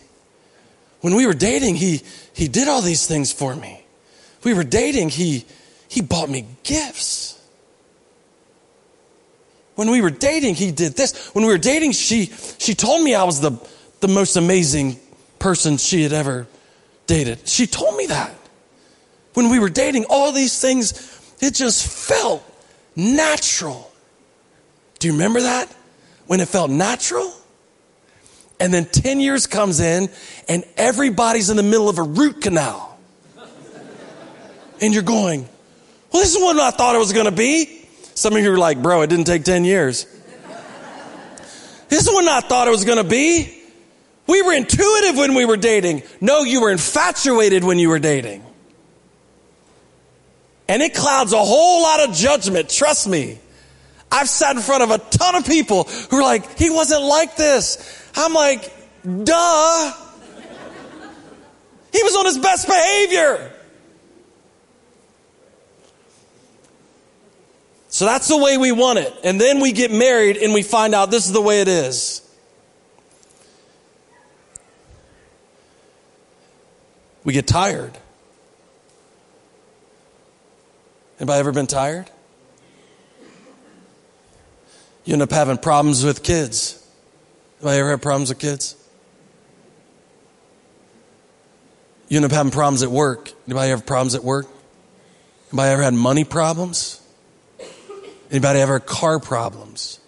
When 1.01 1.15
we 1.15 1.25
were 1.25 1.35
dating, 1.35 1.77
he, 1.77 2.03
he 2.33 2.49
did 2.49 2.67
all 2.67 2.83
these 2.83 3.07
things 3.07 3.33
for 3.33 3.55
me. 3.55 3.85
we 4.43 4.55
were 4.55 4.65
dating, 4.65 5.11
he, 5.11 5.45
he 5.89 6.01
bought 6.01 6.29
me 6.29 6.47
gifts. 6.65 7.41
When 9.77 9.91
we 9.91 10.01
were 10.01 10.11
dating, 10.11 10.57
he 10.57 10.73
did 10.73 10.97
this. 10.97 11.29
When 11.35 11.45
we 11.45 11.53
were 11.53 11.59
dating, 11.59 11.93
she, 11.93 12.33
she 12.59 12.75
told 12.75 13.03
me 13.03 13.15
I 13.15 13.23
was 13.23 13.41
the, 13.41 13.53
the 14.01 14.09
most 14.09 14.37
amazing 14.37 14.99
person 15.39 15.77
she 15.77 16.03
had 16.03 16.13
ever 16.13 16.49
dated. 17.07 17.47
She 17.47 17.69
told 17.69 17.97
me 17.97 18.07
that. 18.07 18.35
When 19.35 19.51
we 19.51 19.61
were 19.61 19.69
dating, 19.69 20.07
all 20.09 20.33
these 20.33 20.59
things, 20.59 21.37
it 21.41 21.55
just 21.55 21.87
felt 21.87 22.43
natural. 22.97 23.93
Do 24.99 25.09
you 25.09 25.13
remember 25.13 25.43
that? 25.43 25.73
When 26.27 26.41
it 26.41 26.49
felt 26.49 26.71
natural? 26.71 27.33
And 28.59 28.73
then 28.73 28.87
10 28.87 29.21
years 29.21 29.47
comes 29.47 29.81
in 29.81 30.09
and 30.49 30.65
everybody's 30.77 31.51
in 31.51 31.57
the 31.57 31.63
middle 31.63 31.89
of 31.89 31.99
a 31.99 32.03
root 32.03 32.41
canal. 32.41 32.99
And 34.81 34.93
you're 34.93 35.03
going, 35.03 35.49
well, 36.13 36.23
this 36.23 36.35
is 36.35 36.41
what 36.41 36.59
I 36.59 36.71
thought 36.71 36.95
it 36.95 36.99
was 36.99 37.13
going 37.13 37.27
to 37.27 37.33
be. 37.33 37.87
Some 38.15 38.35
of 38.35 38.43
you 38.43 38.53
are 38.53 38.59
like, 38.59 38.83
bro, 38.83 39.03
it 39.03 39.09
didn't 39.09 39.27
take 39.27 39.45
10 39.45 39.65
years. 39.65 40.07
This 41.89 42.07
is 42.07 42.09
what 42.09 42.27
I 42.27 42.41
thought 42.41 42.67
it 42.67 42.71
was 42.71 42.85
going 42.85 42.99
to 42.99 43.09
be. 43.09 43.53
We 44.27 44.43
were 44.43 44.53
intuitive 44.53 45.17
when 45.17 45.35
we 45.35 45.45
were 45.45 45.57
dating. 45.57 46.03
No, 46.21 46.43
you 46.43 46.61
were 46.61 46.71
infatuated 46.71 47.63
when 47.63 47.79
you 47.79 47.89
were 47.89 47.99
dating. 47.99 48.45
And 50.69 50.83
it 50.83 50.95
clouds 50.95 51.33
a 51.33 51.39
whole 51.39 51.83
lot 51.83 52.09
of 52.09 52.15
judgment. 52.15 52.69
Trust 52.69 53.07
me. 53.07 53.39
I've 54.11 54.29
sat 54.29 54.57
in 54.57 54.63
front 54.63 54.83
of 54.83 54.91
a 54.91 54.99
ton 54.99 55.35
of 55.35 55.47
people 55.47 55.85
who 55.85 56.19
are 56.19 56.23
like, 56.23 56.59
he 56.59 56.71
wasn't 56.71 57.03
like 57.03 57.37
this. 57.37 58.11
I'm 58.15 58.33
like, 58.33 58.73
duh. 59.03 59.93
He 61.93 62.03
was 62.03 62.17
on 62.17 62.27
his 62.27 62.39
best 62.39 62.67
behavior. 62.67 63.53
So 67.89 68.05
that's 68.05 68.29
the 68.29 68.37
way 68.37 68.59
we 68.59 68.73
want 68.73 68.99
it. 68.99 69.15
And 69.25 69.41
then 69.41 69.61
we 69.61 69.73
get 69.73 69.91
married 69.91 70.37
and 70.37 70.53
we 70.53 70.63
find 70.63 70.95
out 70.95 71.11
this 71.11 71.27
is 71.27 71.33
the 71.33 71.41
way 71.41 71.63
it 71.63 71.69
is. 71.69 72.21
We 77.25 77.33
get 77.33 77.47
tired. 77.47 77.97
Anybody 81.19 81.41
ever 81.41 81.53
been 81.53 81.67
tired? 81.67 82.11
You 85.07 85.13
end 85.13 85.23
up 85.23 85.31
having 85.31 85.57
problems 85.57 86.05
with 86.05 86.23
kids. 86.25 86.85
Anybody 87.61 87.79
ever 87.79 87.91
had 87.91 88.03
problems 88.03 88.29
with 88.29 88.41
kids? 88.41 88.75
You 92.09 92.17
end 92.17 92.25
up 92.27 92.33
having 92.33 92.53
problems 92.53 92.83
at 92.83 92.91
work. 92.91 93.33
Anybody 93.47 93.71
ever 93.71 93.83
problems 93.83 94.17
at 94.17 94.25
work? 94.25 94.47
Anybody 95.53 95.71
ever 95.71 95.83
had 95.83 95.95
money 95.95 96.25
problems? 96.25 97.01
Anybody 98.33 98.59
ever 98.59 98.75
had 98.75 98.87
car 98.87 99.21
problems? 99.21 100.01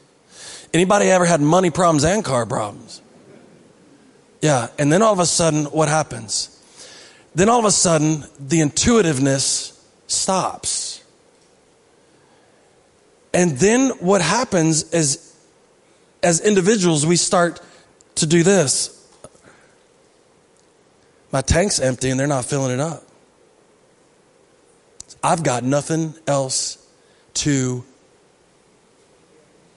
Anybody 0.74 1.06
ever 1.10 1.24
had 1.24 1.40
money 1.40 1.70
problems 1.70 2.04
and 2.04 2.24
car 2.24 2.44
problems? 2.44 3.00
Yeah, 4.42 4.66
and 4.78 4.92
then 4.92 5.02
all 5.02 5.12
of 5.12 5.20
a 5.20 5.26
sudden, 5.26 5.66
what 5.66 5.88
happens? 5.88 6.60
Then 7.36 7.48
all 7.48 7.60
of 7.60 7.64
a 7.64 7.70
sudden, 7.70 8.24
the 8.40 8.60
intuitiveness 8.60 9.80
stops. 10.08 10.87
And 13.38 13.52
then 13.52 13.90
what 14.00 14.20
happens 14.20 14.92
is, 14.92 15.32
as 16.24 16.40
individuals, 16.40 17.06
we 17.06 17.14
start 17.14 17.60
to 18.16 18.26
do 18.26 18.42
this. 18.42 18.92
My 21.30 21.40
tank's 21.42 21.78
empty 21.78 22.10
and 22.10 22.18
they're 22.18 22.26
not 22.26 22.46
filling 22.46 22.72
it 22.72 22.80
up. 22.80 23.04
I've 25.22 25.44
got 25.44 25.62
nothing 25.62 26.14
else 26.26 26.84
to 27.34 27.84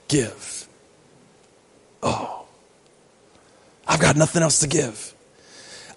give. 0.07 0.67
Oh, 2.01 2.47
I've 3.87 3.99
got 3.99 4.15
nothing 4.15 4.41
else 4.41 4.61
to 4.61 4.67
give. 4.67 5.13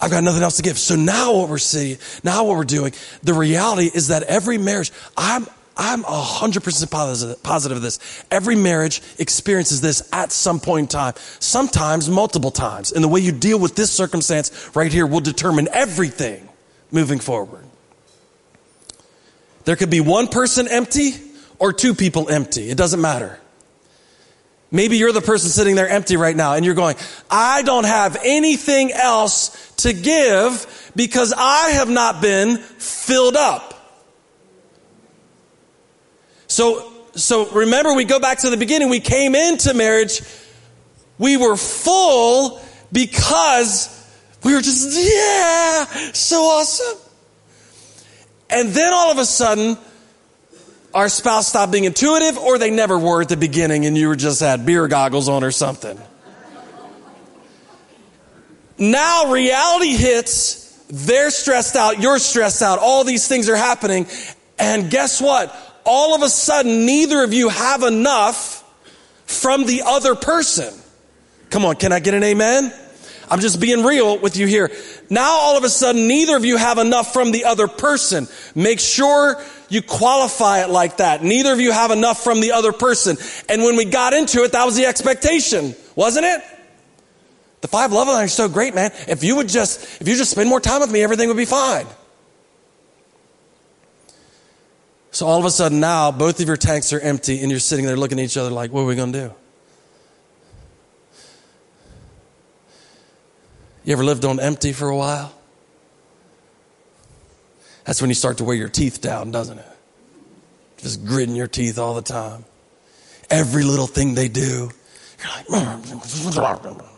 I've 0.03 0.11
got 0.11 0.22
nothing 0.22 0.42
else 0.42 0.57
to 0.57 0.62
give. 0.62 0.79
So 0.79 0.96
now 0.96 1.35
what 1.35 1.48
we're 1.48 1.57
seeing, 1.57 1.96
now 2.22 2.44
what 2.44 2.59
we're 2.59 2.64
doing, 2.64 2.92
the 3.22 3.33
reality 3.33 3.90
is 3.94 4.09
that 4.09 4.22
every 4.24 4.59
marriage, 4.59 4.92
I'm, 5.16 5.46
I'm 5.77 6.05
100% 6.05 6.91
positive, 6.91 7.43
positive 7.43 7.77
of 7.77 7.83
this. 7.83 8.25
Every 8.31 8.55
marriage 8.55 9.03
experiences 9.19 9.81
this 9.81 10.09
at 10.13 10.31
some 10.31 10.61
point 10.61 10.85
in 10.85 10.89
time, 10.89 11.15
sometimes 11.41 12.09
multiple 12.09 12.53
times. 12.53 12.93
And 12.93 13.03
the 13.03 13.09
way 13.09 13.21
you 13.21 13.33
deal 13.33 13.59
with 13.59 13.75
this 13.75 13.91
circumstance 13.91 14.71
right 14.75 14.93
here 14.93 15.07
will 15.07 15.21
determine 15.21 15.69
everything 15.73 16.49
moving 16.93 17.19
forward. 17.19 17.65
There 19.65 19.77
could 19.77 19.91
be 19.91 20.01
one 20.01 20.29
person 20.29 20.69
empty 20.69 21.15
or 21.59 21.73
two 21.73 21.95
people 21.95 22.29
empty. 22.29 22.71
It 22.71 22.77
doesn't 22.77 23.01
matter. 23.01 23.41
Maybe 24.71 24.97
you're 24.97 25.13
the 25.13 25.21
person 25.21 25.51
sitting 25.51 25.77
there 25.77 25.89
empty 25.89 26.17
right 26.17 26.35
now 26.35 26.55
and 26.55 26.65
you're 26.65 26.75
going, 26.75 26.97
I 27.31 27.63
don't 27.63 27.87
have 27.87 28.17
anything 28.25 28.93
else 28.93 29.73
to 29.79 29.93
give 29.93 30.93
because 30.97 31.33
I 31.37 31.71
have 31.71 31.89
not 31.89 32.21
been 32.21 32.59
filled 32.59 33.37
up. 33.37 33.74
So, 36.55 36.88
so 37.17 37.51
remember 37.51 37.95
we 37.95 38.05
go 38.05 38.21
back 38.21 38.38
to 38.38 38.51
the 38.51 38.57
beginning. 38.57 38.88
We 38.88 39.01
came 39.01 39.35
into 39.35 39.75
marriage. 39.75 40.23
We 41.19 41.37
were 41.37 41.57
full 41.57 42.61
because 42.93 43.90
we 44.45 44.55
were 44.55 44.61
just, 44.61 44.97
yeah, 44.97 46.12
so 46.12 46.43
awesome. 46.43 46.97
And 48.49 48.69
then 48.69 48.93
all 48.93 49.11
of 49.11 49.19
a 49.19 49.25
sudden, 49.25 49.77
our 50.95 51.09
spouse 51.09 51.49
stopped 51.49 51.73
being 51.73 51.87
intuitive 51.87 52.38
or 52.38 52.57
they 52.57 52.71
never 52.71 53.01
were 53.01 53.23
at 53.23 53.29
the 53.29 53.37
beginning 53.37 53.85
and 53.85 53.99
you 53.99 54.07
were 54.07 54.14
just 54.14 54.38
had 54.38 54.64
beer 54.64 54.87
goggles 54.87 55.29
on 55.29 55.43
or 55.43 55.51
something. 55.51 55.99
now 58.79 59.33
reality 59.33 59.97
hits, 59.97 60.85
they're 60.88 61.33
stressed 61.33 61.75
out, 61.75 61.99
you're 61.99 62.21
stressed 62.21 62.62
out, 62.62 62.79
all 62.79 63.03
these 63.03 63.27
things 63.27 63.49
are 63.49 63.57
happening. 63.57 64.07
And 64.57 64.88
guess 64.88 65.21
what? 65.21 65.53
All 65.85 66.14
of 66.14 66.23
a 66.23 66.29
sudden, 66.29 66.87
neither 66.87 67.23
of 67.23 67.33
you 67.33 67.49
have 67.49 67.83
enough 67.83 68.62
from 69.27 69.66
the 69.66 69.83
other 69.85 70.14
person. 70.14 70.73
Come 71.51 71.64
on, 71.64 71.77
can 71.77 71.92
I 71.92 72.01
get 72.01 72.14
an 72.14 72.23
amen? 72.23 72.73
I'm 73.31 73.40
just 73.40 73.61
being 73.61 73.85
real 73.85 74.18
with 74.18 74.37
you 74.37 74.47
here. 74.47 74.70
Now 75.11 75.31
all 75.31 75.57
of 75.57 75.64
a 75.64 75.68
sudden, 75.68 76.09
neither 76.09 76.37
of 76.37 76.44
you 76.44 76.57
have 76.57 76.79
enough 76.79 77.12
from 77.12 77.33
the 77.33 77.44
other 77.44 77.68
person. 77.68 78.29
Make 78.55 78.81
sure 78.81 79.42
you 79.68 79.83
qualify 79.83 80.62
it 80.62 80.70
like 80.70 80.99
that. 80.99 81.23
Neither 81.23 81.53
of 81.53 81.61
you 81.61 81.73
have 81.73 81.90
enough 81.90 82.23
from 82.23 82.40
the 82.40 82.53
other 82.53 82.73
person. 82.73 83.16
And 83.49 83.62
when 83.62 83.77
we 83.77 83.85
got 83.87 84.12
into 84.12 84.42
it, 84.44 84.53
that 84.53 84.64
was 84.64 84.77
the 84.77 84.87
expectation, 84.87 85.75
wasn't 85.97 86.27
it? 86.27 86.42
The 87.62 87.68
five 87.68 87.92
love 87.92 88.09
lines 88.09 88.31
are 88.31 88.35
so 88.35 88.49
great, 88.49 88.75
man. 88.75 88.90
If 89.09 89.25
you 89.25 89.37
would 89.37 89.49
just, 89.49 90.01
if 90.01 90.07
you 90.07 90.16
just 90.16 90.31
spend 90.31 90.49
more 90.51 90.61
time 90.61 90.81
with 90.81 90.92
me, 90.92 91.03
everything 91.03 91.29
would 91.29 91.37
be 91.37 91.47
fine. 91.47 91.87
So 95.14 95.29
all 95.29 95.38
of 95.38 95.44
a 95.44 95.50
sudden 95.50 95.79
now, 95.79 96.11
both 96.11 96.40
of 96.40 96.48
your 96.48 96.57
tanks 96.57 96.92
are 96.92 96.98
empty 96.98 97.40
and 97.40 97.48
you're 97.48 97.61
sitting 97.61 97.87
there 97.87 97.96
looking 97.96 98.18
at 98.18 98.24
each 98.24 98.37
other 98.37 98.50
like, 98.50 98.72
what 98.72 98.81
are 98.81 98.87
we 98.87 98.96
going 98.96 99.12
to 99.12 99.29
do? 99.29 99.35
You 103.85 103.92
ever 103.92 104.03
lived 104.03 104.24
on 104.24 104.40
empty 104.40 104.72
for 104.72 104.88
a 104.88 104.96
while? 104.96 105.33
That's 107.85 108.00
when 108.00 108.11
you 108.11 108.16
start 108.16 108.38
to 108.38 108.44
wear 108.44 108.57
your 108.57 108.68
teeth 108.68 109.00
down, 109.00 109.31
doesn't 109.31 109.57
it? 109.57 109.66
Just 110.79 111.07
gritting 111.07 111.37
your 111.37 111.46
teeth 111.46 111.79
all 111.79 111.94
the 111.94 112.03
time. 112.03 112.44
Every 113.31 113.62
little 113.62 113.87
thing 113.87 114.14
they 114.14 114.27
do, 114.27 114.68
you're 115.48 115.59
like, 115.61 115.81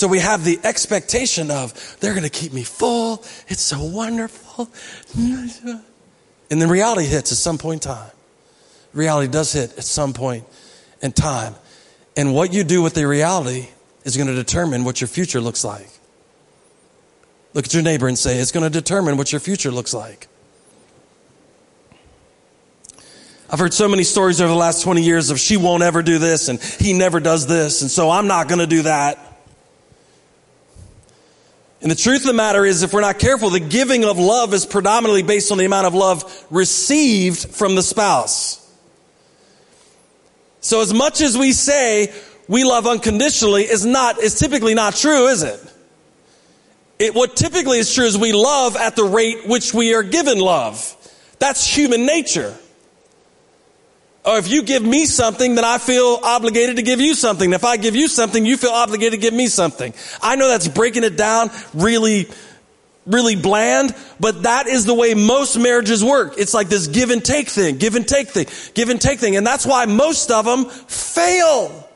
So 0.00 0.08
we 0.08 0.20
have 0.20 0.44
the 0.46 0.58
expectation 0.64 1.50
of 1.50 1.98
they're 2.00 2.14
going 2.14 2.24
to 2.24 2.30
keep 2.30 2.54
me 2.54 2.62
full. 2.62 3.22
It's 3.48 3.60
so 3.60 3.84
wonderful. 3.84 4.70
And 5.14 5.82
then 6.48 6.70
reality 6.70 7.04
hits 7.04 7.32
at 7.32 7.36
some 7.36 7.58
point 7.58 7.84
in 7.84 7.92
time. 7.92 8.10
Reality 8.94 9.30
does 9.30 9.52
hit 9.52 9.76
at 9.76 9.84
some 9.84 10.14
point 10.14 10.44
in 11.02 11.12
time. 11.12 11.54
And 12.16 12.34
what 12.34 12.54
you 12.54 12.64
do 12.64 12.80
with 12.80 12.94
the 12.94 13.06
reality 13.06 13.68
is 14.04 14.16
going 14.16 14.28
to 14.28 14.34
determine 14.34 14.84
what 14.84 15.02
your 15.02 15.08
future 15.08 15.38
looks 15.38 15.66
like. 15.66 15.90
Look 17.52 17.66
at 17.66 17.74
your 17.74 17.82
neighbor 17.82 18.08
and 18.08 18.18
say, 18.18 18.38
it's 18.38 18.52
going 18.52 18.64
to 18.64 18.70
determine 18.70 19.18
what 19.18 19.32
your 19.32 19.40
future 19.40 19.70
looks 19.70 19.92
like. 19.92 20.28
I've 23.50 23.58
heard 23.58 23.74
so 23.74 23.86
many 23.86 24.04
stories 24.04 24.40
over 24.40 24.48
the 24.48 24.58
last 24.58 24.82
20 24.82 25.02
years 25.02 25.28
of 25.28 25.38
she 25.38 25.58
won't 25.58 25.82
ever 25.82 26.02
do 26.02 26.16
this 26.16 26.48
and 26.48 26.58
he 26.58 26.94
never 26.94 27.20
does 27.20 27.46
this, 27.46 27.82
and 27.82 27.90
so 27.90 28.08
I'm 28.08 28.28
not 28.28 28.48
going 28.48 28.60
to 28.60 28.66
do 28.66 28.80
that. 28.84 29.26
And 31.82 31.90
the 31.90 31.96
truth 31.96 32.20
of 32.20 32.26
the 32.26 32.32
matter 32.34 32.64
is, 32.64 32.82
if 32.82 32.92
we're 32.92 33.00
not 33.00 33.18
careful, 33.18 33.50
the 33.50 33.60
giving 33.60 34.04
of 34.04 34.18
love 34.18 34.52
is 34.52 34.66
predominantly 34.66 35.22
based 35.22 35.50
on 35.50 35.58
the 35.58 35.64
amount 35.64 35.86
of 35.86 35.94
love 35.94 36.46
received 36.50 37.54
from 37.54 37.74
the 37.74 37.82
spouse. 37.82 38.58
So 40.60 40.82
as 40.82 40.92
much 40.92 41.22
as 41.22 41.38
we 41.38 41.52
say 41.52 42.12
we 42.48 42.64
love 42.64 42.86
unconditionally 42.86 43.62
is 43.62 43.86
not, 43.86 44.18
is 44.18 44.38
typically 44.38 44.74
not 44.74 44.94
true, 44.94 45.28
is 45.28 45.42
it? 45.42 45.60
it, 47.00 47.14
what 47.14 47.34
typically 47.34 47.78
is 47.78 47.92
true 47.92 48.04
is 48.04 48.16
we 48.16 48.32
love 48.32 48.76
at 48.76 48.94
the 48.94 49.04
rate 49.04 49.48
which 49.48 49.72
we 49.72 49.94
are 49.94 50.02
given 50.02 50.38
love. 50.38 50.96
That's 51.38 51.66
human 51.66 52.04
nature. 52.04 52.54
Or 54.24 54.36
if 54.36 54.50
you 54.50 54.62
give 54.62 54.82
me 54.82 55.06
something, 55.06 55.54
then 55.54 55.64
I 55.64 55.78
feel 55.78 56.20
obligated 56.22 56.76
to 56.76 56.82
give 56.82 57.00
you 57.00 57.14
something. 57.14 57.52
If 57.52 57.64
I 57.64 57.78
give 57.78 57.96
you 57.96 58.06
something, 58.06 58.44
you 58.44 58.56
feel 58.56 58.70
obligated 58.70 59.12
to 59.14 59.18
give 59.18 59.32
me 59.32 59.46
something. 59.46 59.94
I 60.20 60.36
know 60.36 60.48
that's 60.48 60.68
breaking 60.68 61.04
it 61.04 61.16
down 61.16 61.50
really, 61.72 62.28
really 63.06 63.34
bland, 63.34 63.94
but 64.18 64.42
that 64.42 64.66
is 64.66 64.84
the 64.84 64.92
way 64.92 65.14
most 65.14 65.56
marriages 65.56 66.04
work. 66.04 66.34
It's 66.36 66.52
like 66.52 66.68
this 66.68 66.86
give 66.86 67.08
and 67.08 67.24
take 67.24 67.48
thing, 67.48 67.78
give 67.78 67.96
and 67.96 68.06
take 68.06 68.28
thing, 68.28 68.46
give 68.74 68.90
and 68.90 69.00
take 69.00 69.20
thing. 69.20 69.36
And 69.36 69.46
that's 69.46 69.64
why 69.64 69.86
most 69.86 70.30
of 70.30 70.44
them 70.44 70.66
fail. 70.66 71.88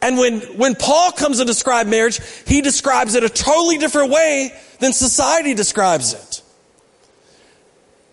And 0.00 0.16
when, 0.16 0.40
when 0.56 0.74
Paul 0.74 1.12
comes 1.12 1.38
to 1.38 1.44
describe 1.44 1.86
marriage, 1.86 2.20
he 2.46 2.62
describes 2.62 3.14
it 3.14 3.22
a 3.22 3.28
totally 3.28 3.76
different 3.76 4.10
way 4.10 4.58
than 4.80 4.94
society 4.94 5.52
describes 5.52 6.14
it. 6.14 6.31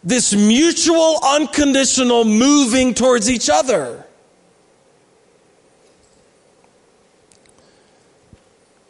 This 0.03 0.33
mutual, 0.33 1.19
unconditional 1.23 2.25
moving 2.25 2.93
towards 2.93 3.29
each 3.29 3.49
other. 3.49 4.05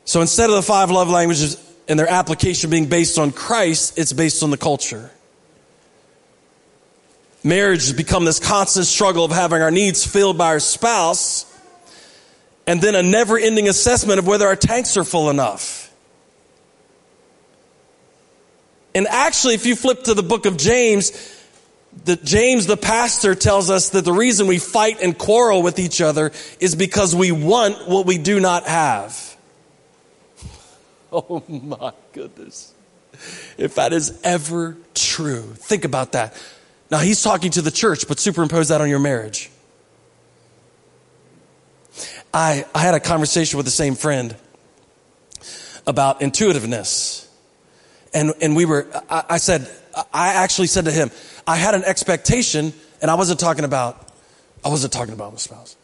So 0.05 0.21
instead 0.21 0.49
of 0.49 0.55
the 0.55 0.63
five 0.63 0.89
love 0.89 1.09
languages 1.09 1.63
and 1.87 1.99
their 1.99 2.09
application 2.09 2.69
being 2.69 2.87
based 2.87 3.19
on 3.19 3.31
Christ, 3.31 3.97
it's 3.97 4.11
based 4.11 4.41
on 4.41 4.49
the 4.49 4.57
culture. 4.57 5.11
Marriage 7.43 7.81
has 7.81 7.93
become 7.93 8.25
this 8.25 8.39
constant 8.39 8.85
struggle 8.85 9.23
of 9.23 9.31
having 9.31 9.61
our 9.61 9.71
needs 9.71 10.05
filled 10.05 10.37
by 10.37 10.47
our 10.47 10.59
spouse 10.59 11.45
and 12.67 12.81
then 12.81 12.95
a 12.95 13.01
never 13.01 13.37
ending 13.37 13.67
assessment 13.67 14.19
of 14.19 14.27
whether 14.27 14.45
our 14.45 14.55
tanks 14.55 14.97
are 14.97 15.03
full 15.03 15.29
enough. 15.29 15.78
And 18.99 19.07
actually, 19.07 19.53
if 19.53 19.65
you 19.65 19.77
flip 19.77 20.03
to 20.03 20.13
the 20.13 20.21
book 20.21 20.45
of 20.45 20.57
James, 20.57 21.13
the, 22.03 22.17
James, 22.17 22.65
the 22.65 22.75
pastor, 22.75 23.33
tells 23.33 23.69
us 23.69 23.91
that 23.91 24.03
the 24.03 24.11
reason 24.11 24.45
we 24.45 24.57
fight 24.59 25.01
and 25.01 25.17
quarrel 25.17 25.61
with 25.61 25.79
each 25.79 26.01
other 26.01 26.33
is 26.59 26.75
because 26.75 27.15
we 27.15 27.31
want 27.31 27.87
what 27.87 28.05
we 28.05 28.17
do 28.17 28.41
not 28.41 28.65
have. 28.65 29.37
Oh 31.13 31.41
my 31.47 31.93
goodness. 32.11 32.73
If 33.57 33.75
that 33.75 33.93
is 33.93 34.19
ever 34.23 34.75
true, 34.93 35.53
think 35.55 35.85
about 35.85 36.11
that. 36.11 36.39
Now, 36.91 36.97
he's 36.97 37.23
talking 37.23 37.51
to 37.51 37.61
the 37.61 37.71
church, 37.71 38.05
but 38.05 38.19
superimpose 38.19 38.67
that 38.67 38.81
on 38.81 38.89
your 38.89 38.99
marriage. 38.99 39.49
I, 42.33 42.65
I 42.75 42.79
had 42.81 42.95
a 42.95 42.99
conversation 42.99 43.55
with 43.55 43.65
the 43.65 43.71
same 43.71 43.95
friend 43.95 44.35
about 45.87 46.21
intuitiveness. 46.21 47.28
And, 48.13 48.33
and 48.41 48.55
we 48.55 48.65
were, 48.65 48.87
I, 49.09 49.23
I 49.29 49.37
said, 49.37 49.69
I 50.13 50.33
actually 50.33 50.67
said 50.67 50.85
to 50.85 50.91
him, 50.91 51.11
I 51.47 51.55
had 51.55 51.75
an 51.75 51.83
expectation, 51.83 52.73
and 53.01 53.09
I 53.09 53.15
wasn't 53.15 53.39
talking 53.39 53.65
about, 53.65 54.07
I 54.63 54.69
wasn't 54.69 54.93
talking 54.93 55.13
about 55.13 55.31
my 55.31 55.37
spouse. 55.37 55.75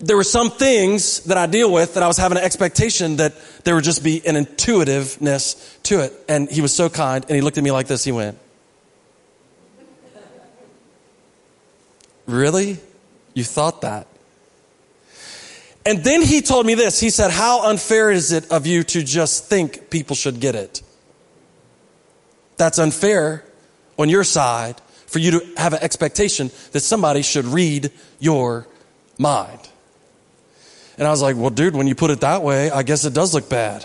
There 0.00 0.16
were 0.16 0.24
some 0.24 0.50
things 0.50 1.20
that 1.24 1.38
I 1.38 1.46
deal 1.46 1.72
with 1.72 1.94
that 1.94 2.02
I 2.02 2.08
was 2.08 2.16
having 2.16 2.36
an 2.36 2.44
expectation 2.44 3.16
that 3.16 3.34
there 3.64 3.74
would 3.74 3.84
just 3.84 4.02
be 4.02 4.26
an 4.26 4.36
intuitiveness 4.36 5.78
to 5.84 6.00
it. 6.00 6.12
And 6.28 6.50
he 6.50 6.60
was 6.60 6.74
so 6.74 6.90
kind, 6.90 7.24
and 7.24 7.34
he 7.34 7.40
looked 7.40 7.58
at 7.58 7.64
me 7.64 7.70
like 7.70 7.86
this. 7.86 8.04
He 8.04 8.12
went, 8.12 8.38
Really? 12.26 12.78
You 13.34 13.44
thought 13.44 13.82
that? 13.82 14.06
And 15.86 16.02
then 16.02 16.22
he 16.22 16.40
told 16.40 16.64
me 16.64 16.74
this. 16.74 16.98
He 16.98 17.10
said, 17.10 17.30
How 17.30 17.68
unfair 17.68 18.10
is 18.10 18.32
it 18.32 18.50
of 18.50 18.66
you 18.66 18.82
to 18.84 19.02
just 19.02 19.46
think 19.46 19.90
people 19.90 20.16
should 20.16 20.40
get 20.40 20.54
it? 20.54 20.82
That's 22.56 22.78
unfair 22.78 23.44
on 23.98 24.08
your 24.08 24.24
side 24.24 24.80
for 25.06 25.18
you 25.18 25.32
to 25.32 25.46
have 25.56 25.74
an 25.74 25.82
expectation 25.82 26.50
that 26.72 26.80
somebody 26.80 27.22
should 27.22 27.44
read 27.44 27.90
your 28.18 28.66
mind. 29.18 29.60
And 30.96 31.06
I 31.06 31.10
was 31.10 31.20
like, 31.20 31.36
Well, 31.36 31.50
dude, 31.50 31.76
when 31.76 31.86
you 31.86 31.94
put 31.94 32.10
it 32.10 32.20
that 32.20 32.42
way, 32.42 32.70
I 32.70 32.82
guess 32.82 33.04
it 33.04 33.12
does 33.12 33.34
look 33.34 33.50
bad. 33.50 33.84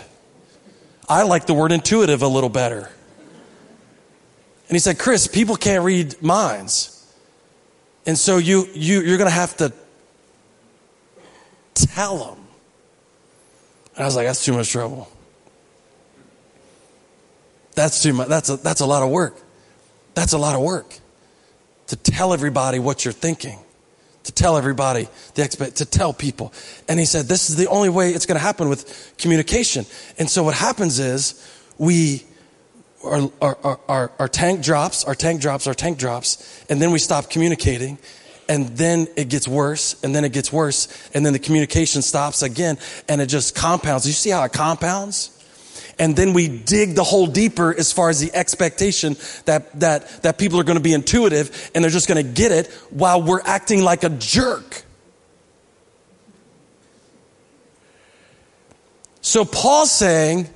I 1.08 1.24
like 1.24 1.46
the 1.46 1.54
word 1.54 1.72
intuitive 1.72 2.22
a 2.22 2.28
little 2.28 2.48
better. 2.48 2.90
And 4.68 4.76
he 4.76 4.78
said, 4.78 4.98
Chris, 5.00 5.26
people 5.26 5.56
can't 5.56 5.84
read 5.84 6.22
minds. 6.22 6.96
And 8.06 8.16
so 8.16 8.38
you, 8.38 8.68
you, 8.72 9.00
you're 9.00 9.18
going 9.18 9.28
to 9.28 9.34
have 9.34 9.56
to 9.56 9.72
tell 11.86 12.18
them. 12.18 12.44
And 13.94 14.04
I 14.04 14.06
was 14.06 14.16
like, 14.16 14.26
that's 14.26 14.44
too 14.44 14.52
much 14.52 14.70
trouble. 14.70 15.08
That's 17.74 18.02
too 18.02 18.12
much. 18.12 18.28
That's 18.28 18.48
a, 18.48 18.56
that's 18.56 18.80
a 18.80 18.86
lot 18.86 19.02
of 19.02 19.10
work. 19.10 19.36
That's 20.14 20.32
a 20.32 20.38
lot 20.38 20.54
of 20.54 20.62
work 20.62 20.94
to 21.86 21.96
tell 21.96 22.32
everybody 22.32 22.78
what 22.78 23.04
you're 23.04 23.12
thinking, 23.12 23.58
to 24.24 24.32
tell 24.32 24.56
everybody 24.56 25.08
the 25.34 25.42
expect, 25.42 25.76
to 25.76 25.84
tell 25.84 26.12
people. 26.12 26.52
And 26.88 27.00
he 27.00 27.04
said, 27.04 27.26
this 27.26 27.50
is 27.50 27.56
the 27.56 27.68
only 27.68 27.88
way 27.88 28.10
it's 28.10 28.26
going 28.26 28.36
to 28.36 28.42
happen 28.42 28.68
with 28.68 29.14
communication. 29.18 29.86
And 30.18 30.30
so 30.30 30.44
what 30.44 30.54
happens 30.54 30.98
is 31.00 31.44
we, 31.78 32.24
our, 33.02 33.30
our, 33.40 33.80
our, 33.88 34.12
our 34.18 34.28
tank 34.28 34.62
drops, 34.62 35.04
our 35.04 35.14
tank 35.14 35.40
drops, 35.40 35.66
our 35.66 35.74
tank 35.74 35.98
drops, 35.98 36.64
and 36.68 36.80
then 36.80 36.92
we 36.92 36.98
stop 36.98 37.28
communicating 37.28 37.98
and 38.50 38.76
then 38.76 39.06
it 39.14 39.28
gets 39.28 39.46
worse, 39.46 39.94
and 40.02 40.12
then 40.12 40.24
it 40.24 40.32
gets 40.32 40.52
worse, 40.52 40.88
and 41.14 41.24
then 41.24 41.32
the 41.32 41.38
communication 41.38 42.02
stops 42.02 42.42
again, 42.42 42.78
and 43.08 43.20
it 43.20 43.26
just 43.26 43.54
compounds. 43.54 44.08
You 44.08 44.12
see 44.12 44.30
how 44.30 44.42
it 44.42 44.52
compounds? 44.52 45.30
And 46.00 46.16
then 46.16 46.32
we 46.32 46.48
dig 46.48 46.96
the 46.96 47.04
hole 47.04 47.28
deeper 47.28 47.72
as 47.78 47.92
far 47.92 48.08
as 48.08 48.18
the 48.18 48.34
expectation 48.34 49.16
that, 49.44 49.78
that, 49.78 50.22
that 50.22 50.36
people 50.36 50.58
are 50.58 50.64
going 50.64 50.78
to 50.78 50.82
be 50.82 50.94
intuitive 50.94 51.70
and 51.74 51.84
they're 51.84 51.90
just 51.90 52.08
going 52.08 52.24
to 52.24 52.32
get 52.32 52.52
it 52.52 52.68
while 52.88 53.22
we're 53.22 53.42
acting 53.42 53.82
like 53.82 54.02
a 54.02 54.08
jerk. 54.08 54.82
So 59.20 59.44
Paul's 59.44 59.92
saying, 59.92 60.48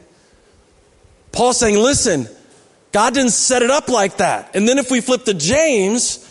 Paul's 1.31 1.59
saying, 1.59 1.77
listen, 1.77 2.27
God 2.91 3.13
didn't 3.13 3.33
set 3.33 3.61
it 3.61 3.71
up 3.71 3.89
like 3.89 4.17
that. 4.17 4.57
And 4.57 4.67
then 4.67 4.79
if 4.79 4.91
we 4.91 5.03
flip 5.03 5.25
to 5.25 5.35
James, 5.35 6.25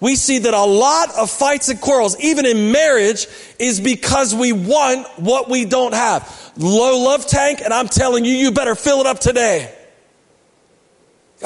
we 0.00 0.16
see 0.16 0.38
that 0.38 0.54
a 0.54 0.64
lot 0.64 1.10
of 1.16 1.30
fights 1.30 1.68
and 1.68 1.78
quarrels, 1.78 2.18
even 2.20 2.46
in 2.46 2.72
marriage, 2.72 3.26
is 3.58 3.80
because 3.80 4.34
we 4.34 4.52
want 4.52 5.06
what 5.18 5.50
we 5.50 5.66
don't 5.66 5.92
have. 5.92 6.52
Low 6.56 7.04
love 7.04 7.26
tank, 7.26 7.60
and 7.62 7.72
I'm 7.72 7.86
telling 7.86 8.24
you, 8.24 8.32
you 8.32 8.50
better 8.50 8.74
fill 8.74 9.00
it 9.00 9.06
up 9.06 9.18
today. 9.18 9.74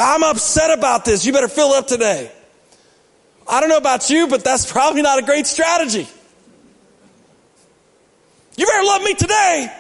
I'm 0.01 0.23
upset 0.23 0.77
about 0.77 1.05
this. 1.05 1.27
You 1.27 1.33
better 1.33 1.49
fill 1.49 1.73
it 1.73 1.79
up 1.79 1.87
today. 1.89 2.31
I 3.47 3.61
don't 3.61 3.69
know 3.69 3.77
about 3.77 4.09
you, 4.09 4.29
but 4.29 4.45
that's 4.45 4.71
probably 4.73 5.03
not 5.03 5.19
a 5.19 5.23
great 5.23 5.47
strategy. 5.47 6.09
You 8.57 8.67
better 8.67 8.85
love 8.85 9.03
me 9.03 9.15
today, 9.15 9.73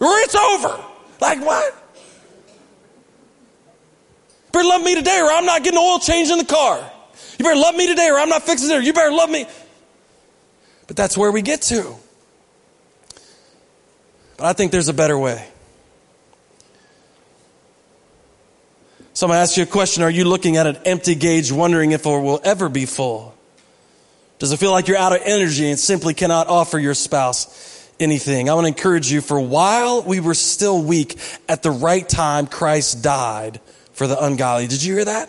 or 0.00 0.18
it's 0.20 0.34
over. 0.34 0.82
Like 1.20 1.44
what? 1.44 1.74
You 4.46 4.52
better 4.52 4.68
love 4.68 4.82
me 4.82 4.94
today, 4.94 5.20
or 5.20 5.30
I'm 5.30 5.44
not 5.44 5.62
getting 5.62 5.78
oil 5.78 5.98
change 5.98 6.30
in 6.30 6.38
the 6.38 6.46
car. 6.46 6.90
You 7.38 7.44
better 7.44 7.58
love 7.58 7.76
me 7.76 7.86
today 7.86 8.08
or 8.10 8.18
I'm 8.18 8.28
not 8.28 8.42
fixing 8.42 8.68
dinner. 8.68 8.82
You 8.82 8.92
better 8.92 9.14
love 9.14 9.30
me. 9.30 9.46
But 10.88 10.96
that's 10.96 11.16
where 11.16 11.30
we 11.30 11.42
get 11.42 11.62
to. 11.62 11.94
But 14.36 14.46
I 14.46 14.52
think 14.52 14.72
there's 14.72 14.88
a 14.88 14.94
better 14.94 15.16
way. 15.16 15.46
So 19.12 19.26
I'm 19.26 19.30
going 19.30 19.38
to 19.38 19.42
ask 19.42 19.56
you 19.56 19.64
a 19.64 19.66
question. 19.66 20.02
Are 20.02 20.10
you 20.10 20.24
looking 20.24 20.56
at 20.56 20.66
an 20.66 20.76
empty 20.84 21.14
gauge 21.14 21.50
wondering 21.50 21.92
if 21.92 22.06
it 22.06 22.08
will 22.08 22.40
ever 22.44 22.68
be 22.68 22.86
full? 22.86 23.34
Does 24.38 24.52
it 24.52 24.58
feel 24.58 24.70
like 24.70 24.86
you're 24.86 24.96
out 24.96 25.12
of 25.12 25.20
energy 25.24 25.68
and 25.68 25.78
simply 25.78 26.14
cannot 26.14 26.46
offer 26.46 26.78
your 26.78 26.94
spouse 26.94 27.90
anything? 27.98 28.48
I 28.48 28.54
want 28.54 28.66
to 28.66 28.68
encourage 28.68 29.10
you 29.10 29.20
for 29.20 29.40
while 29.40 30.02
we 30.02 30.20
were 30.20 30.34
still 30.34 30.80
weak, 30.80 31.18
at 31.48 31.64
the 31.64 31.72
right 31.72 32.08
time, 32.08 32.46
Christ 32.46 33.02
died 33.02 33.60
for 33.92 34.06
the 34.06 34.22
ungodly. 34.24 34.68
Did 34.68 34.84
you 34.84 34.94
hear 34.94 35.06
that? 35.06 35.28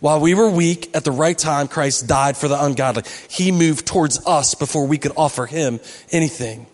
While 0.00 0.20
we 0.20 0.34
were 0.34 0.48
weak, 0.48 0.94
at 0.94 1.04
the 1.04 1.10
right 1.10 1.36
time, 1.36 1.66
Christ 1.66 2.06
died 2.06 2.36
for 2.36 2.46
the 2.46 2.62
ungodly. 2.62 3.02
He 3.28 3.50
moved 3.50 3.86
towards 3.86 4.24
us 4.26 4.54
before 4.54 4.86
we 4.86 4.98
could 4.98 5.12
offer 5.16 5.46
him 5.46 5.80
anything. 6.12 6.66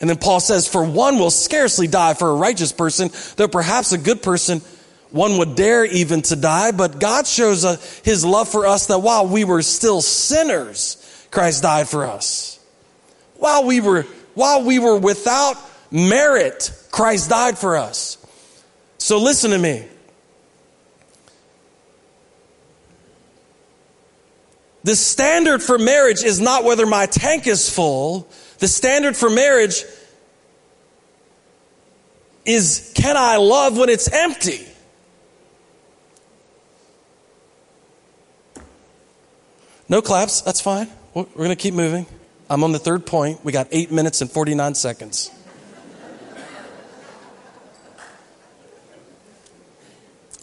And 0.00 0.10
then 0.10 0.18
Paul 0.18 0.40
says, 0.40 0.68
For 0.68 0.84
one 0.84 1.18
will 1.18 1.30
scarcely 1.30 1.86
die 1.86 2.14
for 2.14 2.28
a 2.28 2.34
righteous 2.34 2.72
person, 2.72 3.10
though 3.36 3.48
perhaps 3.48 3.92
a 3.92 3.98
good 3.98 4.22
person, 4.22 4.60
one 5.10 5.38
would 5.38 5.54
dare 5.54 5.86
even 5.86 6.20
to 6.22 6.36
die. 6.36 6.72
But 6.72 7.00
God 7.00 7.26
shows 7.26 7.64
uh, 7.64 7.76
his 8.02 8.24
love 8.24 8.48
for 8.48 8.66
us 8.66 8.86
that 8.86 8.98
while 8.98 9.26
we 9.26 9.44
were 9.44 9.62
still 9.62 10.02
sinners, 10.02 11.26
Christ 11.30 11.62
died 11.62 11.88
for 11.88 12.04
us. 12.04 12.58
While 13.36 13.64
we 13.64 13.80
were, 13.80 14.02
while 14.34 14.62
we 14.62 14.78
were 14.78 14.98
without 14.98 15.56
merit, 15.90 16.70
Christ 16.90 17.30
died 17.30 17.56
for 17.56 17.76
us. 17.76 18.18
So 18.98 19.18
listen 19.18 19.52
to 19.52 19.58
me. 19.58 19.86
The 24.84 24.94
standard 24.94 25.62
for 25.62 25.78
marriage 25.78 26.22
is 26.22 26.40
not 26.40 26.62
whether 26.62 26.86
my 26.86 27.06
tank 27.06 27.46
is 27.46 27.70
full. 27.70 28.28
The 28.58 28.68
standard 28.68 29.16
for 29.16 29.30
marriage 29.30 29.82
is 32.44 32.92
can 32.94 33.16
I 33.16 33.38
love 33.38 33.78
when 33.78 33.88
it's 33.88 34.12
empty? 34.12 34.66
No 39.88 40.02
claps, 40.02 40.42
that's 40.42 40.60
fine. 40.60 40.88
We're 41.14 41.24
going 41.24 41.48
to 41.48 41.56
keep 41.56 41.74
moving. 41.74 42.06
I'm 42.50 42.62
on 42.62 42.72
the 42.72 42.78
third 42.78 43.06
point. 43.06 43.42
We 43.42 43.52
got 43.52 43.68
eight 43.70 43.90
minutes 43.90 44.20
and 44.20 44.30
49 44.30 44.74
seconds. 44.74 45.30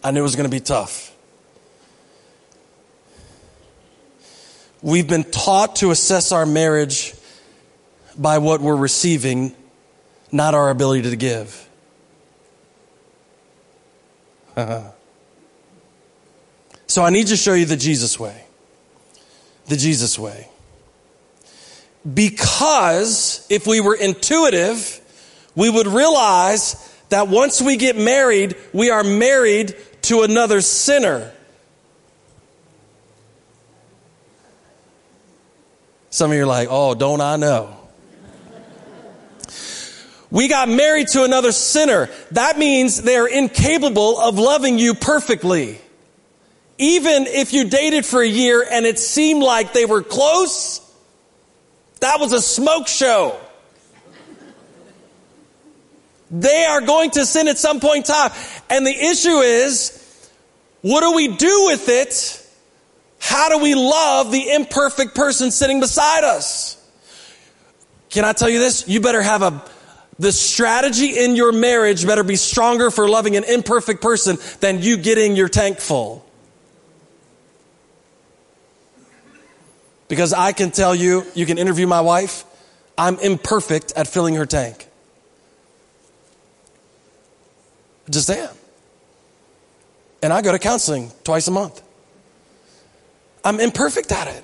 I 0.03 0.09
knew 0.09 0.19
it 0.19 0.23
was 0.23 0.35
going 0.35 0.49
to 0.49 0.55
be 0.55 0.59
tough. 0.59 1.10
We've 4.83 5.07
been 5.07 5.23
taught 5.25 5.75
to 5.77 5.91
assess 5.91 6.31
our 6.31 6.45
marriage 6.45 7.13
by 8.17 8.39
what 8.39 8.61
we're 8.61 8.75
receiving, 8.75 9.55
not 10.31 10.55
our 10.55 10.69
ability 10.71 11.09
to 11.09 11.15
give. 11.15 11.69
so 16.87 17.03
I 17.03 17.11
need 17.11 17.27
to 17.27 17.37
show 17.37 17.53
you 17.53 17.65
the 17.65 17.77
Jesus 17.77 18.19
way. 18.19 18.43
The 19.67 19.77
Jesus 19.77 20.17
way. 20.17 20.47
Because 22.11 23.45
if 23.49 23.67
we 23.67 23.79
were 23.81 23.95
intuitive, 23.95 24.99
we 25.55 25.69
would 25.69 25.85
realize 25.85 26.75
that 27.09 27.27
once 27.27 27.61
we 27.61 27.77
get 27.77 27.95
married, 27.95 28.55
we 28.73 28.89
are 28.89 29.03
married 29.03 29.75
to 30.03 30.23
another 30.23 30.61
sinner. 30.61 31.31
Some 36.11 36.31
of 36.31 36.37
you 36.37 36.43
are 36.43 36.45
like, 36.45 36.67
oh, 36.69 36.93
don't 36.93 37.21
I 37.21 37.37
know? 37.37 37.77
We 40.29 40.49
got 40.49 40.67
married 40.67 41.07
to 41.13 41.23
another 41.23 41.53
sinner. 41.53 42.09
That 42.31 42.57
means 42.59 43.01
they're 43.01 43.27
incapable 43.27 44.19
of 44.19 44.37
loving 44.37 44.77
you 44.77 44.93
perfectly. 44.93 45.79
Even 46.77 47.27
if 47.27 47.53
you 47.53 47.69
dated 47.69 48.05
for 48.05 48.21
a 48.21 48.27
year 48.27 48.65
and 48.69 48.85
it 48.85 48.99
seemed 48.99 49.41
like 49.41 49.71
they 49.71 49.85
were 49.85 50.03
close, 50.03 50.81
that 52.01 52.19
was 52.19 52.33
a 52.33 52.41
smoke 52.41 52.89
show. 52.89 53.39
They 56.29 56.65
are 56.65 56.81
going 56.81 57.11
to 57.11 57.25
sin 57.25 57.47
at 57.47 57.57
some 57.57 57.79
point 57.79 58.09
in 58.09 58.13
time. 58.13 58.31
And 58.69 58.85
the 58.85 58.97
issue 58.97 59.39
is, 59.39 60.29
what 60.81 61.01
do 61.01 61.13
we 61.13 61.29
do 61.29 61.65
with 61.67 61.87
it? 61.87 62.37
How 63.21 63.49
do 63.49 63.59
we 63.59 63.75
love 63.75 64.31
the 64.31 64.51
imperfect 64.51 65.13
person 65.13 65.51
sitting 65.51 65.79
beside 65.79 66.23
us? 66.23 66.75
Can 68.09 68.25
I 68.25 68.33
tell 68.33 68.49
you 68.49 68.59
this? 68.59 68.87
You 68.87 68.99
better 68.99 69.21
have 69.21 69.43
a 69.43 69.63
the 70.19 70.31
strategy 70.31 71.17
in 71.17 71.35
your 71.35 71.51
marriage 71.51 72.05
better 72.05 72.23
be 72.23 72.35
stronger 72.35 72.91
for 72.91 73.09
loving 73.09 73.37
an 73.37 73.43
imperfect 73.43 74.01
person 74.01 74.37
than 74.59 74.81
you 74.81 74.97
getting 74.97 75.35
your 75.35 75.49
tank 75.49 75.79
full. 75.79 76.23
Because 80.07 80.33
I 80.33 80.51
can 80.51 80.69
tell 80.69 80.93
you, 80.93 81.25
you 81.33 81.45
can 81.45 81.57
interview 81.57 81.87
my 81.87 82.01
wife, 82.01 82.43
I'm 82.97 83.17
imperfect 83.19 83.93
at 83.95 84.07
filling 84.07 84.35
her 84.35 84.45
tank. 84.45 84.87
I 88.07 88.11
just 88.11 88.29
am. 88.29 88.53
And 90.21 90.33
I 90.33 90.41
go 90.41 90.51
to 90.51 90.59
counseling 90.59 91.11
twice 91.23 91.47
a 91.47 91.51
month. 91.51 91.81
I'm 93.43 93.59
imperfect 93.59 94.11
at 94.11 94.27
it. 94.27 94.43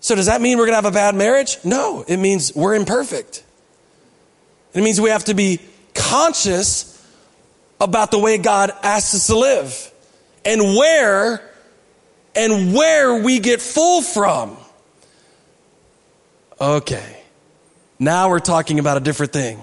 So, 0.00 0.14
does 0.14 0.26
that 0.26 0.40
mean 0.40 0.58
we're 0.58 0.66
going 0.66 0.72
to 0.72 0.82
have 0.82 0.84
a 0.84 0.90
bad 0.90 1.14
marriage? 1.14 1.58
No, 1.64 2.04
it 2.06 2.16
means 2.18 2.54
we're 2.54 2.74
imperfect. 2.74 3.42
It 4.72 4.82
means 4.82 5.00
we 5.00 5.10
have 5.10 5.24
to 5.24 5.34
be 5.34 5.60
conscious 5.94 6.92
about 7.80 8.10
the 8.10 8.18
way 8.18 8.38
God 8.38 8.70
asks 8.82 9.14
us 9.14 9.26
to 9.28 9.38
live 9.38 9.92
and 10.44 10.60
where 10.62 11.42
and 12.34 12.74
where 12.74 13.22
we 13.22 13.38
get 13.38 13.60
full 13.60 14.02
from. 14.02 14.56
Okay. 16.60 17.16
Now 17.98 18.28
we're 18.28 18.40
talking 18.40 18.78
about 18.78 18.96
a 18.96 19.00
different 19.00 19.32
thing. 19.32 19.60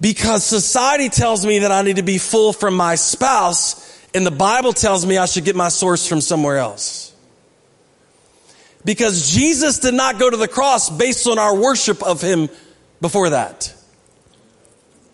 Because 0.00 0.44
society 0.44 1.08
tells 1.08 1.44
me 1.44 1.60
that 1.60 1.72
I 1.72 1.82
need 1.82 1.96
to 1.96 2.02
be 2.02 2.18
full 2.18 2.52
from 2.52 2.74
my 2.74 2.96
spouse, 2.96 3.85
and 4.14 4.26
the 4.26 4.30
Bible 4.30 4.72
tells 4.72 5.04
me 5.04 5.18
I 5.18 5.26
should 5.26 5.44
get 5.44 5.56
my 5.56 5.68
source 5.68 6.06
from 6.06 6.20
somewhere 6.20 6.58
else. 6.58 7.14
Because 8.84 9.34
Jesus 9.34 9.80
did 9.80 9.94
not 9.94 10.18
go 10.18 10.30
to 10.30 10.36
the 10.36 10.48
cross 10.48 10.90
based 10.90 11.26
on 11.26 11.38
our 11.38 11.54
worship 11.54 12.02
of 12.02 12.20
Him 12.20 12.48
before 13.00 13.30
that. 13.30 13.74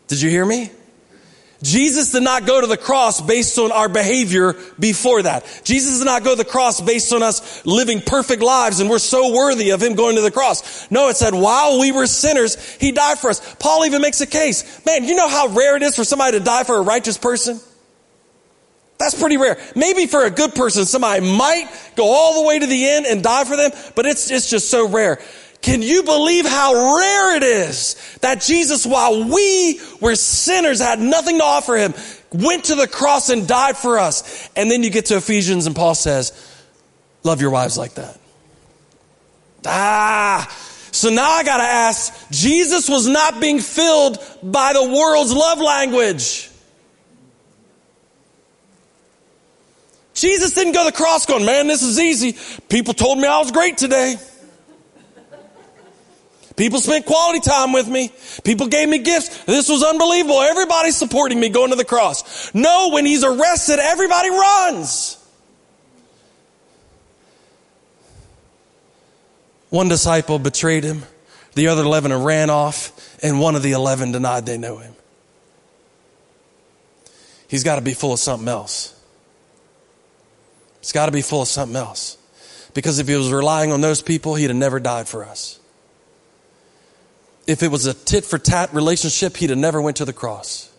Did 0.09 0.21
you 0.21 0.29
hear 0.29 0.45
me? 0.45 0.71
Jesus 1.63 2.11
did 2.11 2.25
not 2.25 2.45
go 2.45 2.61
to 2.61 2.67
the 2.67 2.77
cross 2.77 3.21
based 3.21 3.59
on 3.59 3.71
our 3.71 3.89
behavior 3.89 4.55
before 4.79 5.23
that. 5.23 5.63
Jesus 5.65 5.99
did 5.99 6.05
not 6.05 6.25
go 6.25 6.33
to 6.33 6.37
the 6.37 6.49
cross 6.49 6.81
based 6.81 7.13
on 7.13 7.23
us 7.23 7.65
living 7.65 8.01
perfect 8.01 8.43
lives 8.43 8.81
and 8.81 8.91
we're 8.91 8.99
so 8.99 9.33
worthy 9.33 9.71
of 9.71 9.81
him 9.81 9.95
going 9.95 10.17
to 10.17 10.23
the 10.23 10.33
cross. 10.33 10.91
No, 10.91 11.09
it 11.09 11.17
said 11.17 11.35
while 11.35 11.79
we 11.79 11.93
were 11.93 12.09
sinners, 12.09 12.57
he 12.81 12.91
died 12.91 13.19
for 13.19 13.31
us. 13.31 13.55
Paul 13.61 13.85
even 13.87 14.03
makes 14.03 14.21
a 14.21 14.27
case. 14.27 14.85
Man, 14.85 15.05
you 15.05 15.15
know 15.15 15.29
how 15.29 15.49
rare 15.49 15.77
it 15.77 15.83
is 15.83 15.95
for 15.95 16.05
somebody 16.05 16.37
to 16.37 16.45
die 16.45 16.65
for 16.65 16.77
a 16.77 16.83
righteous 16.83 17.17
person? 17.17 17.61
That's 19.03 19.19
pretty 19.19 19.37
rare. 19.37 19.59
Maybe 19.75 20.07
for 20.07 20.25
a 20.25 20.31
good 20.31 20.55
person, 20.55 20.85
somebody 20.85 21.23
might 21.23 21.69
go 21.97 22.05
all 22.05 22.41
the 22.41 22.47
way 22.47 22.61
to 22.61 22.67
the 22.67 22.89
end 22.89 23.05
and 23.05 23.21
die 23.21 23.43
for 23.43 23.57
them, 23.57 23.73
but 23.97 24.07
it's, 24.07 24.31
it's 24.31 24.49
just 24.49 24.71
so 24.71 24.89
rare. 24.89 25.19
Can 25.61 25.83
you 25.83 26.05
believe 26.05 26.47
how 26.47 26.97
rare 26.97 27.37
it 27.37 27.43
is 27.43 27.97
that 28.21 28.41
Jesus, 28.41 28.87
while 28.87 29.29
we 29.29 29.81
were 30.01 30.15
sinners, 30.15 30.81
had 30.81 31.01
nothing 31.01 31.39
to 31.39 31.45
offer 31.45 31.77
him, 31.77 31.95
went 32.33 32.67
to 32.67 32.77
the 32.77 32.87
cross 32.87 33.29
and 33.29 33.49
died 33.49 33.77
for 33.77 33.99
us? 33.99 34.49
And 34.55 34.71
then 34.71 34.85
you 34.85 34.91
get 34.91 35.07
to 35.07 35.17
Ephesians 35.17 35.67
and 35.67 35.75
Paul 35.75 35.97
says, 35.97 36.31
love 37.25 37.41
your 37.41 37.51
wives 37.51 37.77
like 37.77 37.95
that. 37.95 38.21
Ah, 39.67 40.49
so 40.93 41.11
now 41.11 41.29
I 41.29 41.43
gotta 41.43 41.65
ask, 41.65 42.31
Jesus 42.31 42.89
was 42.89 43.09
not 43.09 43.41
being 43.41 43.59
filled 43.59 44.25
by 44.45 44.75
the 44.75 44.85
world's 44.85 45.33
love 45.33 45.59
language. 45.61 46.51
Jesus 50.23 50.53
didn't 50.53 50.73
go 50.73 50.85
to 50.85 50.93
the 50.93 50.97
cross 50.97 51.27
going, 51.27 51.45
man, 51.45 51.67
this 51.67 51.83
is 51.83 51.99
easy. 51.99 52.39
People 52.69 52.95
told 52.95 53.19
me 53.19 53.27
I 53.27 53.41
was 53.41 53.51
great 53.51 53.77
today. 53.77 54.15
People 56.55 56.79
spent 56.79 57.07
quality 57.07 57.41
time 57.41 57.73
with 57.73 57.89
me. 57.89 58.13
People 58.45 58.69
gave 58.69 58.89
me 58.89 58.99
gifts. 58.99 59.43
This 59.47 59.69
was 59.69 59.83
unbelievable. 59.83 60.41
Everybody's 60.41 60.97
supporting 60.97 61.41
me 61.41 61.49
going 61.49 61.71
to 61.71 61.77
the 61.77 61.85
cross. 61.85 62.55
No, 62.55 62.91
when 62.93 63.05
he's 63.05 63.25
arrested, 63.25 63.81
everybody 63.81 64.31
runs. 64.31 65.19
One 69.71 69.89
disciple 69.89 70.39
betrayed 70.39 70.85
him. 70.85 71.03
The 71.55 71.67
other 71.67 71.83
11 71.83 72.13
ran 72.23 72.49
off 72.49 73.19
and 73.25 73.41
one 73.41 73.57
of 73.57 73.65
the 73.65 73.73
11 73.73 74.13
denied 74.13 74.47
they 74.47 74.57
know 74.57 74.77
him. 74.77 74.95
He's 77.49 77.65
got 77.65 77.75
to 77.75 77.83
be 77.83 77.95
full 77.95 78.13
of 78.13 78.21
something 78.21 78.47
else. 78.47 79.02
He's 80.83 80.93
got 80.93 81.07
to 81.07 81.13
be 81.13 81.23
full 81.23 81.41
of 81.41 81.49
something 81.49 81.77
else. 81.77 82.19
Because 82.75 82.99
if 82.99 83.09
he 83.09 83.17
was 83.17 83.33
relying 83.33 83.73
on 83.73 83.81
those 83.81 84.03
people, 84.03 84.35
he'd 84.35 84.49
have 84.49 84.57
never 84.57 84.79
died 84.79 85.09
for 85.09 85.25
us 85.25 85.59
if 87.47 87.63
it 87.63 87.69
was 87.69 87.87
a 87.87 87.95
tit 87.95 88.25
for 88.25 88.39
tat 88.39 88.73
relationship, 88.73 89.37
he'd 89.37 89.51
have 89.51 89.59
never 89.59 89.81
went 89.81 89.97
to 89.99 90.05
the 90.05 90.13
cross. 90.13 90.71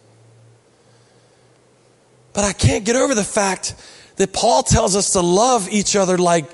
But 2.34 2.46
I 2.46 2.54
can't 2.54 2.86
get 2.86 2.96
over 2.96 3.14
the 3.14 3.24
fact 3.24 3.76
that 4.16 4.34
Paul 4.34 4.64
tells 4.64 4.96
us 4.96 5.14
to 5.14 5.22
love 5.22 5.70
each 5.70 5.96
other 5.96 6.18
like 6.18 6.46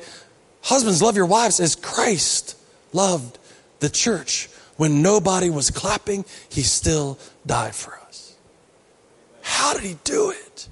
husbands 0.61 1.01
love 1.01 1.15
your 1.15 1.25
wives 1.25 1.59
as 1.59 1.75
Christ 1.75 2.57
loved 2.91 3.37
the 3.79 3.89
church. 3.89 4.49
When 4.77 5.01
nobody 5.01 5.49
was 5.49 5.71
clapping, 5.71 6.25
he 6.49 6.61
still 6.61 7.19
died 7.45 7.75
for 7.75 7.97
us. 8.07 8.35
How 9.41 9.73
did 9.73 9.83
he 9.83 9.97
do 10.03 10.31
it? 10.31 10.68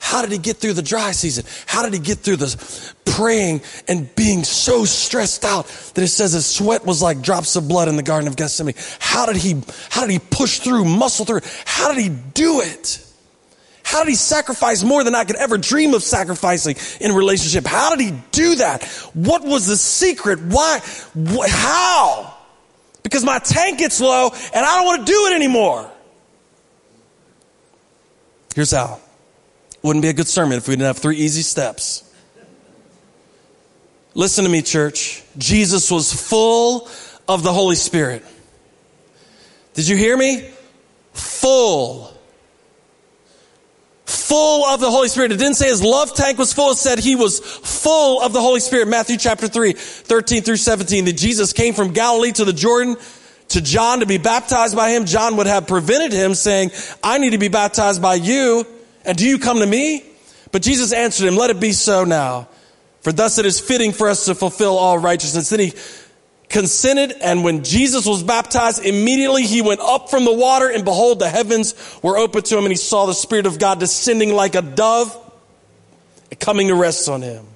How 0.00 0.22
did 0.22 0.32
he 0.32 0.38
get 0.38 0.56
through 0.56 0.72
the 0.72 0.82
dry 0.82 1.12
season? 1.12 1.44
How 1.66 1.84
did 1.84 1.92
he 1.92 2.00
get 2.00 2.18
through 2.18 2.36
the 2.36 2.94
praying 3.04 3.60
and 3.86 4.12
being 4.16 4.42
so 4.42 4.84
stressed 4.84 5.44
out 5.44 5.66
that 5.94 6.02
it 6.02 6.08
says 6.08 6.32
his 6.32 6.46
sweat 6.46 6.84
was 6.84 7.02
like 7.02 7.20
drops 7.20 7.54
of 7.54 7.68
blood 7.68 7.86
in 7.86 7.96
the 7.96 8.02
Garden 8.02 8.26
of 8.26 8.34
Gethsemane? 8.34 8.74
How 8.98 9.26
did 9.26 9.36
he, 9.36 9.62
how 9.90 10.00
did 10.00 10.10
he 10.10 10.18
push 10.18 10.58
through, 10.58 10.86
muscle 10.86 11.26
through? 11.26 11.40
How 11.66 11.92
did 11.92 12.02
he 12.02 12.08
do 12.08 12.60
it? 12.62 13.06
How 13.84 14.02
did 14.02 14.10
he 14.10 14.16
sacrifice 14.16 14.82
more 14.82 15.04
than 15.04 15.14
I 15.14 15.24
could 15.24 15.36
ever 15.36 15.58
dream 15.58 15.94
of 15.94 16.02
sacrificing 16.02 16.76
in 17.00 17.14
relationship? 17.14 17.66
How 17.66 17.94
did 17.94 18.04
he 18.04 18.18
do 18.32 18.54
that? 18.56 18.84
What 19.14 19.44
was 19.44 19.66
the 19.66 19.76
secret? 19.76 20.40
Why? 20.40 20.80
how? 21.46 22.36
Because 23.02 23.24
my 23.24 23.38
tank 23.38 23.78
gets 23.78 24.00
low 24.00 24.30
and 24.30 24.64
I 24.64 24.76
don't 24.76 24.86
want 24.86 25.06
to 25.06 25.12
do 25.12 25.26
it 25.26 25.34
anymore. 25.34 25.90
Here's 28.54 28.70
how. 28.70 29.00
Wouldn't 29.82 30.02
be 30.02 30.08
a 30.08 30.12
good 30.12 30.28
sermon 30.28 30.58
if 30.58 30.68
we 30.68 30.72
didn't 30.74 30.86
have 30.86 30.98
three 30.98 31.16
easy 31.16 31.42
steps. 31.42 32.04
Listen 34.14 34.44
to 34.44 34.50
me, 34.50 34.62
church. 34.62 35.22
Jesus 35.38 35.90
was 35.90 36.12
full 36.12 36.88
of 37.28 37.42
the 37.42 37.52
Holy 37.52 37.76
Spirit. 37.76 38.24
Did 39.74 39.88
you 39.88 39.96
hear 39.96 40.16
me? 40.16 40.50
Full. 41.12 42.12
Full 44.04 44.64
of 44.66 44.80
the 44.80 44.90
Holy 44.90 45.08
Spirit. 45.08 45.32
It 45.32 45.38
didn't 45.38 45.54
say 45.54 45.68
his 45.68 45.82
love 45.82 46.12
tank 46.14 46.38
was 46.38 46.52
full. 46.52 46.72
It 46.72 46.76
said 46.76 46.98
he 46.98 47.14
was 47.14 47.38
full 47.38 48.20
of 48.20 48.32
the 48.32 48.40
Holy 48.40 48.60
Spirit. 48.60 48.88
Matthew 48.88 49.16
chapter 49.16 49.46
3, 49.46 49.72
13 49.72 50.42
through 50.42 50.56
17. 50.56 51.04
That 51.04 51.16
Jesus 51.16 51.52
came 51.52 51.72
from 51.72 51.92
Galilee 51.92 52.32
to 52.32 52.44
the 52.44 52.52
Jordan 52.52 52.96
to 53.50 53.60
John 53.60 54.00
to 54.00 54.06
be 54.06 54.18
baptized 54.18 54.74
by 54.74 54.90
him. 54.90 55.04
John 55.04 55.36
would 55.36 55.46
have 55.46 55.68
prevented 55.68 56.12
him 56.12 56.34
saying, 56.34 56.72
I 57.02 57.18
need 57.18 57.30
to 57.30 57.38
be 57.38 57.48
baptized 57.48 58.02
by 58.02 58.16
you. 58.16 58.66
And 59.04 59.16
do 59.16 59.26
you 59.26 59.38
come 59.38 59.58
to 59.58 59.66
me? 59.66 60.04
But 60.52 60.62
Jesus 60.62 60.92
answered 60.92 61.28
him, 61.28 61.36
let 61.36 61.50
it 61.50 61.60
be 61.60 61.72
so 61.72 62.04
now. 62.04 62.48
For 63.00 63.12
thus 63.12 63.38
it 63.38 63.46
is 63.46 63.60
fitting 63.60 63.92
for 63.92 64.08
us 64.08 64.26
to 64.26 64.34
fulfill 64.34 64.76
all 64.76 64.98
righteousness. 64.98 65.48
Then 65.48 65.60
he 65.60 65.72
consented, 66.48 67.12
and 67.22 67.44
when 67.44 67.64
Jesus 67.64 68.04
was 68.04 68.22
baptized, 68.22 68.84
immediately 68.84 69.44
he 69.44 69.62
went 69.62 69.80
up 69.80 70.10
from 70.10 70.24
the 70.24 70.34
water, 70.34 70.68
and 70.68 70.84
behold, 70.84 71.20
the 71.20 71.28
heavens 71.28 71.74
were 72.02 72.18
opened 72.18 72.44
to 72.46 72.58
him, 72.58 72.64
and 72.64 72.72
he 72.72 72.76
saw 72.76 73.06
the 73.06 73.14
Spirit 73.14 73.46
of 73.46 73.58
God 73.58 73.78
descending 73.78 74.34
like 74.34 74.54
a 74.54 74.62
dove, 74.62 75.16
coming 76.40 76.68
to 76.68 76.74
rest 76.74 77.08
on 77.08 77.22
him. 77.22 77.46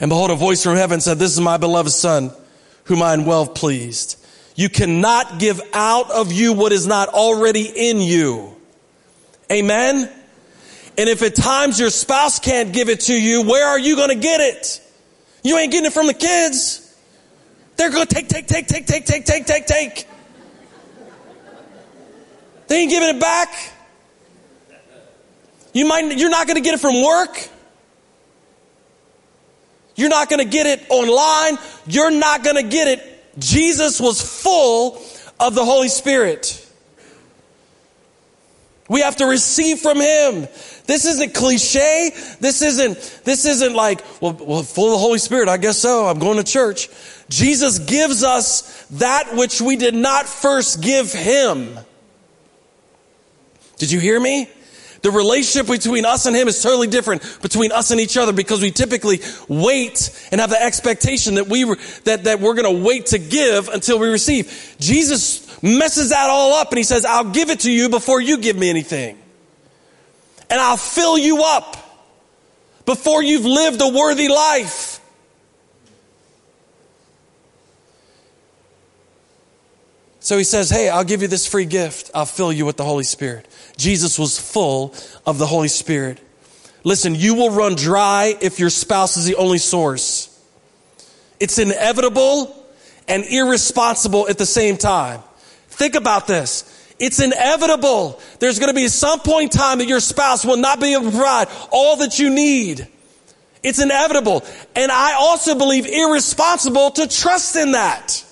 And 0.00 0.08
behold, 0.08 0.30
a 0.30 0.34
voice 0.34 0.62
from 0.62 0.76
heaven 0.76 1.00
said, 1.00 1.18
This 1.18 1.32
is 1.32 1.40
my 1.40 1.56
beloved 1.56 1.90
Son, 1.90 2.32
whom 2.84 3.02
I 3.02 3.14
am 3.14 3.24
well 3.24 3.46
pleased. 3.46 4.18
You 4.56 4.68
cannot 4.68 5.38
give 5.38 5.60
out 5.72 6.10
of 6.10 6.32
you 6.32 6.52
what 6.52 6.72
is 6.72 6.86
not 6.86 7.08
already 7.08 7.64
in 7.64 8.00
you. 8.00 8.53
Amen? 9.50 10.10
And 10.96 11.08
if 11.08 11.22
at 11.22 11.34
times 11.34 11.78
your 11.78 11.90
spouse 11.90 12.38
can't 12.38 12.72
give 12.72 12.88
it 12.88 13.00
to 13.00 13.20
you, 13.20 13.42
where 13.42 13.66
are 13.66 13.78
you 13.78 13.96
going 13.96 14.10
to 14.10 14.14
get 14.14 14.40
it? 14.40 14.80
You 15.42 15.58
ain't 15.58 15.72
getting 15.72 15.86
it 15.86 15.92
from 15.92 16.06
the 16.06 16.14
kids. 16.14 16.80
They're 17.76 17.90
going 17.90 18.06
to 18.06 18.14
take, 18.14 18.28
take, 18.28 18.46
take, 18.46 18.66
take, 18.66 18.86
take, 18.86 19.04
take, 19.04 19.24
take, 19.24 19.46
take, 19.46 19.66
take. 19.66 20.08
They 22.68 22.80
ain't 22.82 22.90
giving 22.90 23.16
it 23.16 23.20
back. 23.20 23.72
You 25.72 25.86
might, 25.86 26.16
you're 26.16 26.30
not 26.30 26.46
going 26.46 26.56
to 26.56 26.62
get 26.62 26.74
it 26.74 26.80
from 26.80 27.02
work. 27.02 27.48
You're 29.96 30.08
not 30.08 30.30
going 30.30 30.38
to 30.38 30.50
get 30.50 30.66
it 30.66 30.86
online. 30.88 31.58
You're 31.86 32.10
not 32.10 32.42
going 32.42 32.56
to 32.56 32.62
get 32.62 32.88
it. 32.88 33.38
Jesus 33.38 34.00
was 34.00 34.42
full 34.42 35.02
of 35.40 35.54
the 35.54 35.64
Holy 35.64 35.88
Spirit. 35.88 36.63
We 38.88 39.00
have 39.00 39.16
to 39.16 39.26
receive 39.26 39.78
from 39.78 40.00
Him. 40.00 40.46
This 40.86 41.06
isn't 41.06 41.34
cliche. 41.34 42.10
This 42.40 42.60
isn't, 42.60 43.22
this 43.24 43.46
isn't 43.46 43.74
like, 43.74 44.04
well, 44.20 44.32
well, 44.38 44.62
full 44.62 44.86
of 44.86 44.92
the 44.92 44.98
Holy 44.98 45.18
Spirit. 45.18 45.48
I 45.48 45.56
guess 45.56 45.78
so. 45.78 46.06
I'm 46.06 46.18
going 46.18 46.36
to 46.36 46.44
church. 46.44 46.88
Jesus 47.30 47.78
gives 47.78 48.22
us 48.22 48.86
that 48.92 49.34
which 49.34 49.60
we 49.60 49.76
did 49.76 49.94
not 49.94 50.26
first 50.26 50.82
give 50.82 51.12
Him. 51.12 51.78
Did 53.78 53.90
you 53.90 54.00
hear 54.00 54.20
me? 54.20 54.48
The 55.04 55.10
relationship 55.10 55.66
between 55.66 56.06
us 56.06 56.24
and 56.24 56.34
Him 56.34 56.48
is 56.48 56.62
totally 56.62 56.86
different 56.86 57.22
between 57.42 57.72
us 57.72 57.90
and 57.90 58.00
each 58.00 58.16
other 58.16 58.32
because 58.32 58.62
we 58.62 58.70
typically 58.70 59.20
wait 59.48 60.10
and 60.32 60.40
have 60.40 60.48
the 60.48 60.60
expectation 60.60 61.34
that 61.34 61.46
we, 61.46 61.64
that, 62.04 62.24
that 62.24 62.40
we're 62.40 62.54
going 62.54 62.74
to 62.74 62.82
wait 62.82 63.04
to 63.06 63.18
give 63.18 63.68
until 63.68 63.98
we 63.98 64.08
receive. 64.08 64.76
Jesus 64.80 65.62
messes 65.62 66.08
that 66.08 66.30
all 66.30 66.54
up 66.54 66.70
and 66.70 66.78
He 66.78 66.84
says, 66.84 67.04
I'll 67.04 67.30
give 67.30 67.50
it 67.50 67.60
to 67.60 67.70
you 67.70 67.90
before 67.90 68.18
you 68.18 68.38
give 68.38 68.56
me 68.56 68.70
anything 68.70 69.18
and 70.48 70.58
I'll 70.58 70.78
fill 70.78 71.18
you 71.18 71.42
up 71.44 71.76
before 72.86 73.22
you've 73.22 73.44
lived 73.44 73.82
a 73.82 73.88
worthy 73.88 74.28
life. 74.28 74.93
So 80.24 80.38
he 80.38 80.44
says, 80.44 80.70
Hey, 80.70 80.88
I'll 80.88 81.04
give 81.04 81.20
you 81.20 81.28
this 81.28 81.46
free 81.46 81.66
gift. 81.66 82.10
I'll 82.14 82.24
fill 82.24 82.50
you 82.50 82.64
with 82.64 82.78
the 82.78 82.84
Holy 82.84 83.04
Spirit. 83.04 83.46
Jesus 83.76 84.18
was 84.18 84.40
full 84.40 84.94
of 85.26 85.36
the 85.36 85.46
Holy 85.46 85.68
Spirit. 85.68 86.18
Listen, 86.82 87.14
you 87.14 87.34
will 87.34 87.50
run 87.50 87.74
dry 87.74 88.34
if 88.40 88.58
your 88.58 88.70
spouse 88.70 89.18
is 89.18 89.26
the 89.26 89.36
only 89.36 89.58
source. 89.58 90.30
It's 91.38 91.58
inevitable 91.58 92.56
and 93.06 93.22
irresponsible 93.26 94.26
at 94.26 94.38
the 94.38 94.46
same 94.46 94.78
time. 94.78 95.20
Think 95.68 95.94
about 95.94 96.26
this. 96.26 96.94
It's 96.98 97.20
inevitable. 97.20 98.18
There's 98.38 98.58
going 98.58 98.70
to 98.70 98.74
be 98.74 98.88
some 98.88 99.20
point 99.20 99.54
in 99.54 99.60
time 99.60 99.76
that 99.76 99.88
your 99.88 100.00
spouse 100.00 100.42
will 100.42 100.56
not 100.56 100.80
be 100.80 100.94
able 100.94 101.04
to 101.04 101.10
provide 101.10 101.48
all 101.70 101.98
that 101.98 102.18
you 102.18 102.30
need. 102.30 102.88
It's 103.62 103.78
inevitable. 103.78 104.42
And 104.74 104.90
I 104.90 105.16
also 105.18 105.54
believe 105.54 105.84
irresponsible 105.84 106.92
to 106.92 107.08
trust 107.08 107.56
in 107.56 107.72
that. 107.72 108.23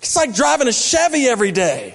It's 0.00 0.16
like 0.16 0.34
driving 0.34 0.66
a 0.66 0.72
Chevy 0.72 1.26
every 1.28 1.52
day. 1.52 1.94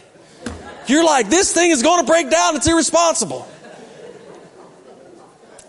You're 0.87 1.03
like, 1.03 1.29
this 1.29 1.53
thing 1.53 1.71
is 1.71 1.81
going 1.81 2.05
to 2.05 2.11
break 2.11 2.29
down. 2.29 2.55
It's 2.55 2.67
irresponsible. 2.67 3.47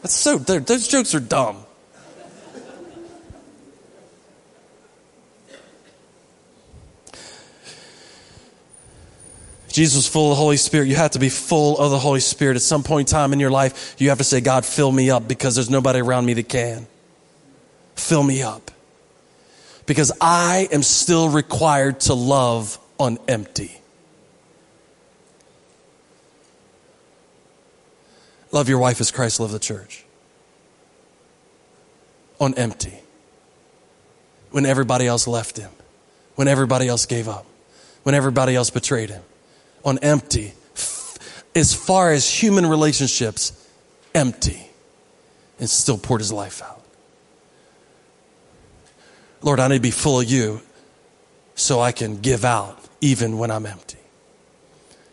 That's 0.03 0.15
so, 0.15 0.39
those 0.39 0.87
jokes 0.87 1.15
are 1.15 1.21
dumb. 1.21 1.63
Jesus 9.69 9.97
was 9.97 10.07
full 10.07 10.31
of 10.31 10.37
the 10.39 10.41
Holy 10.41 10.57
Spirit. 10.57 10.89
You 10.89 10.97
have 10.97 11.11
to 11.13 11.19
be 11.19 11.29
full 11.29 11.79
of 11.79 11.91
the 11.91 11.99
Holy 11.99 12.21
Spirit. 12.21 12.57
At 12.57 12.63
some 12.63 12.83
point 12.83 13.11
in 13.11 13.13
time 13.13 13.35
in 13.35 13.41
your 13.41 13.51
life, 13.51 13.95
you 13.99 14.09
have 14.09 14.19
to 14.19 14.25
say, 14.25 14.41
God, 14.41 14.65
fill 14.65 14.91
me 14.91 15.11
up 15.11 15.29
because 15.29 15.55
there's 15.55 15.69
nobody 15.69 16.01
around 16.01 16.25
me 16.25 16.33
that 16.35 16.49
can. 16.49 16.87
Fill 17.95 18.23
me 18.23 18.43
up. 18.43 18.71
Because 19.87 20.13
I 20.21 20.69
am 20.73 20.83
still 20.83 21.29
required 21.29 22.01
to 22.01 22.15
love 22.15 22.79
on 22.99 23.19
empty. 23.29 23.73
Love 28.53 28.69
your 28.69 28.79
wife 28.79 29.01
as 29.01 29.11
Christ 29.11 29.41
loved 29.41 29.53
the 29.53 29.59
church. 29.59 30.05
On 32.41 32.55
empty. 32.55 33.01
When 34.51 34.67
everybody 34.67 35.07
else 35.07 35.27
left 35.27 35.57
him. 35.57 35.71
When 36.35 36.49
everybody 36.49 36.89
else 36.89 37.07
gave 37.07 37.29
up. 37.29 37.47
When 38.03 38.15
everybody 38.15 38.55
else 38.55 38.71
betrayed 38.71 39.11
him 39.11 39.23
on 39.87 39.99
empty. 40.01 40.53
As 41.55 41.73
far 41.73 42.13
as 42.13 42.29
human 42.29 42.67
relationships, 42.67 43.53
empty. 44.15 44.69
And 45.59 45.71
still 45.71 45.97
poured 45.97 46.21
his 46.21 46.33
life 46.33 46.61
out. 46.61 46.76
Lord, 49.47 49.61
I 49.61 49.69
need 49.69 49.77
to 49.77 49.81
be 49.81 49.93
full 49.93 50.19
of 50.19 50.29
you 50.29 50.61
so 51.55 51.81
I 51.81 51.93
can 51.93 52.17
give 52.17 52.45
out 52.45 52.77
even 53.01 53.39
when 53.39 53.53
I'm 53.53 53.65
empty. 53.65 53.97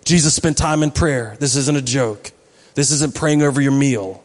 Jesus 0.06 0.34
spent 0.34 0.58
time 0.58 0.82
in 0.82 0.90
prayer. 0.90 1.38
This 1.40 1.56
isn't 1.56 1.78
a 1.78 1.84
joke. 1.84 2.32
This 2.74 2.90
isn't 2.90 3.14
praying 3.14 3.44
over 3.44 3.62
your 3.62 3.72
meal. 3.72 4.24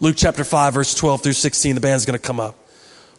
Luke 0.00 0.16
chapter 0.18 0.42
5, 0.42 0.74
verse 0.74 0.96
12 0.96 1.22
through 1.22 1.32
16, 1.34 1.76
the 1.76 1.80
band's 1.80 2.06
going 2.06 2.18
to 2.18 2.26
come 2.26 2.40
up. 2.40 2.56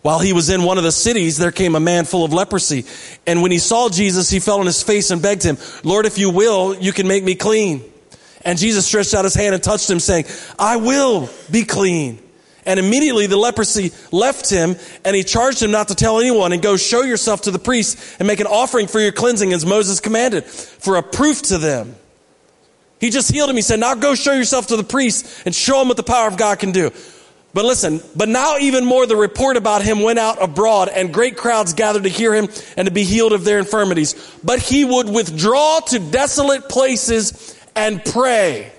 While 0.01 0.19
he 0.19 0.33
was 0.33 0.49
in 0.49 0.63
one 0.63 0.77
of 0.77 0.83
the 0.83 0.91
cities, 0.91 1.37
there 1.37 1.53
came 1.53 1.75
a 1.75 1.79
man 1.79 2.03
full 2.03 2.25
of 2.25 2.33
leprosy. 2.33 2.83
And 3.25 3.41
when 3.41 3.51
he 3.51 3.59
saw 3.59 3.87
Jesus, 3.87 4.29
he 4.29 4.41
fell 4.41 4.59
on 4.59 4.65
his 4.65 4.83
face 4.83 5.11
and 5.11 5.21
begged 5.21 5.43
him, 5.43 5.57
Lord, 5.81 6.05
if 6.05 6.17
you 6.17 6.29
will, 6.29 6.75
you 6.75 6.91
can 6.91 7.07
make 7.07 7.23
me 7.23 7.35
clean. 7.35 7.89
And 8.43 8.59
Jesus 8.59 8.85
stretched 8.85 9.13
out 9.13 9.23
his 9.23 9.33
hand 9.33 9.55
and 9.55 9.63
touched 9.63 9.89
him, 9.89 10.01
saying, 10.01 10.25
I 10.59 10.75
will 10.75 11.29
be 11.49 11.63
clean. 11.63 12.19
And 12.67 12.79
immediately 12.79 13.25
the 13.25 13.37
leprosy 13.37 13.93
left 14.11 14.49
him, 14.49 14.75
and 15.03 15.15
he 15.15 15.23
charged 15.23 15.63
him 15.63 15.71
not 15.71 15.87
to 15.87 15.95
tell 15.95 16.19
anyone, 16.19 16.51
and 16.51 16.61
go 16.61 16.77
show 16.77 17.01
yourself 17.01 17.43
to 17.43 17.51
the 17.51 17.57
priest 17.57 17.97
and 18.19 18.27
make 18.27 18.39
an 18.39 18.45
offering 18.45 18.85
for 18.87 18.99
your 18.99 19.13
cleansing 19.13 19.53
as 19.53 19.65
Moses 19.65 19.99
commanded, 19.99 20.43
for 20.43 20.97
a 20.97 21.01
proof 21.01 21.41
to 21.43 21.57
them. 21.57 21.95
He 22.99 23.09
just 23.09 23.31
healed 23.31 23.49
him. 23.49 23.55
He 23.55 23.61
said, 23.61 23.79
now 23.79 23.95
go 23.95 24.15
show 24.15 24.33
yourself 24.33 24.67
to 24.67 24.75
the 24.75 24.83
priest 24.83 25.43
and 25.45 25.55
show 25.55 25.81
him 25.81 25.87
what 25.87 25.97
the 25.97 26.03
power 26.03 26.27
of 26.27 26.35
God 26.37 26.59
can 26.59 26.71
do. 26.71 26.91
But 27.53 27.65
listen, 27.65 28.01
but 28.15 28.27
now 28.27 28.57
even 28.57 28.85
more 28.85 29.07
the 29.07 29.15
report 29.15 29.55
about 29.57 29.81
him 29.81 30.01
went 30.01 30.19
out 30.19 30.43
abroad 30.43 30.89
and 30.89 31.13
great 31.13 31.37
crowds 31.37 31.73
gathered 31.73 32.03
to 32.03 32.09
hear 32.09 32.35
him 32.35 32.49
and 32.75 32.87
to 32.87 32.91
be 32.91 33.03
healed 33.03 33.33
of 33.33 33.45
their 33.45 33.59
infirmities. 33.59 34.13
But 34.43 34.59
he 34.59 34.83
would 34.83 35.09
withdraw 35.09 35.79
to 35.87 35.99
desolate 35.99 36.67
places 36.69 37.57
and 37.75 38.03
pray. 38.03 38.71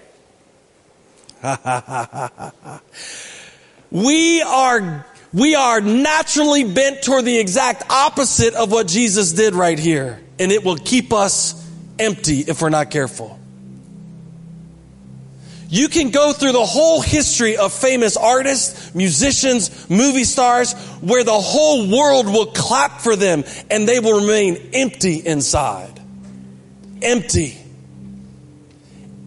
we 3.90 4.42
are, 4.42 5.06
we 5.32 5.54
are 5.54 5.80
naturally 5.80 6.64
bent 6.64 7.02
toward 7.02 7.24
the 7.24 7.38
exact 7.38 7.90
opposite 7.90 8.54
of 8.54 8.70
what 8.70 8.86
Jesus 8.86 9.32
did 9.32 9.54
right 9.54 9.78
here. 9.78 10.20
And 10.38 10.52
it 10.52 10.64
will 10.64 10.76
keep 10.76 11.12
us 11.12 11.66
empty 11.98 12.40
if 12.40 12.62
we're 12.62 12.68
not 12.70 12.90
careful. 12.90 13.38
You 15.70 15.88
can 15.88 16.10
go 16.10 16.32
through 16.32 16.52
the 16.52 16.64
whole 16.64 17.02
history 17.02 17.58
of 17.58 17.74
famous 17.74 18.16
artists, 18.16 18.94
musicians, 18.94 19.90
movie 19.90 20.24
stars, 20.24 20.72
where 21.00 21.24
the 21.24 21.38
whole 21.38 21.90
world 21.90 22.26
will 22.26 22.46
clap 22.46 23.02
for 23.02 23.16
them 23.16 23.44
and 23.70 23.86
they 23.86 24.00
will 24.00 24.20
remain 24.20 24.70
empty 24.72 25.16
inside. 25.16 26.00
Empty. 27.02 27.58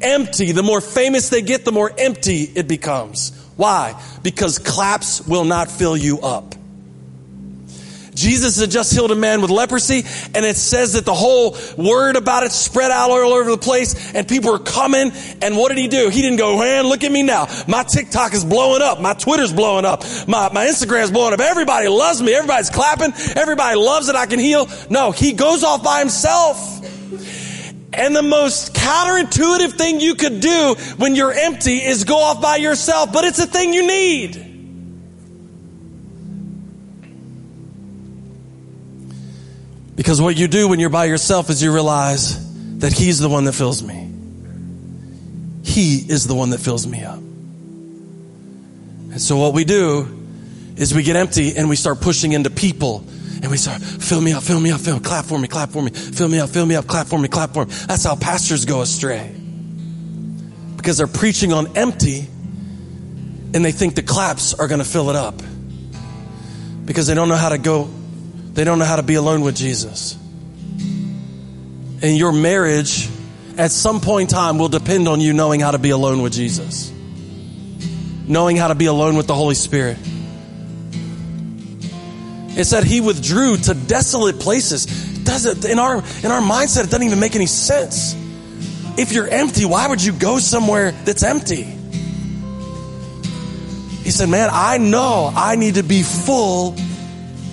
Empty. 0.02 0.52
The 0.52 0.64
more 0.64 0.82
famous 0.82 1.30
they 1.30 1.44
get, 1.44 1.64
the 1.64 1.72
more 1.72 1.92
empty 1.96 2.42
it 2.42 2.68
becomes. 2.68 3.32
Why? 3.58 4.02
Because 4.24 4.60
claps 4.60 5.26
will 5.28 5.46
not 5.46 5.70
fill 5.70 5.98
you 5.98 6.20
up. 6.22 6.56
Jesus 8.14 8.60
had 8.60 8.70
just 8.70 8.94
healed 8.94 9.12
a 9.12 9.16
man 9.16 9.42
with 9.42 9.50
leprosy, 9.50 10.04
and 10.36 10.46
it 10.46 10.58
says 10.58 10.94
that 10.94 11.06
the 11.06 11.14
whole 11.14 11.58
word 11.78 12.16
about 12.16 12.44
it 12.44 12.52
spread 12.52 12.92
out 12.92 13.10
all 13.10 13.34
over 13.34 13.50
the 13.50 13.58
place, 13.58 14.14
and 14.14 14.28
people 14.28 14.52
were 14.52 14.60
coming. 14.60 15.12
And 15.42 15.58
what 15.58 15.70
did 15.70 15.78
he 15.78 15.88
do? 15.88 16.10
He 16.10 16.22
didn't 16.22 16.38
go, 16.38 16.60
man, 16.60 16.86
look 16.86 17.04
at 17.04 17.12
me 17.12 17.24
now. 17.24 17.48
My 17.68 17.84
TikTok 17.84 18.34
is 18.34 18.44
blowing 18.44 18.82
up. 18.82 19.00
My 19.00 19.14
Twitter's 19.14 19.54
blowing 19.54 19.86
up. 19.86 20.04
My, 20.28 20.50
my 20.52 20.66
Instagram's 20.66 21.12
blowing 21.12 21.34
up. 21.34 21.40
Everybody 21.40 21.88
loves 21.88 22.22
me. 22.22 22.34
Everybody's 22.34 22.70
clapping. 22.70 23.14
Everybody 23.36 23.78
loves 23.78 24.08
that 24.08 24.16
I 24.16 24.26
can 24.26 24.40
heal. 24.40 24.68
No, 24.90 25.12
he 25.12 25.34
goes 25.34 25.64
off 25.64 25.84
by 25.84 26.00
himself. 26.00 26.80
And 27.94 28.16
the 28.16 28.24
most 28.24 28.74
counterintuitive 28.74 29.74
thing 29.74 30.00
you 30.00 30.16
could 30.16 30.40
do 30.40 30.76
when 30.98 31.16
you're 31.16 31.34
empty 31.34 31.78
is 31.78 32.06
go 32.06 32.18
off 32.18 32.42
by 32.42 32.56
yourself, 32.56 33.12
but 33.12 33.26
it's 33.26 33.40
a 33.40 33.48
thing 33.48 33.74
you 33.74 33.86
need. 33.86 34.48
Because 39.96 40.22
what 40.22 40.38
you 40.38 40.48
do 40.48 40.68
when 40.68 40.80
you're 40.80 40.90
by 40.90 41.06
yourself 41.06 41.50
is 41.50 41.62
you 41.62 41.74
realize 41.74 42.40
that 42.80 42.94
He's 42.94 43.20
the 43.20 43.30
one 43.30 43.44
that 43.44 43.54
fills 43.54 43.84
me. 43.84 44.10
He 45.64 45.98
is 45.98 46.26
the 46.28 46.34
one 46.34 46.50
that 46.52 46.60
fills 46.60 46.88
me 46.88 47.04
up. 47.04 47.20
And 49.12 49.22
so 49.22 49.38
what 49.38 49.54
we 49.54 49.66
do 49.66 50.08
is 50.78 50.96
we 50.96 51.04
get 51.04 51.18
empty 51.18 51.56
and 51.58 51.70
we 51.70 51.76
start 51.76 52.00
pushing 52.02 52.32
into 52.32 52.50
people 52.50 53.06
and 53.42 53.50
we 53.50 53.58
start, 53.58 53.82
fill 53.82 54.22
me 54.22 54.34
up, 54.34 54.44
fill 54.44 54.60
me 54.60 54.72
up, 54.72 54.80
fill 54.80 54.96
me, 54.96 55.02
clap 55.02 55.26
for 55.26 55.40
me, 55.40 55.48
clap 55.48 55.70
for 55.70 55.82
me, 55.82 55.90
fill 55.90 56.28
me 56.28 56.40
up, 56.40 56.50
fill 56.50 56.66
me 56.66 56.76
up, 56.76 56.86
clap 56.86 57.08
for 57.08 57.18
me, 57.18 57.28
clap 57.28 57.54
for 57.54 57.66
me. 57.66 57.74
That's 57.88 58.04
how 58.04 58.16
pastors 58.16 58.66
go 58.66 58.82
astray. 58.82 59.34
Because 60.78 60.98
they're 60.98 61.08
preaching 61.08 61.52
on 61.52 61.76
empty 61.76 62.28
and 63.54 63.66
they 63.66 63.72
think 63.72 63.96
the 63.96 64.04
claps 64.04 64.54
are 64.54 64.68
going 64.68 64.80
to 64.80 64.86
fill 64.86 65.10
it 65.10 65.16
up. 65.16 65.42
Because 66.86 67.08
they 67.08 67.16
don't 67.16 67.30
know 67.30 67.36
how 67.36 67.50
to 67.50 67.58
go, 67.58 67.90
they 68.54 68.64
don't 68.64 68.80
know 68.80 68.86
how 68.86 68.96
to 68.98 69.04
be 69.04 69.16
alone 69.16 69.42
with 69.42 69.56
Jesus. 69.56 70.18
And 72.04 72.18
your 72.18 72.32
marriage 72.32 73.10
at 73.58 73.72
some 73.72 74.02
point 74.02 74.32
in 74.32 74.36
time 74.36 74.58
will 74.58 74.70
depend 74.70 75.08
on 75.08 75.20
you 75.20 75.34
knowing 75.34 75.60
how 75.60 75.72
to 75.72 75.80
be 75.80 75.90
alone 75.90 76.22
with 76.22 76.34
Jesus. 76.34 76.92
Knowing 78.28 78.56
how 78.56 78.68
to 78.68 78.76
be 78.76 78.86
alone 78.86 79.18
with 79.18 79.28
the 79.28 79.36
Holy 79.36 79.56
Spirit. 79.56 79.98
It 82.58 82.66
said 82.66 82.84
he 82.84 83.02
withdrew 83.02 83.58
to 83.58 83.74
desolate 83.74 84.40
places. 84.40 84.86
Does 85.24 85.46
it, 85.46 85.66
in 85.66 85.80
our 85.80 85.96
in 85.96 86.32
our 86.32 86.42
mindset, 86.42 86.86
it 86.86 86.90
doesn't 86.90 87.04
even 87.04 87.20
make 87.20 87.36
any 87.36 87.46
sense. 87.46 88.16
If 88.98 89.14
you're 89.14 89.28
empty, 89.28 89.66
why 89.66 89.88
would 89.88 90.04
you 90.04 90.12
go 90.12 90.40
somewhere 90.40 90.92
that's 90.92 91.24
empty? 91.24 91.64
He 94.04 94.12
said, 94.12 94.30
Man, 94.30 94.50
I 94.52 94.78
know 94.78 95.32
I 95.34 95.56
need 95.56 95.76
to 95.76 95.84
be 95.84 96.04
full 96.04 96.76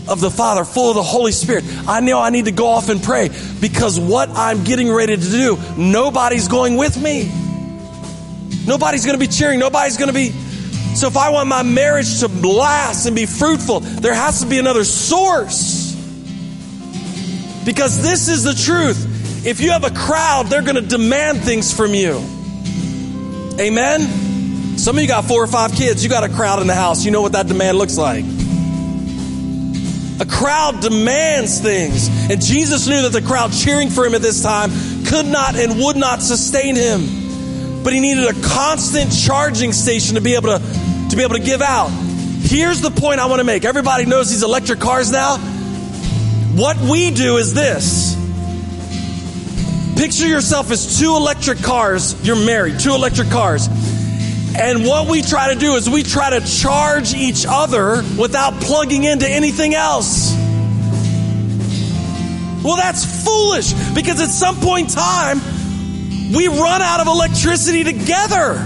of 0.08 0.20
the 0.20 0.30
Father, 0.30 0.64
full 0.64 0.90
of 0.90 0.96
the 0.96 1.02
Holy 1.02 1.32
Spirit. 1.32 1.64
I 1.86 2.00
know 2.00 2.18
I 2.18 2.30
need 2.30 2.46
to 2.46 2.52
go 2.52 2.66
off 2.66 2.88
and 2.88 3.02
pray 3.02 3.28
because 3.60 4.00
what 4.00 4.30
I'm 4.30 4.64
getting 4.64 4.90
ready 4.90 5.16
to 5.16 5.22
do, 5.22 5.58
nobody's 5.76 6.48
going 6.48 6.76
with 6.76 7.00
me. 7.00 7.30
Nobody's 8.66 9.04
going 9.04 9.18
to 9.18 9.24
be 9.24 9.30
cheering. 9.30 9.58
Nobody's 9.60 9.96
going 9.96 10.08
to 10.08 10.14
be 10.14 10.32
so 10.98 11.06
if 11.06 11.16
I 11.16 11.30
want 11.30 11.48
my 11.48 11.62
marriage 11.62 12.20
to 12.20 12.28
last 12.28 13.06
and 13.06 13.14
be 13.14 13.26
fruitful, 13.26 13.80
there 13.80 14.14
has 14.14 14.40
to 14.40 14.46
be 14.46 14.58
another 14.58 14.82
source. 14.82 15.94
Because 17.64 18.02
this 18.02 18.28
is 18.28 18.42
the 18.42 18.54
truth. 18.54 19.46
If 19.46 19.60
you 19.60 19.70
have 19.70 19.84
a 19.84 19.90
crowd, 19.90 20.46
they're 20.46 20.62
going 20.62 20.74
to 20.74 20.82
demand 20.82 21.42
things 21.42 21.72
from 21.72 21.94
you. 21.94 22.16
Amen? 23.60 24.78
Some 24.78 24.96
of 24.96 25.02
you 25.02 25.08
got 25.08 25.24
four 25.24 25.42
or 25.42 25.46
five 25.46 25.72
kids. 25.72 26.02
You 26.02 26.10
got 26.10 26.24
a 26.24 26.28
crowd 26.28 26.60
in 26.60 26.66
the 26.66 26.74
house. 26.74 27.04
You 27.04 27.12
know 27.12 27.22
what 27.22 27.32
that 27.32 27.46
demand 27.46 27.78
looks 27.78 27.96
like. 27.96 28.24
A 30.20 30.26
crowd 30.26 30.80
demands 30.80 31.60
things. 31.60 32.08
And 32.30 32.40
Jesus 32.40 32.88
knew 32.88 33.02
that 33.02 33.12
the 33.12 33.22
crowd 33.22 33.52
cheering 33.52 33.90
for 33.90 34.04
him 34.04 34.14
at 34.14 34.22
this 34.22 34.42
time 34.42 34.70
could 35.06 35.26
not 35.26 35.54
and 35.54 35.78
would 35.78 35.96
not 35.96 36.22
sustain 36.22 36.74
him. 36.74 37.82
But 37.84 37.92
he 37.92 38.00
needed 38.00 38.24
a 38.24 38.40
constant 38.48 39.12
charging 39.12 39.72
station 39.72 40.16
to 40.16 40.20
be 40.20 40.34
able 40.34 40.58
to 40.58 40.87
to 41.10 41.16
be 41.16 41.22
able 41.22 41.36
to 41.36 41.42
give 41.42 41.62
out. 41.62 41.88
Here's 41.88 42.80
the 42.80 42.90
point 42.90 43.20
I 43.20 43.26
want 43.26 43.40
to 43.40 43.44
make. 43.44 43.64
Everybody 43.64 44.06
knows 44.06 44.30
these 44.30 44.42
electric 44.42 44.80
cars 44.80 45.10
now. 45.10 45.38
What 45.38 46.76
we 46.78 47.10
do 47.10 47.36
is 47.36 47.54
this. 47.54 48.16
Picture 49.96 50.26
yourself 50.26 50.70
as 50.70 50.98
two 50.98 51.14
electric 51.14 51.58
cars. 51.58 52.14
You're 52.26 52.36
married, 52.36 52.80
two 52.80 52.94
electric 52.94 53.30
cars. 53.30 53.68
And 54.56 54.84
what 54.84 55.08
we 55.08 55.22
try 55.22 55.52
to 55.52 55.58
do 55.58 55.74
is 55.74 55.88
we 55.90 56.02
try 56.02 56.30
to 56.30 56.40
charge 56.46 57.14
each 57.14 57.46
other 57.48 58.02
without 58.18 58.54
plugging 58.60 59.04
into 59.04 59.28
anything 59.28 59.74
else. 59.74 60.32
Well, 62.64 62.76
that's 62.76 63.24
foolish 63.24 63.72
because 63.94 64.20
at 64.20 64.30
some 64.30 64.56
point 64.56 64.88
in 64.88 64.94
time, 64.94 65.40
we 66.34 66.48
run 66.48 66.82
out 66.82 67.00
of 67.00 67.06
electricity 67.06 67.84
together. 67.84 68.64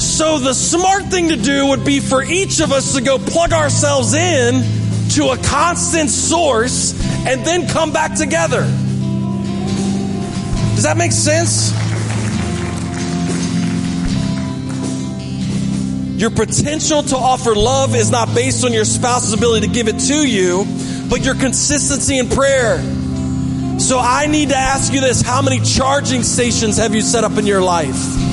So 0.00 0.38
the 0.38 0.54
smart 0.54 1.04
thing 1.06 1.28
to 1.28 1.36
do 1.36 1.66
would 1.66 1.84
be 1.84 2.00
for 2.00 2.22
each 2.22 2.60
of 2.60 2.72
us 2.72 2.94
to 2.94 3.00
go 3.00 3.18
plug 3.18 3.52
ourselves 3.52 4.14
in 4.14 4.62
to 5.10 5.30
a 5.30 5.36
constant 5.38 6.10
source 6.10 6.92
and 7.26 7.44
then 7.44 7.66
come 7.66 7.92
back 7.92 8.14
together. 8.14 8.62
Does 10.74 10.84
that 10.84 10.96
make 10.96 11.10
sense? 11.10 11.72
Your 16.20 16.30
potential 16.30 17.02
to 17.02 17.16
offer 17.16 17.54
love 17.54 17.94
is 17.94 18.10
not 18.10 18.34
based 18.34 18.64
on 18.64 18.72
your 18.72 18.84
spouse's 18.84 19.32
ability 19.32 19.66
to 19.66 19.72
give 19.72 19.88
it 19.88 19.98
to 20.00 20.28
you, 20.28 20.64
but 21.08 21.24
your 21.24 21.34
consistency 21.34 22.18
in 22.18 22.28
prayer. 22.28 22.78
So 23.80 23.98
I 24.00 24.26
need 24.28 24.50
to 24.50 24.56
ask 24.56 24.92
you 24.92 25.00
this 25.00 25.22
how 25.22 25.42
many 25.42 25.60
charging 25.60 26.22
stations 26.22 26.76
have 26.76 26.94
you 26.94 27.00
set 27.00 27.24
up 27.24 27.38
in 27.38 27.46
your 27.46 27.60
life? 27.60 28.27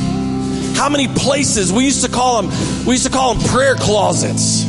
How 0.75 0.89
many 0.89 1.07
places 1.07 1.71
we 1.71 1.85
used 1.85 2.03
to 2.05 2.11
call 2.11 2.41
them, 2.41 2.51
we 2.85 2.93
used 2.93 3.05
to 3.05 3.11
call 3.11 3.33
them 3.33 3.47
prayer 3.49 3.75
closets. 3.75 4.65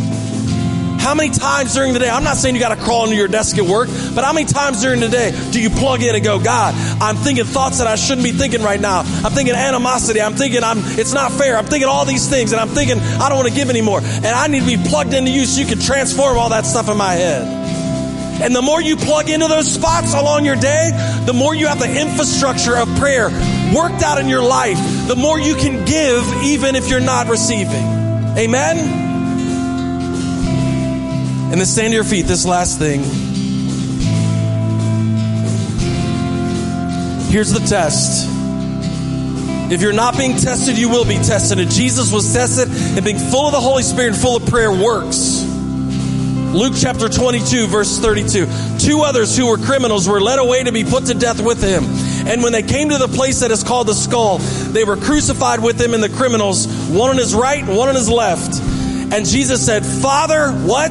How 1.07 1.15
many 1.15 1.31
times 1.31 1.73
during 1.73 1.93
the 1.93 2.01
day, 2.01 2.09
I'm 2.09 2.25
not 2.25 2.37
saying 2.37 2.57
you 2.57 2.61
got 2.61 2.77
to 2.77 2.83
crawl 2.83 3.05
into 3.05 3.15
your 3.15 3.29
desk 3.29 3.59
at 3.59 3.65
work, 3.65 3.89
but 4.13 4.25
how 4.25 4.33
many 4.33 4.45
times 4.45 4.83
during 4.83 4.99
the 4.99 5.09
day 5.09 5.31
do 5.53 5.61
you 5.61 5.71
plug 5.71 6.03
in 6.03 6.15
and 6.17 6.25
go, 6.25 6.41
God, 6.41 6.75
I'm 7.01 7.15
thinking 7.15 7.45
thoughts 7.45 7.79
that 7.79 7.87
I 7.87 7.95
shouldn't 7.95 8.25
be 8.25 8.33
thinking 8.33 8.61
right 8.61 8.81
now. 8.81 9.01
I'm 9.01 9.31
thinking 9.31 9.55
animosity. 9.55 10.21
I'm 10.21 10.35
thinking 10.35 10.65
I'm, 10.65 10.79
it's 10.99 11.13
not 11.13 11.31
fair. 11.31 11.59
I'm 11.59 11.65
thinking 11.65 11.89
all 11.89 12.05
these 12.05 12.29
things 12.29 12.51
and 12.51 12.61
I'm 12.61 12.71
thinking 12.71 12.99
I 12.99 13.29
don't 13.29 13.39
want 13.39 13.49
to 13.49 13.55
give 13.55 13.71
anymore. 13.71 14.01
And 14.01 14.27
I 14.27 14.49
need 14.49 14.61
to 14.61 14.67
be 14.67 14.89
plugged 14.89 15.15
into 15.15 15.31
you 15.31 15.45
so 15.45 15.61
you 15.61 15.67
can 15.67 15.79
transform 15.79 16.39
all 16.39 16.49
that 16.49 16.67
stuff 16.67 16.89
in 16.89 16.97
my 16.97 17.13
head. 17.13 18.43
And 18.43 18.55
the 18.55 18.63
more 18.63 18.83
you 18.83 18.97
plug 18.97 19.31
into 19.31 19.47
those 19.47 19.73
spots 19.73 20.13
along 20.13 20.45
your 20.45 20.57
day, 20.57 20.91
the 21.25 21.33
more 21.33 21.55
you 21.55 21.69
have 21.69 21.79
the 21.79 22.01
infrastructure 22.01 22.77
of 22.77 22.89
prayer 22.99 23.31
worked 23.75 24.03
out 24.03 24.19
in 24.19 24.29
your 24.29 24.43
life, 24.43 24.79
the 25.09 25.17
more 25.17 25.39
you 25.39 25.55
can 25.55 25.85
give 25.85 26.25
even 26.45 26.77
if 26.77 26.89
you're 26.89 27.01
not 27.01 27.29
receiving. 27.29 27.85
Amen? 28.37 28.79
And 31.51 31.61
then 31.61 31.67
stand 31.67 31.93
to 31.93 31.95
your 31.95 32.05
feet, 32.05 32.27
this 32.27 32.45
last 32.45 32.79
thing. 32.79 33.01
Here's 37.31 37.53
the 37.53 37.61
test. 37.61 38.29
If 39.71 39.83
you're 39.83 39.93
not 39.93 40.17
being 40.17 40.37
tested, 40.37 40.79
you 40.79 40.89
will 40.89 41.05
be 41.05 41.17
tested. 41.17 41.59
And 41.59 41.71
Jesus 41.71 42.12
was 42.12 42.33
tested, 42.33 42.69
and 42.69 43.05
being 43.05 43.19
full 43.19 43.47
of 43.47 43.53
the 43.53 43.61
Holy 43.61 43.83
Spirit 43.83 44.09
and 44.09 44.17
full 44.17 44.37
of 44.37 44.47
prayer 44.47 44.71
works. 44.71 45.45
Luke 46.55 46.75
chapter 46.77 47.09
22, 47.09 47.67
verse 47.67 47.99
32. 47.99 48.47
Two 48.79 49.01
others 49.03 49.37
who 49.37 49.47
were 49.49 49.59
criminals 49.59 50.09
were 50.09 50.21
led 50.21 50.39
away 50.39 50.64
to 50.64 50.73
be 50.73 50.85
put 50.85 51.07
to 51.07 51.14
death 51.14 51.41
with 51.41 51.62
him. 51.62 51.85
And 52.27 52.43
when 52.43 52.53
they 52.53 52.62
came 52.62 52.89
to 52.89 52.99
the 52.99 53.09
place 53.09 53.41
that 53.41 53.51
is 53.51 53.62
called 53.62 53.87
the 53.87 53.95
skull, 53.95 54.39
they 54.39 54.85
were 54.85 54.97
crucified 54.97 55.62
with 55.62 55.81
him 55.81 55.95
and 55.95 56.03
the 56.03 56.09
criminals, 56.09 56.66
one 56.89 57.11
on 57.11 57.16
his 57.16 57.35
right 57.35 57.64
one 57.66 57.89
on 57.89 57.95
his 57.95 58.09
left. 58.09 58.61
And 59.12 59.24
Jesus 59.24 59.64
said, 59.64 59.87
Father, 59.87 60.51
what? 60.51 60.91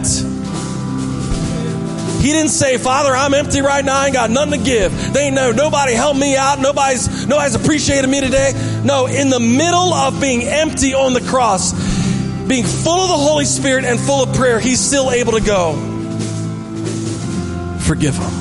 He 2.25 2.31
didn't 2.31 2.49
say, 2.49 2.77
Father, 2.77 3.13
I'm 3.13 3.33
empty 3.33 3.61
right 3.61 3.85
now. 3.85 3.99
I 3.99 4.05
ain't 4.05 4.13
got 4.13 4.31
nothing 4.31 4.59
to 4.59 4.65
give. 4.65 5.13
They 5.13 5.29
know. 5.29 5.51
Nobody 5.51 5.93
helped 5.93 6.19
me 6.19 6.35
out. 6.35 6.59
Nobody's, 6.59 7.27
nobody's 7.27 7.53
appreciated 7.53 8.09
me 8.09 8.19
today. 8.21 8.53
No, 8.83 9.05
in 9.05 9.29
the 9.29 9.39
middle 9.39 9.93
of 9.93 10.19
being 10.19 10.41
empty 10.41 10.95
on 10.95 11.13
the 11.13 11.21
cross, 11.21 11.73
being 12.47 12.63
full 12.63 13.01
of 13.01 13.09
the 13.09 13.17
Holy 13.17 13.45
Spirit 13.45 13.85
and 13.85 13.99
full 13.99 14.23
of 14.23 14.33
prayer, 14.35 14.59
he's 14.59 14.79
still 14.79 15.11
able 15.11 15.33
to 15.33 15.41
go, 15.41 15.73
forgive 17.81 18.15
him. 18.15 18.31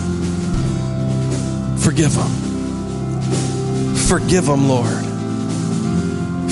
Forgive 1.76 2.14
him. 2.14 2.53
Forgive 4.14 4.46
them, 4.46 4.68
Lord. 4.68 5.04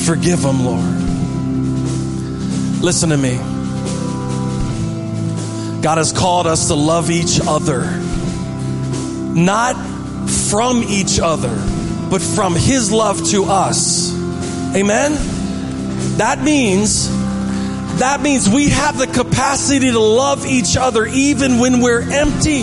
Forgive 0.01 0.43
them, 0.43 0.65
Lord. 0.65 0.83
Listen 2.83 3.11
to 3.11 3.17
me. 3.17 3.37
God 5.81 5.99
has 5.99 6.13
called 6.13 6.49
us 6.49 6.67
to 6.67 6.75
love 6.75 7.09
each 7.09 7.39
other, 7.47 7.85
not 9.33 9.77
from 10.51 10.83
each 10.83 11.21
other, 11.21 11.55
but 12.11 12.21
from 12.21 12.57
His 12.57 12.91
love 12.91 13.25
to 13.29 13.45
us. 13.45 14.13
Amen? 14.75 15.13
That 16.19 16.43
means 16.43 17.09
That 18.01 18.23
means 18.23 18.49
we 18.49 18.71
have 18.71 18.99
the 18.99 19.07
capacity 19.07 19.93
to 19.93 20.01
love 20.01 20.47
each 20.47 20.77
other 20.77 21.07
even 21.07 21.61
when 21.61 21.81
we're 21.81 22.03
empty. 22.11 22.63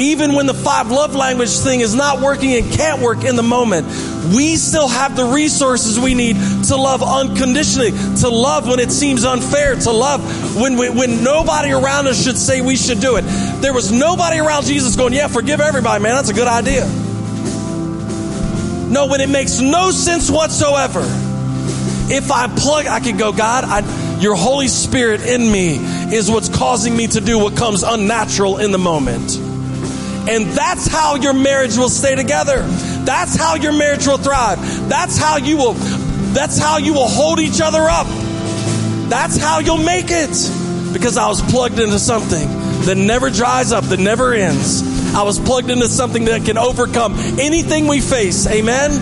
Even 0.00 0.32
when 0.32 0.46
the 0.46 0.54
five 0.54 0.90
love 0.90 1.14
language 1.14 1.50
thing 1.58 1.80
is 1.80 1.94
not 1.94 2.22
working 2.22 2.54
and 2.54 2.72
can't 2.72 3.02
work 3.02 3.22
in 3.22 3.36
the 3.36 3.42
moment, 3.42 3.86
we 4.34 4.56
still 4.56 4.88
have 4.88 5.14
the 5.14 5.26
resources 5.26 6.00
we 6.00 6.14
need 6.14 6.36
to 6.68 6.76
love 6.76 7.02
unconditionally, 7.02 7.90
to 8.20 8.30
love 8.30 8.66
when 8.66 8.80
it 8.80 8.90
seems 8.90 9.26
unfair, 9.26 9.76
to 9.76 9.90
love 9.90 10.56
when, 10.56 10.78
we, 10.78 10.88
when 10.88 11.22
nobody 11.22 11.72
around 11.72 12.06
us 12.06 12.24
should 12.24 12.38
say 12.38 12.62
we 12.62 12.76
should 12.76 13.00
do 13.00 13.16
it. 13.16 13.22
There 13.60 13.74
was 13.74 13.92
nobody 13.92 14.38
around 14.38 14.64
Jesus 14.64 14.96
going, 14.96 15.12
Yeah, 15.12 15.28
forgive 15.28 15.60
everybody, 15.60 16.02
man. 16.02 16.14
That's 16.14 16.30
a 16.30 16.34
good 16.34 16.48
idea. 16.48 16.86
No, 18.90 19.06
when 19.06 19.20
it 19.20 19.28
makes 19.28 19.60
no 19.60 19.90
sense 19.90 20.30
whatsoever. 20.30 21.02
If 22.12 22.32
I 22.32 22.48
plug, 22.48 22.86
I 22.86 23.00
can 23.00 23.18
go, 23.18 23.32
God, 23.32 23.64
I, 23.64 24.18
your 24.18 24.34
Holy 24.34 24.68
Spirit 24.68 25.20
in 25.20 25.42
me 25.52 25.76
is 26.12 26.30
what's 26.30 26.48
causing 26.48 26.96
me 26.96 27.06
to 27.08 27.20
do 27.20 27.38
what 27.38 27.54
comes 27.54 27.82
unnatural 27.82 28.58
in 28.58 28.72
the 28.72 28.78
moment. 28.78 29.49
And 30.30 30.46
that's 30.46 30.86
how 30.86 31.16
your 31.16 31.32
marriage 31.32 31.76
will 31.76 31.88
stay 31.88 32.14
together. 32.14 32.62
That's 33.04 33.34
how 33.34 33.56
your 33.56 33.72
marriage 33.72 34.06
will 34.06 34.16
thrive. 34.16 34.58
That's 34.88 35.18
how 35.18 35.38
you 35.38 35.56
will 35.56 35.74
that's 36.32 36.56
how 36.56 36.78
you 36.78 36.94
will 36.94 37.08
hold 37.08 37.40
each 37.40 37.60
other 37.60 37.82
up. 37.82 38.06
That's 39.10 39.36
how 39.36 39.58
you'll 39.58 39.82
make 39.82 40.06
it. 40.08 40.30
Because 40.92 41.16
I 41.16 41.26
was 41.26 41.42
plugged 41.42 41.80
into 41.80 41.98
something 41.98 42.48
that 42.84 42.96
never 42.96 43.30
dries 43.30 43.72
up, 43.72 43.82
that 43.84 43.98
never 43.98 44.32
ends. 44.32 44.82
I 45.14 45.24
was 45.24 45.40
plugged 45.40 45.70
into 45.70 45.88
something 45.88 46.26
that 46.26 46.44
can 46.44 46.56
overcome 46.56 47.14
anything 47.40 47.88
we 47.88 48.00
face. 48.00 48.46
Amen. 48.46 48.92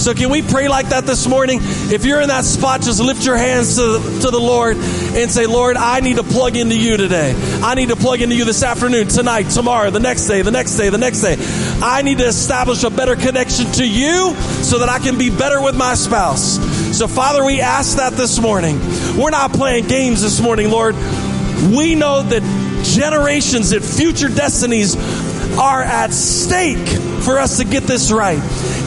So 0.00 0.14
can 0.14 0.30
we 0.30 0.40
pray 0.40 0.68
like 0.68 0.88
that 0.88 1.04
this 1.04 1.26
morning? 1.26 1.60
If 1.62 2.06
you're 2.06 2.22
in 2.22 2.28
that 2.28 2.46
spot, 2.46 2.80
just 2.80 3.00
lift 3.00 3.26
your 3.26 3.36
hands 3.36 3.76
to 3.76 3.82
the, 3.82 4.20
to 4.22 4.30
the 4.30 4.40
Lord 4.40 4.78
and 4.78 5.30
say, 5.30 5.44
Lord, 5.44 5.76
I 5.76 6.00
need 6.00 6.16
to 6.16 6.22
plug 6.22 6.56
into 6.56 6.74
you 6.74 6.96
today. 6.96 7.34
I 7.62 7.74
need 7.74 7.90
to 7.90 7.96
plug 7.96 8.22
into 8.22 8.34
you 8.34 8.46
this 8.46 8.62
afternoon, 8.62 9.08
tonight, 9.08 9.50
tomorrow, 9.50 9.90
the 9.90 10.00
next 10.00 10.26
day, 10.26 10.40
the 10.40 10.50
next 10.50 10.76
day, 10.76 10.88
the 10.88 10.96
next 10.96 11.20
day. 11.20 11.36
I 11.82 12.00
need 12.00 12.16
to 12.16 12.26
establish 12.26 12.82
a 12.82 12.88
better 12.88 13.14
connection 13.14 13.70
to 13.72 13.86
you 13.86 14.34
so 14.62 14.78
that 14.78 14.88
I 14.88 15.00
can 15.00 15.18
be 15.18 15.28
better 15.28 15.60
with 15.60 15.76
my 15.76 15.92
spouse. 15.92 16.56
So 16.96 17.06
Father, 17.06 17.44
we 17.44 17.60
ask 17.60 17.98
that 17.98 18.14
this 18.14 18.40
morning. 18.40 18.80
We're 19.18 19.28
not 19.28 19.52
playing 19.52 19.86
games 19.86 20.22
this 20.22 20.40
morning, 20.40 20.70
Lord. 20.70 20.94
We 20.94 21.94
know 21.94 22.22
that 22.22 22.42
generations, 22.84 23.70
that 23.70 23.82
future 23.82 24.28
destinies 24.28 24.96
are 25.58 25.82
at 25.82 26.12
stake 26.12 26.88
for 27.22 27.38
us 27.38 27.58
to 27.58 27.64
get 27.64 27.84
this 27.84 28.10
right. 28.10 28.40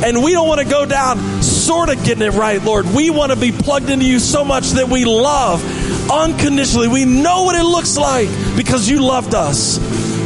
And 0.04 0.24
we 0.24 0.32
don't 0.32 0.48
want 0.48 0.60
to 0.62 0.68
go 0.68 0.86
down 0.86 1.42
sort 1.42 1.90
of 1.90 2.04
getting 2.04 2.24
it 2.24 2.34
right, 2.34 2.62
Lord. 2.62 2.86
We 2.88 3.10
want 3.10 3.32
to 3.32 3.38
be 3.38 3.52
plugged 3.52 3.90
into 3.90 4.06
you 4.06 4.20
so 4.20 4.44
much 4.44 4.72
that 4.72 4.90
we 4.90 5.06
love 5.06 5.64
unconditionally. 6.12 6.88
We 6.88 7.06
know 7.06 7.44
what 7.44 7.56
it 7.56 7.64
looks 7.64 7.98
like 7.98 8.30
because 8.58 8.90
you 8.90 9.02
loved 9.02 9.34
us. 9.34 9.80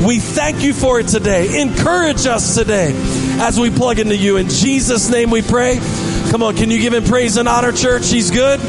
We 0.04 0.20
thank 0.20 0.62
you 0.62 0.74
for 0.74 1.00
it 1.00 1.08
today. 1.08 1.62
Encourage 1.62 2.26
us 2.28 2.56
today 2.56 2.94
as 3.40 3.60
we 3.60 3.70
plug 3.70 4.00
into 4.00 4.16
you. 4.16 4.38
In 4.38 4.50
Jesus' 4.50 5.10
name 5.10 5.30
we 5.30 5.42
pray. 5.42 5.80
Come 6.30 6.44
on, 6.44 6.56
can 6.56 6.70
you 6.70 6.80
give 6.80 6.94
him 6.94 7.04
praise 7.04 7.38
and 7.38 7.48
honor, 7.48 7.72
church? 7.72 8.10
He's 8.10 8.32
good. 8.32 8.60